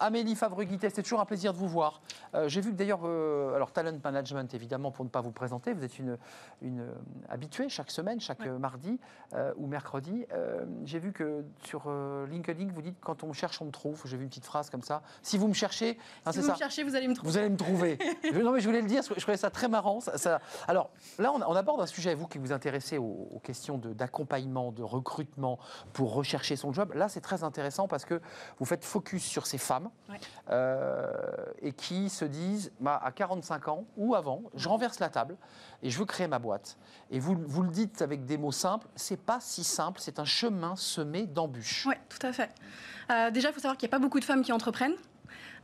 Amélie 0.00 0.34
Favre-Guittet, 0.34 0.90
c'est 0.90 1.02
toujours 1.02 1.20
un 1.20 1.26
plaisir 1.26 1.52
de 1.52 1.58
vous 1.58 1.68
voir. 1.68 2.00
Euh, 2.34 2.48
j'ai 2.48 2.60
vu 2.60 2.72
que 2.72 2.76
d'ailleurs, 2.76 3.02
euh, 3.04 3.54
alors 3.54 3.70
Talent 3.70 3.98
Management, 4.02 4.52
évidemment, 4.54 4.90
pour 4.90 5.04
ne 5.04 5.10
pas 5.10 5.20
vous 5.20 5.30
présenter, 5.30 5.72
vous 5.72 5.84
êtes 5.84 5.98
une, 5.98 6.16
une 6.62 6.80
euh, 6.80 6.94
habituée 7.28 7.68
chaque 7.68 7.90
semaine, 7.90 8.20
chaque 8.20 8.46
mardi 8.46 8.98
ou 9.56 9.66
mercredi. 9.66 10.26
J'ai 10.84 10.98
vu 10.98 11.12
que 11.12 11.44
sur 11.62 11.90
LinkedIn, 12.28 12.68
vous 12.72 12.82
dites 12.82 12.96
quand 13.00 13.22
on 13.22 13.28
me 13.28 13.32
cherche, 13.32 13.60
on 13.60 13.66
me 13.66 13.70
trouve. 13.70 14.02
J'ai 14.06 14.16
vu 14.16 14.24
une 14.24 14.28
petite 14.28 14.46
phrase 14.46 14.70
comme 14.70 14.82
ça. 14.82 15.02
Si 15.22 15.38
vous 15.38 15.46
me 15.46 15.54
cherchez, 15.54 15.98
hein, 16.24 16.32
si 16.32 16.40
vous 16.40 16.50
me 16.50 16.56
cherchez, 16.56 16.82
vous 16.82 16.96
allez 16.96 17.06
me 17.06 17.14
trouver. 17.14 17.30
Vous 17.30 17.38
allez 17.38 17.50
me 17.50 17.56
trouver. 17.56 17.98
non, 18.42 18.52
mais 18.52 18.60
je 18.60 18.66
voulais 18.66 18.80
le 18.80 18.88
dire, 18.88 19.02
je 19.02 19.20
trouvais 19.20 19.36
ça 19.36 19.50
très 19.50 19.68
marrant. 19.68 20.00
Ça, 20.00 20.40
Alors 20.68 20.90
là, 21.18 21.32
on, 21.32 21.54
aborde 21.54 21.80
un 21.80 21.86
sujet, 21.86 22.14
vous 22.14 22.26
qui 22.26 22.38
vous 22.38 22.52
intéressez 22.52 22.98
aux, 22.98 23.28
aux 23.32 23.40
questions 23.40 23.78
d'accompagnement, 23.78 24.72
de, 24.72 24.82
recrutement 24.82 25.58
pour 25.92 26.14
rechercher 26.14 26.56
son 26.56 26.72
job. 26.72 26.92
Là, 26.94 27.08
c'est 27.08 27.20
très 27.20 27.44
intéressant 27.44 27.86
parce 27.86 28.04
que 28.04 28.20
vous 28.58 28.64
faites 28.64 28.84
focus 28.84 29.22
sur 29.22 29.46
ces 29.46 29.58
femmes 29.58 29.89
euh, 30.50 31.06
et 31.62 31.72
qui 31.72 32.08
se 32.08 32.24
disent 32.24 32.72
bah, 32.80 33.00
à 33.02 33.12
45 33.12 33.68
ans 33.68 33.84
ou 33.96 34.14
avant, 34.14 34.42
je 34.54 34.68
renverse 34.68 34.98
la 34.98 35.08
table 35.08 35.36
et 35.82 35.90
je 35.90 35.98
veux 35.98 36.04
créer 36.04 36.26
ma 36.26 36.38
boîte. 36.38 36.76
Et 37.10 37.18
vous, 37.18 37.36
vous 37.46 37.62
le 37.62 37.70
dites 37.70 38.02
avec 38.02 38.24
des 38.24 38.38
mots 38.38 38.52
simples, 38.52 38.86
c'est 38.96 39.20
pas 39.20 39.38
si 39.40 39.64
simple, 39.64 40.00
c'est 40.00 40.18
un 40.18 40.24
chemin 40.24 40.76
semé 40.76 41.26
d'embûches. 41.26 41.86
Oui, 41.86 41.94
tout 42.08 42.26
à 42.26 42.32
fait. 42.32 42.50
Euh, 43.10 43.30
déjà, 43.30 43.50
il 43.50 43.52
faut 43.52 43.60
savoir 43.60 43.76
qu'il 43.76 43.88
n'y 43.88 43.90
a 43.90 43.96
pas 43.96 44.02
beaucoup 44.02 44.20
de 44.20 44.24
femmes 44.24 44.42
qui 44.42 44.52
entreprennent. 44.52 44.96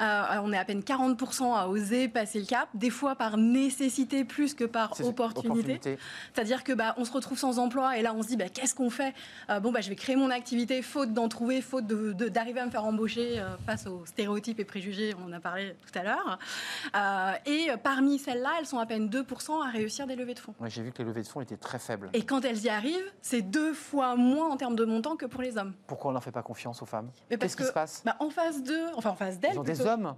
Euh, 0.01 0.23
on 0.43 0.53
est 0.53 0.59
à 0.59 0.65
peine 0.65 0.81
40% 0.81 1.55
à 1.57 1.69
oser 1.69 2.09
passer 2.09 2.39
le 2.41 2.47
cap, 2.47 2.69
des 2.75 2.91
fois 2.91 3.15
par 3.17 3.37
nécessité 3.37 4.25
plus 4.25 4.55
que 4.55 4.65
par 4.65 4.93
opportunité. 5.03 5.99
C'est-à-dire 6.35 6.65
que 6.65 6.73
bah, 6.73 6.95
on 6.99 7.05
se 7.05 7.13
retrouve 7.13 7.39
sans 7.39 7.59
emploi 7.59 7.97
et 7.99 8.03
là 8.03 8.13
on 8.15 8.23
se 8.23 8.29
dit 8.29 8.37
bah, 8.37 8.49
qu'est-ce 8.49 8.75
qu'on 8.75 8.91
fait? 8.91 9.15
Euh, 9.51 9.61
Bon 9.61 9.73
bah 9.73 9.81
je 9.81 9.89
vais 9.89 9.97
créer 9.97 10.17
mon 10.17 10.31
activité 10.31 10.83
faute 10.83 11.13
d'en 11.13 11.29
trouver, 11.29 11.61
faute 11.63 11.87
d'arriver 11.87 12.61
à 12.61 12.67
me 12.67 12.71
faire 12.71 12.85
embaucher 12.85 13.39
euh, 13.41 13.57
face 13.65 13.87
aux 13.87 14.05
stéréotypes 14.07 14.61
et 14.61 14.65
préjugés, 14.65 15.15
on 15.25 15.29
en 15.31 15.33
a 15.33 15.41
parlé 15.41 15.75
tout 15.91 15.99
à 15.99 16.03
l'heure. 16.03 16.39
et 17.47 17.69
parmi 17.83 18.19
celles-là, 18.19 18.51
elles 18.59 18.67
sont 18.67 18.79
à 18.79 18.87
peine 18.87 19.09
2% 19.09 19.67
à 19.67 19.71
réussir 19.71 20.07
des 20.07 20.17
levées 20.17 20.35
de 20.35 20.39
fonds. 20.39 20.55
J'ai 20.67 20.83
vu 20.83 20.93
que 20.93 20.99
les 20.99 21.05
levées 21.05 21.23
de 21.23 21.27
fonds 21.29 21.41
étaient 21.41 21.57
très 21.57 21.79
faibles. 21.79 22.11
Et 22.13 22.23
quand 22.23 22.45
elles 22.45 22.63
y 22.63 22.69
arrivent, 22.69 23.13
c'est 23.23 23.43
deux 23.43 23.73
fois 23.73 24.17
moins 24.17 24.49
en 24.51 24.57
termes 24.57 24.77
de 24.77 24.85
montant 24.85 25.17
que 25.17 25.27
pour 25.27 25.43
les 25.43 25.57
hommes. 25.59 25.73
Pourquoi 25.87 26.11
on 26.11 26.15
n'en 26.15 26.21
fait 26.21 26.33
pas 26.33 26.43
confiance 26.43 26.83
aux 26.83 26.87
femmes? 26.87 27.11
Qu'est-ce 27.29 27.57
qui 27.57 27.65
se 27.65 27.73
passe? 27.73 28.03
bah, 28.05 28.17
En 28.21 28.31
phase 28.31 28.63
2, 28.63 28.75
enfin 28.97 29.11
en 29.11 29.17
phase 29.17 29.39
d'elles, 29.39 29.55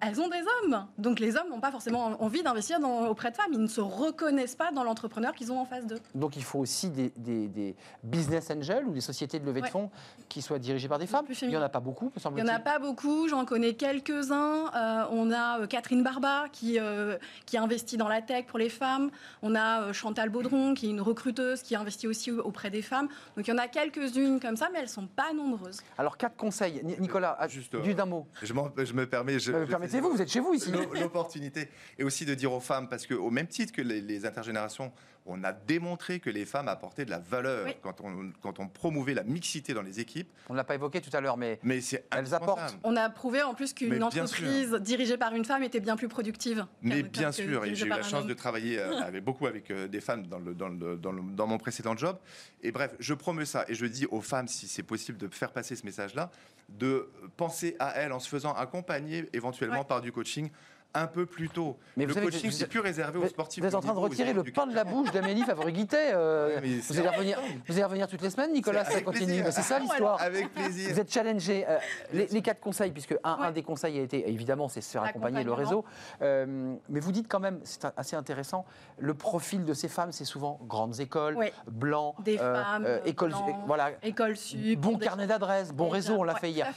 elles 0.01 0.21
ont 0.21 0.29
des 0.29 0.43
hommes. 0.63 0.87
Donc 0.99 1.21
les 1.21 1.37
hommes 1.37 1.49
n'ont 1.51 1.61
pas 1.61 1.71
forcément 1.71 2.23
envie 2.23 2.43
d'investir 2.43 2.79
auprès 3.09 3.31
de 3.31 3.37
femmes. 3.37 3.53
Ils 3.53 3.61
ne 3.61 3.67
se 3.67 3.81
reconnaissent 3.81 4.57
pas 4.57 4.71
dans 4.73 4.85
l'entrepreneur 4.85 5.35
qu'ils 5.35 5.53
ont 5.53 5.61
en 5.61 5.65
face 5.65 5.87
d'eux. 5.87 6.01
Donc 6.15 6.37
il 6.37 6.45
faut 6.45 6.59
aussi 6.59 6.91
des, 6.91 7.75
business 8.03 8.51
angels 8.51 8.85
ou 8.87 8.93
des 8.93 9.01
sociétés 9.01 9.39
de 9.39 9.47
levée 9.47 9.61
de 9.61 9.67
fonds 9.67 9.91
qui 10.29 10.43
soient 10.43 10.59
dirigées 10.59 10.89
par 10.89 10.99
des 10.99 11.07
femmes. 11.07 11.27
Il 11.43 11.49
n'y 11.49 11.57
en 11.57 11.63
a 11.63 11.69
pas 11.69 11.81
beaucoup, 11.81 12.13
Il 12.17 12.35
n'y 12.35 12.43
en 12.43 12.55
a 12.55 12.59
pas 12.59 12.79
beaucoup. 12.79 13.29
J'en 13.29 13.45
connais 13.45 13.75
quelques-uns. 13.75 14.71
Euh, 14.75 15.05
on 15.11 15.31
a 15.31 15.61
euh, 15.61 15.67
Catherine 15.67 16.03
Barba 16.03 16.45
qui, 16.53 16.79
euh, 16.79 17.17
qui 17.47 17.59
investit 17.59 17.97
dans 17.97 18.09
la 18.09 18.23
tech 18.23 18.47
pour 18.47 18.59
les 18.59 18.69
femmes. 18.69 19.11
On 19.43 19.55
a 19.55 19.93
Chantal 19.93 20.29
Baudron 20.29 20.75
qui 20.75 20.87
est 20.87 20.91
une 20.91 21.01
recruteuse 21.01 21.63
qui 21.63 21.77
investit 21.77 22.07
aussi 22.07 22.31
auprès 22.31 22.71
des 22.71 22.83
femmes. 22.83 23.09
Donc 23.37 23.47
il 23.47 23.51
y 23.51 23.55
en 23.55 23.59
a 23.59 23.69
quelques-unes 23.69 24.41
comme 24.41 24.57
ça, 24.57 24.69
mais 24.73 24.79
elles 24.79 24.85
ne 24.85 24.91
sont 24.91 25.07
pas 25.07 25.33
nombreuses. 25.33 25.81
Alors 25.97 26.17
quatre 26.17 26.37
conseils. 26.37 26.83
Nicolas, 26.99 27.39
juste 27.49 27.75
d'un 27.77 28.07
mot. 28.07 28.27
Je, 28.43 28.47
je, 28.85 28.93
me 28.93 29.07
permets. 29.07 29.39
Je, 29.39 29.53
Permettez-vous, 29.67 30.11
vous 30.11 30.23
êtes 30.23 30.31
chez 30.31 30.41
vous 30.41 30.55
ici. 30.55 30.73
L'opportunité. 31.01 31.69
Et 31.99 32.05
aussi 32.05 32.25
de 32.25 32.35
dire 32.35 32.53
aux 32.53 32.61
femmes, 32.61 32.89
parce 32.89 33.07
qu'au 33.07 33.31
même 33.31 33.47
titre 33.47 33.73
que 33.73 33.83
les, 33.83 34.27
intergénérations, 34.27 34.93
on 35.27 35.45
a 35.45 35.53
démontré 35.53 36.21
que 36.21 36.31
les 36.31 36.47
femmes 36.47 36.69
apportaient 36.69 37.05
de 37.05 37.11
la 37.11 37.19
valeur 37.19 37.69
quand, 37.83 38.01
on, 38.03 38.33
quand 38.41 38.59
on 38.61 38.69
promouvait 38.69 39.15
la 39.15 39.25
mixité 39.25 39.75
dans 39.75 39.83
les 39.83 40.01
équipes. 40.01 40.29
On 40.49 40.55
ne 40.55 40.57
l'a 40.59 40.65
pas 40.65 40.75
évoqué 40.75 41.01
tout 41.01 41.15
à 41.15 41.21
l'heure, 41.21 41.37
mais, 41.37 41.59
mais 41.63 41.81
elles 42.11 42.35
apportent. 42.35 42.79
On 42.83 42.97
a 42.97 43.11
prouvé 43.11 43.43
en 43.43 43.55
plus 43.55 43.75
qu'une 43.75 44.03
entreprise 44.03 44.73
dirigée 44.81 45.19
par 45.19 45.35
une 45.35 45.45
femme 45.45 45.63
était 45.63 45.81
bien 45.81 45.97
plus 45.97 46.09
productive. 46.09 46.67
Mais 46.83 47.03
bien 47.03 47.33
sûr, 47.33 47.65
et 47.65 47.75
j'ai 47.75 47.87
eu 47.87 47.91
la 47.91 48.03
chance 48.03 48.27
de 48.27 48.35
travailler 48.35 48.79
euh, 48.79 49.01
avec, 49.03 49.25
beaucoup 49.25 49.47
avec 49.47 49.71
euh, 49.71 49.87
des 49.89 50.01
femmes 50.01 50.27
dans, 50.27 50.39
le, 50.39 50.55
dans, 50.55 50.69
le, 50.69 50.97
dans, 50.97 51.13
dans 51.13 51.47
mon 51.47 51.59
précédent 51.59 51.97
job. 51.97 52.17
Et 52.63 52.73
bref, 52.73 52.95
je 52.99 53.15
promets 53.15 53.45
ça 53.45 53.65
et 53.69 53.75
je 53.75 53.87
dis 53.87 54.07
aux 54.07 54.21
femmes, 54.21 54.49
si 54.49 54.67
c'est 54.67 54.83
possible 54.83 55.19
de 55.19 55.29
faire 55.29 55.53
passer 55.53 55.77
ce 55.77 55.85
message-là, 55.85 56.31
de 56.69 57.09
penser 57.37 57.77
à 57.79 57.91
elles 57.97 58.13
en 58.13 58.21
se 58.21 58.29
faisant 58.29 58.53
accompagner 58.53 59.29
éventuellement 59.33 59.85
par 59.85 60.01
du 60.01 60.13
coaching 60.13 60.51
un 60.95 61.07
peu 61.07 61.27
plus 61.27 61.49
tôt. 61.49 61.77
Mais 61.97 62.07
le 62.07 62.15
coaching, 62.15 62.51
c'est 62.51 62.67
plus 62.67 62.81
réservé 62.81 63.19
aux 63.19 63.29
sportifs. 63.29 63.63
Vous 63.63 63.69
êtes 63.69 63.75
en 63.75 63.81
train 63.81 63.95
de 63.95 63.99
retirer 63.99 64.33
le 64.33 64.43
pain 64.43 64.67
de 64.67 64.75
la 64.75 64.85
bouche 64.85 65.11
d'Amélie 65.11 65.43
Favre-Guittet. 65.43 66.13
Euh, 66.15 66.61
vous, 66.89 66.99
allez 66.99 67.09
revenir, 67.09 67.41
vous 67.67 67.75
allez 67.75 67.85
revenir 67.85 68.09
toutes 68.09 68.23
les 68.23 68.31
semaines, 68.31 68.53
Nicolas, 68.53 68.85
ça 68.85 69.01
continue. 69.03 69.43
C'est 69.51 69.63
ça 69.63 69.79
l'histoire. 69.79 70.21
Avec 70.21 70.53
plaisir. 70.55 70.93
Vous 70.93 71.01
êtes 71.01 71.13
challengé. 71.13 71.67
Euh, 71.69 71.79
les, 72.13 72.43
quatre 72.43 72.61
conseils, 72.61 72.91
puisque 72.91 73.15
un, 73.23 73.51
des 73.53 73.63
conseils 73.63 73.99
a 73.99 74.03
été, 74.03 74.29
évidemment, 74.31 74.69
c'est 74.69 74.81
se 74.81 74.91
faire 74.91 75.03
accompagner 75.03 75.45
le 75.45 75.53
réseau. 75.53 75.85
Euh, 76.23 76.75
mais 76.89 77.01
vous 77.01 77.13
dites 77.13 77.29
quand 77.29 77.41
même, 77.41 77.61
c'est 77.65 77.87
assez 77.97 78.17
intéressant, 78.17 78.65
le 78.99 79.15
profil 79.15 79.65
de 79.65 79.75
ces 79.75 79.89
femmes, 79.89 80.13
c'est 80.13 80.25
souvent 80.25 80.59
grandes 80.67 81.01
écoles, 81.01 81.37
blancs, 81.71 82.15
des 82.25 82.39
femmes, 82.39 82.87
écoles, 83.05 83.35
voilà, 83.67 83.91
école 84.03 84.37
sup, 84.37 84.79
bon 84.79 84.97
carnet 84.99 85.27
d'adresses, 85.27 85.73
bon 85.73 85.89
réseau, 85.89 86.15
on 86.19 86.25
l'a 86.25 86.35
fait 86.35 86.51
hier. 86.51 86.69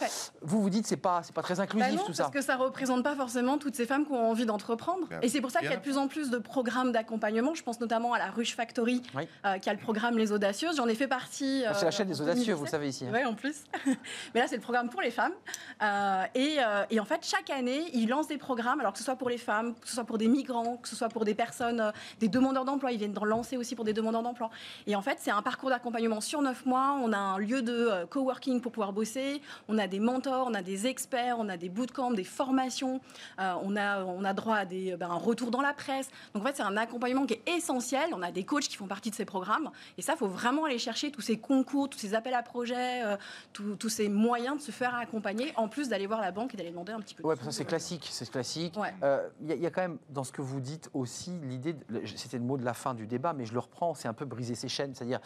Vous 0.42 0.62
vous 0.62 0.70
dites, 0.70 0.88
c'est 0.88 0.98
pas, 0.98 1.22
c'est 1.24 1.34
pas 1.34 1.42
très 1.42 1.60
inclusif 1.60 1.96
bah 1.96 2.04
tout 2.06 2.14
ça. 2.14 2.24
Parce 2.24 2.34
que 2.34 2.42
ça 2.42 2.56
représente 2.56 3.04
pas 3.04 3.16
forcément 3.16 3.58
toutes 3.58 3.76
ces 3.76 3.86
femmes 3.86 4.01
femmes 4.02 4.06
qui 4.06 4.14
ont 4.14 4.30
envie 4.30 4.46
d'entreprendre. 4.46 5.08
Et 5.22 5.30
c'est 5.30 5.42
pour 5.42 5.52
ça 5.52 5.60
qu'il 5.60 5.70
y 5.70 5.74
a 5.74 5.78
de 5.78 5.82
plus 5.82 5.98
en 5.98 6.08
plus 6.08 6.30
de 6.30 6.38
programmes 6.38 6.92
d'accompagnement. 6.92 7.54
Je 7.54 7.64
pense 7.64 7.80
notamment 7.80 8.14
à 8.14 8.20
la 8.20 8.32
Ruche 8.32 8.56
Factory, 8.56 9.02
qui 9.62 9.70
a 9.70 9.74
le 9.74 9.80
programme 9.80 10.18
Les 10.18 10.32
Audacieuses. 10.32 10.78
J'en 10.78 10.88
ai 10.88 10.96
fait 10.96 11.08
partie. 11.08 11.64
c'est 11.74 11.86
la 11.86 11.92
chaîne 11.92 12.08
des 12.08 12.22
Audacieux, 12.22 12.54
vous 12.54 12.68
savez 12.68 12.90
ici. 12.90 13.06
Hein. 13.06 13.12
Oui, 13.14 13.26
en 13.26 13.34
plus. 13.34 13.64
Mais 14.34 14.42
là, 14.42 14.48
c'est 14.48 14.56
le 14.56 14.62
programme 14.62 14.90
pour 14.90 15.02
les 15.02 15.12
femmes. 15.12 15.34
Et, 16.36 16.58
et, 16.90 17.00
en 17.00 17.06
fait, 17.06 17.26
chaque 17.26 17.50
année, 17.50 17.84
ils 17.94 18.08
lancent 18.08 18.28
des 18.28 18.38
programmes, 18.38 18.80
alors 18.80 18.94
que 18.94 19.00
ce 19.00 19.06
soit 19.06 19.16
pour 19.16 19.30
les 19.30 19.38
femmes, 19.38 19.74
que 19.76 19.88
ce 19.88 19.96
soit 19.96 20.04
pour 20.04 20.18
des 20.18 20.28
migrants, 20.28 20.78
que 20.78 20.88
ce 20.88 20.96
soit 20.96 21.10
pour 21.10 21.26
des 21.26 21.36
personnes, 21.36 21.92
des 22.20 22.28
demandeurs 22.28 22.66
d'emploi. 22.66 22.92
Ils 22.92 22.98
viennent 22.98 23.14
d'en 23.14 23.26
lancer 23.26 23.58
aussi 23.58 23.76
pour 23.76 23.86
des 23.86 23.94
demandeurs 23.94 24.24
d'emploi. 24.24 24.50
Et 24.88 24.96
en 24.96 25.02
fait, 25.02 25.18
c'est 25.20 25.32
un 25.32 25.42
parcours 25.42 25.70
d'accompagnement 25.70 26.22
sur 26.22 26.42
neuf 26.42 26.66
mois. 26.66 26.98
On 27.02 27.14
a 27.14 27.18
un 27.18 27.38
lieu 27.38 27.62
de 27.62 28.06
coworking 28.10 28.62
pour 28.62 28.72
pouvoir 28.72 28.94
bosser. 28.94 29.42
On 29.68 29.78
a 29.78 29.88
des 29.88 30.00
mentors, 30.00 30.48
on 30.50 30.54
a 30.54 30.62
des 30.62 30.88
experts, 30.88 31.38
on 31.40 31.50
a 31.50 31.58
des 31.58 31.70
bootcamps, 31.70 32.12
des 32.12 32.24
formations. 32.24 33.00
on, 33.38 33.76
a, 33.76 33.91
on 34.00 34.24
a 34.24 34.34
droit 34.34 34.56
à 34.56 34.66
des, 34.66 34.96
ben, 34.98 35.10
un 35.10 35.16
retour 35.16 35.52
dans 35.52 35.62
la 35.62 35.74
presse. 35.74 36.10
Donc 36.34 36.44
en 36.44 36.48
fait, 36.48 36.56
c'est 36.56 36.64
un 36.64 36.78
accompagnement 36.78 37.26
qui 37.26 37.34
est 37.34 37.50
essentiel. 37.58 38.10
On 38.14 38.22
a 38.22 38.32
des 38.32 38.44
coachs 38.44 38.64
qui 38.64 38.78
font 38.78 38.88
partie 38.88 39.10
de 39.10 39.16
ces 39.16 39.26
programmes. 39.26 39.70
Et 39.98 40.02
ça, 40.02 40.14
il 40.14 40.18
faut 40.18 40.28
vraiment 40.28 40.66
aller 40.66 40.78
chercher 40.78 41.12
tous 41.12 41.22
ces 41.22 41.38
concours, 41.38 41.90
tous 41.90 42.00
ces 42.00 42.14
appels 42.14 42.34
à 42.34 42.44
projets, 42.44 43.02
tous 43.54 43.90
ces 43.90 44.10
moyens 44.10 44.58
de 44.58 44.62
se 44.62 44.72
faire 44.72 44.96
accompagner, 44.96 45.54
en 45.56 45.68
plus 45.68 45.90
d'aller 45.90 46.08
voir 46.08 46.22
la 46.22 46.32
banque 46.32 46.54
et 46.54 46.58
d'aller 46.58 46.72
demander 46.72 46.94
un 46.94 47.00
petit 47.00 47.16
peu. 47.16 47.24
Ouais, 47.24 47.36
ça 47.36 47.52
c'est 47.52 47.66
classique, 47.66 48.08
c'est 48.12 48.30
classique. 48.30 48.78
Il 49.42 49.48
y, 49.48 49.66
a 49.66 49.70
quand 49.70 49.82
même 49.82 49.98
dans 50.10 50.24
ce 50.24 50.32
que 50.32 50.42
vous 50.42 50.60
dites 50.60 50.90
aussi 50.94 51.32
l'idée, 51.44 51.76
c'était 52.16 52.38
le 52.38 52.44
mot 52.44 52.58
de 52.58 52.66
la 52.66 52.74
fin 52.74 52.94
du 52.94 53.08
débat, 53.08 53.34
mais 53.34 53.46
je 53.46 53.54
le 53.54 53.60
reprends, 53.60 53.94
c'est 53.94 54.08
un 54.08 54.14
peu 54.14 54.26
briser 54.26 54.56
ses 54.56 54.70
chaînes, 54.70 54.94
c'est-à-dire 54.96 55.20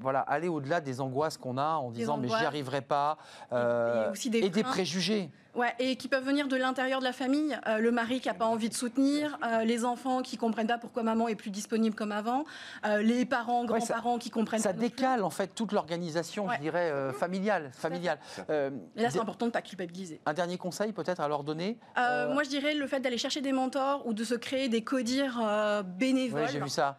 voilà, 0.00 0.20
aller 0.20 0.48
au-delà 0.48 0.80
des 0.80 1.00
angoisses 1.00 1.36
qu'on 1.36 1.58
a 1.58 1.74
en 1.74 1.90
disant 1.90 2.16
mais 2.16 2.28
j'y 2.28 2.34
arriverai 2.34 2.80
pas, 2.82 3.18
et, 3.52 4.50
des 4.50 4.62
préjugés. 4.62 5.30
Ouais, 5.54 5.74
et 5.80 5.96
qui 5.96 6.06
peuvent 6.06 6.24
venir 6.24 6.46
de 6.46 6.56
l'intérieur 6.56 7.00
de 7.00 7.04
la 7.04 7.12
famille. 7.12 7.58
Euh, 7.66 7.78
le 7.78 7.90
mari 7.90 8.20
qui 8.20 8.28
n'a 8.28 8.34
pas 8.34 8.46
envie 8.46 8.68
de 8.68 8.74
soutenir, 8.74 9.36
euh, 9.44 9.64
les 9.64 9.84
enfants 9.84 10.22
qui 10.22 10.36
comprennent 10.36 10.68
pas 10.68 10.78
pourquoi 10.78 11.02
maman 11.02 11.26
est 11.26 11.34
plus 11.34 11.50
disponible 11.50 11.96
comme 11.96 12.12
avant, 12.12 12.44
euh, 12.86 13.02
les 13.02 13.24
parents, 13.24 13.64
grands-parents 13.64 14.18
qui 14.18 14.30
comprennent 14.30 14.60
ça 14.60 14.72
décale 14.72 15.24
en 15.24 15.30
fait 15.30 15.48
toute 15.48 15.72
l'organisation, 15.72 16.48
je 16.54 16.60
dirais, 16.60 16.92
familiale. 17.18 17.70
familiale. 17.72 18.18
et 18.48 19.02
là, 19.02 19.10
c'est 19.10 19.18
important 19.18 19.46
de 19.46 19.50
ne 19.50 19.52
pas 19.52 19.62
culpabiliser. 19.62 20.20
Un 20.26 20.34
dernier 20.34 20.56
conseil 20.56 20.92
peut-être 20.92 21.20
à 21.20 21.28
leur 21.28 21.42
donner 21.42 21.78
Moi, 21.96 22.42
je 22.44 22.48
dirais 22.48 22.74
le 22.74 22.86
fait 22.86 23.00
d'aller 23.00 23.18
chercher 23.18 23.40
des 23.40 23.52
mentors 23.52 24.06
ou 24.06 24.14
de 24.14 24.22
se 24.24 24.34
créer 24.34 24.68
des 24.68 24.82
codires 24.82 25.82
bénévoles. 25.98 26.48
j'ai 26.48 26.60
vu 26.60 26.68
ça. 26.68 26.96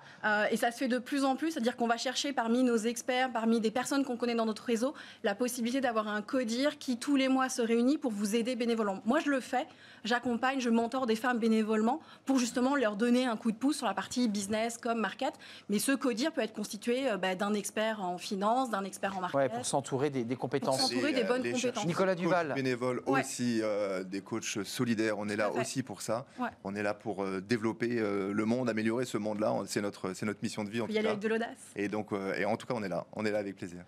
et 0.52 0.58
ça 0.58 0.72
se 0.72 0.78
fait 0.78 0.88
de 0.88 1.00
plus 1.00 1.24
en 1.24 1.36
plus, 1.36 1.52
c'est-à-dire 1.52 1.78
qu'on 1.78 1.88
va 1.88 1.98
chercher 1.98 2.34
parmi 2.34 2.64
nos 2.64 2.78
experts, 2.78 3.32
parmi 3.32 3.62
des 3.62 3.72
personnes 3.72 4.04
qu'on 4.04 4.18
connaît 4.18 4.36
dans 4.36 4.46
notre 4.46 4.64
réseau, 4.64 4.94
la 5.24 5.36
possibilité 5.36 5.80
d'avoir 5.80 6.08
un 6.08 6.22
codir 6.22 6.78
qui 6.78 6.98
tous 6.98 7.16
les 7.16 7.30
mois 7.30 7.48
se 7.50 7.62
réunit 7.62 7.98
pour 7.98 8.12
vous 8.12 8.36
aider 8.36 8.41
bénévolement. 8.44 9.02
Moi, 9.06 9.20
je 9.20 9.30
le 9.30 9.40
fais. 9.40 9.66
J'accompagne, 10.04 10.60
je 10.60 10.70
mentor 10.70 11.06
des 11.06 11.16
femmes 11.16 11.38
bénévolement 11.38 12.00
pour 12.26 12.40
justement 12.40 12.76
leur 12.76 12.96
donner 12.96 13.26
un 13.26 13.38
coup 13.38 13.52
de 13.52 13.58
pouce 13.58 13.78
sur 13.78 13.86
la 13.86 13.94
partie 13.94 14.28
business 14.28 14.78
comme 14.78 15.00
market. 15.00 15.34
Mais 15.70 15.80
ce 15.80 15.92
CODIR 15.92 16.32
peut 16.32 16.42
être 16.42 16.54
constitué 16.54 17.10
euh, 17.10 17.18
bah, 17.18 17.36
d'un 17.36 17.54
expert 17.54 18.04
en 18.04 18.18
finance, 18.18 18.70
d'un 18.70 18.84
expert 18.84 19.18
en 19.18 19.22
market. 19.22 19.38
Ouais, 19.38 19.50
pour 19.50 19.66
s'entourer 19.66 20.10
des, 20.10 20.36
compétences. 20.36 20.80
Pour 20.80 20.90
s'entourer 20.90 21.14
des 21.14 21.24
bonnes 21.24 21.44
compétences. 21.44 21.86
Nicolas 21.86 22.16
Duval. 22.16 22.54
bénévoles 22.54 23.02
aussi, 23.06 23.60
euh, 23.62 24.04
des 24.04 24.22
coachs 24.22 24.64
solidaires. 24.64 25.20
On 25.20 25.30
est 25.30 25.36
là 25.36 25.52
aussi 25.52 25.84
pour 25.84 26.02
ça. 26.02 26.26
On 26.64 26.76
est 26.76 26.84
là 26.84 26.94
pour 26.94 27.24
euh, 27.24 27.42
développer 27.42 27.90
le 27.90 28.46
monde, 28.46 28.70
améliorer 28.70 29.06
ce 29.06 29.18
monde-là. 29.18 29.54
C'est 29.66 29.82
notre, 29.82 30.14
c'est 30.14 30.26
notre 30.26 30.40
mission 30.42 30.64
de 30.64 30.70
vie. 30.70 30.82
En 30.82 30.88
Il 30.88 30.96
y 30.96 30.98
aller 30.98 31.10
avec 31.10 31.20
de 31.20 31.28
l'audace. 31.28 31.58
Et 31.76 31.88
donc, 31.88 32.12
et 32.38 32.46
en 32.46 32.58
tout 32.58 32.68
cas, 32.68 32.74
on 32.76 32.84
est 32.84 32.90
là. 32.90 33.06
On 33.14 33.26
est 33.26 33.32
là 33.32 33.40
avec 33.40 33.56
plaisir. 33.56 33.84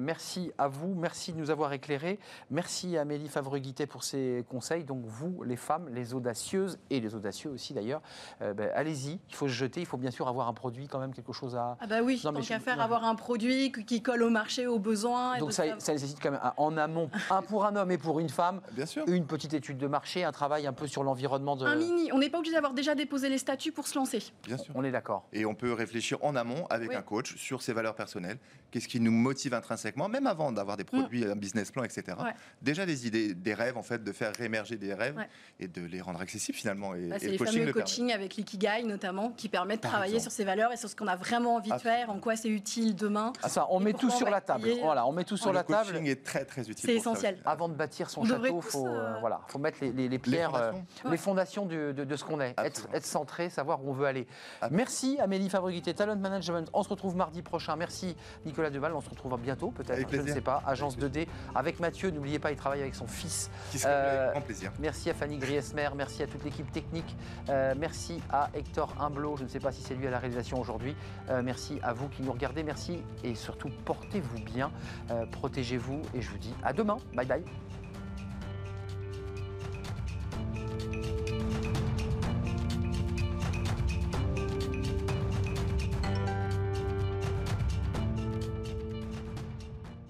merci 0.00 0.52
à 0.58 0.68
vous. 0.68 0.94
Merci 0.94 1.32
de 1.32 1.38
nous 1.38 1.50
avoir 1.50 1.72
éclairés. 1.72 2.18
Merci 2.50 2.96
à 2.96 3.02
Amélie 3.02 3.28
Favreguité 3.28 3.86
pour 3.86 4.04
ses 4.04 4.44
conseils. 4.48 4.84
Donc 4.84 5.04
vous, 5.04 5.42
les 5.42 5.53
femmes, 5.56 5.88
les 5.92 6.14
audacieuses 6.14 6.78
et 6.90 7.00
les 7.00 7.14
audacieux 7.14 7.50
aussi 7.50 7.74
d'ailleurs, 7.74 8.02
euh, 8.42 8.54
ben, 8.54 8.70
allez-y. 8.74 9.18
Il 9.28 9.34
faut 9.34 9.48
se 9.48 9.52
jeter. 9.52 9.80
Il 9.80 9.86
faut 9.86 9.96
bien 9.96 10.10
sûr 10.10 10.28
avoir 10.28 10.48
un 10.48 10.52
produit 10.52 10.88
quand 10.88 10.98
même, 10.98 11.12
quelque 11.12 11.32
chose 11.32 11.56
à. 11.56 11.76
Ah 11.80 11.86
bah 11.86 12.02
oui. 12.02 12.20
tant 12.22 12.32
qu'à 12.32 12.60
faire, 12.60 12.80
avoir 12.80 13.04
un 13.04 13.14
produit 13.14 13.72
qui 13.72 14.02
colle 14.02 14.22
au 14.22 14.30
marché, 14.30 14.66
aux 14.66 14.78
besoins. 14.78 15.38
Donc 15.38 15.52
ça, 15.52 15.64
ça, 15.78 15.92
nécessite 15.92 16.18
quand 16.20 16.30
même 16.30 16.40
en 16.56 16.76
amont, 16.76 17.10
un 17.30 17.42
pour 17.42 17.64
un 17.64 17.76
homme 17.76 17.90
et 17.90 17.98
pour 17.98 18.20
une 18.20 18.28
femme, 18.28 18.60
bien 18.72 18.86
sûr. 18.86 19.04
une 19.06 19.26
petite 19.26 19.54
étude 19.54 19.78
de 19.78 19.86
marché, 19.86 20.24
un 20.24 20.32
travail 20.32 20.66
un 20.66 20.72
peu 20.72 20.86
sur 20.86 21.02
l'environnement 21.02 21.56
de. 21.56 21.66
Un 21.66 21.76
mini. 21.76 22.10
On 22.12 22.18
n'est 22.18 22.30
pas 22.30 22.38
obligé 22.38 22.54
d'avoir 22.54 22.74
déjà 22.74 22.94
déposé 22.94 23.28
les 23.28 23.38
statuts 23.38 23.72
pour 23.72 23.86
se 23.86 23.96
lancer. 23.96 24.22
Bien 24.44 24.58
sûr. 24.58 24.74
On 24.76 24.84
est 24.84 24.90
d'accord. 24.90 25.26
Et 25.32 25.44
on 25.44 25.54
peut 25.54 25.72
réfléchir 25.72 26.18
en 26.22 26.36
amont 26.36 26.66
avec 26.70 26.94
un 26.94 27.02
coach 27.02 27.36
sur 27.36 27.62
ses 27.62 27.72
valeurs 27.72 27.94
personnelles. 27.94 28.38
Qu'est-ce 28.70 28.88
qui 28.88 28.98
nous 28.98 29.12
motive 29.12 29.54
intrinsèquement, 29.54 30.08
même 30.08 30.26
avant 30.26 30.50
d'avoir 30.50 30.76
des 30.76 30.84
produits, 30.84 31.24
mm. 31.24 31.30
un 31.30 31.36
business 31.36 31.70
plan, 31.70 31.84
etc. 31.84 32.16
Déjà 32.60 32.86
des 32.86 33.06
idées, 33.06 33.34
des 33.34 33.54
rêves 33.54 33.76
en 33.76 33.82
fait, 33.82 34.02
de 34.02 34.12
faire 34.12 34.32
émerger 34.40 34.76
des 34.76 34.94
rêves 34.94 35.16
et 35.60 35.68
de 35.68 35.82
les 35.82 36.00
rendre 36.00 36.20
accessibles 36.20 36.56
finalement. 36.56 36.94
Et, 36.94 37.08
bah, 37.08 37.16
c'est 37.18 37.28
les 37.28 37.38
fameux 37.38 37.72
coaching 37.72 38.12
avec 38.12 38.36
l'ikigai 38.36 38.82
notamment 38.84 39.30
qui 39.30 39.48
permet 39.48 39.76
de 39.76 39.82
travailler 39.82 40.20
sur 40.20 40.32
ses 40.32 40.44
valeurs 40.44 40.72
et 40.72 40.76
sur 40.76 40.88
ce 40.88 40.96
qu'on 40.96 41.06
a 41.06 41.16
vraiment 41.16 41.56
envie 41.56 41.70
de 41.70 41.78
faire, 41.78 42.10
en 42.10 42.18
quoi 42.18 42.36
c'est 42.36 42.48
utile 42.48 42.94
demain. 42.94 43.32
Ah, 43.42 43.48
ça, 43.48 43.66
on 43.70 43.80
met 43.80 43.92
tout 43.92 44.10
sur 44.10 44.30
la 44.30 44.40
table. 44.40 44.68
Voilà, 44.82 45.06
on 45.06 45.12
met 45.12 45.24
tout 45.24 45.36
sur 45.36 45.52
la 45.52 45.62
table. 45.62 45.88
Le 45.88 45.98
coaching 45.98 46.10
est 46.10 46.24
très 46.24 46.44
très 46.44 46.62
utile. 46.62 46.84
C'est 46.84 46.94
essentiel. 46.94 47.38
Avant 47.44 47.68
de 47.68 47.74
bâtir 47.74 48.10
son 48.10 48.24
château, 48.24 48.60
faut 48.60 48.86
euh, 48.86 49.18
voilà, 49.20 49.40
faut 49.48 49.58
mettre 49.58 49.78
les, 49.80 50.08
les, 50.08 50.18
pierres, 50.18 50.72
les 51.08 51.16
fondations, 51.16 51.68
euh, 51.70 51.92
de, 51.92 52.04
de, 52.04 52.16
ce 52.16 52.24
qu'on 52.24 52.40
est, 52.40 52.54
être, 52.58 52.88
être, 52.92 53.06
centré, 53.06 53.50
savoir 53.50 53.84
où 53.84 53.90
on 53.90 53.92
veut 53.92 54.06
aller. 54.06 54.26
Merci 54.70 55.18
Amélie 55.20 55.48
Fabriguité, 55.48 55.94
Talent 55.94 56.16
Management. 56.16 56.68
On 56.72 56.82
se 56.82 56.88
retrouve 56.88 57.16
mardi 57.16 57.42
prochain. 57.42 57.76
Merci 57.76 58.16
Nicolas 58.44 58.70
Deval. 58.70 58.94
On 58.94 59.00
se 59.00 59.10
retrouve 59.10 59.34
bientôt 59.38 59.70
peut-être. 59.70 60.08
Je 60.10 60.16
ne 60.16 60.26
sais 60.26 60.40
pas. 60.40 60.62
Agence 60.66 60.98
2D 60.98 61.26
avec 61.54 61.80
Mathieu. 61.80 62.10
N'oubliez 62.10 62.38
pas, 62.38 62.50
il 62.50 62.56
travaille 62.56 62.82
avec 62.82 62.94
son 62.94 63.06
fils. 63.06 63.50
Qui 63.70 63.78
euh, 63.84 64.30
grand 64.32 64.40
plaisir. 64.40 64.72
Merci 64.78 65.10
à 65.10 65.14
Fanny 65.14 65.33
Annie 65.34 65.40
Griesmer, 65.40 65.88
merci 65.96 66.22
à 66.22 66.28
toute 66.28 66.44
l'équipe 66.44 66.70
technique, 66.70 67.16
euh, 67.48 67.74
merci 67.76 68.20
à 68.30 68.50
Hector 68.54 68.94
Imblot, 69.00 69.36
je 69.38 69.42
ne 69.42 69.48
sais 69.48 69.58
pas 69.58 69.72
si 69.72 69.82
c'est 69.82 69.94
lui 69.94 70.06
à 70.06 70.10
la 70.10 70.20
réalisation 70.20 70.60
aujourd'hui, 70.60 70.94
euh, 71.28 71.42
merci 71.42 71.80
à 71.82 71.92
vous 71.92 72.08
qui 72.08 72.22
nous 72.22 72.30
regardez, 72.30 72.62
merci 72.62 73.00
et 73.24 73.34
surtout 73.34 73.68
portez-vous 73.84 74.44
bien, 74.44 74.70
euh, 75.10 75.26
protégez-vous 75.26 76.02
et 76.14 76.22
je 76.22 76.30
vous 76.30 76.38
dis 76.38 76.54
à 76.62 76.72
demain, 76.72 76.98
bye 77.14 77.26
bye. 77.26 77.42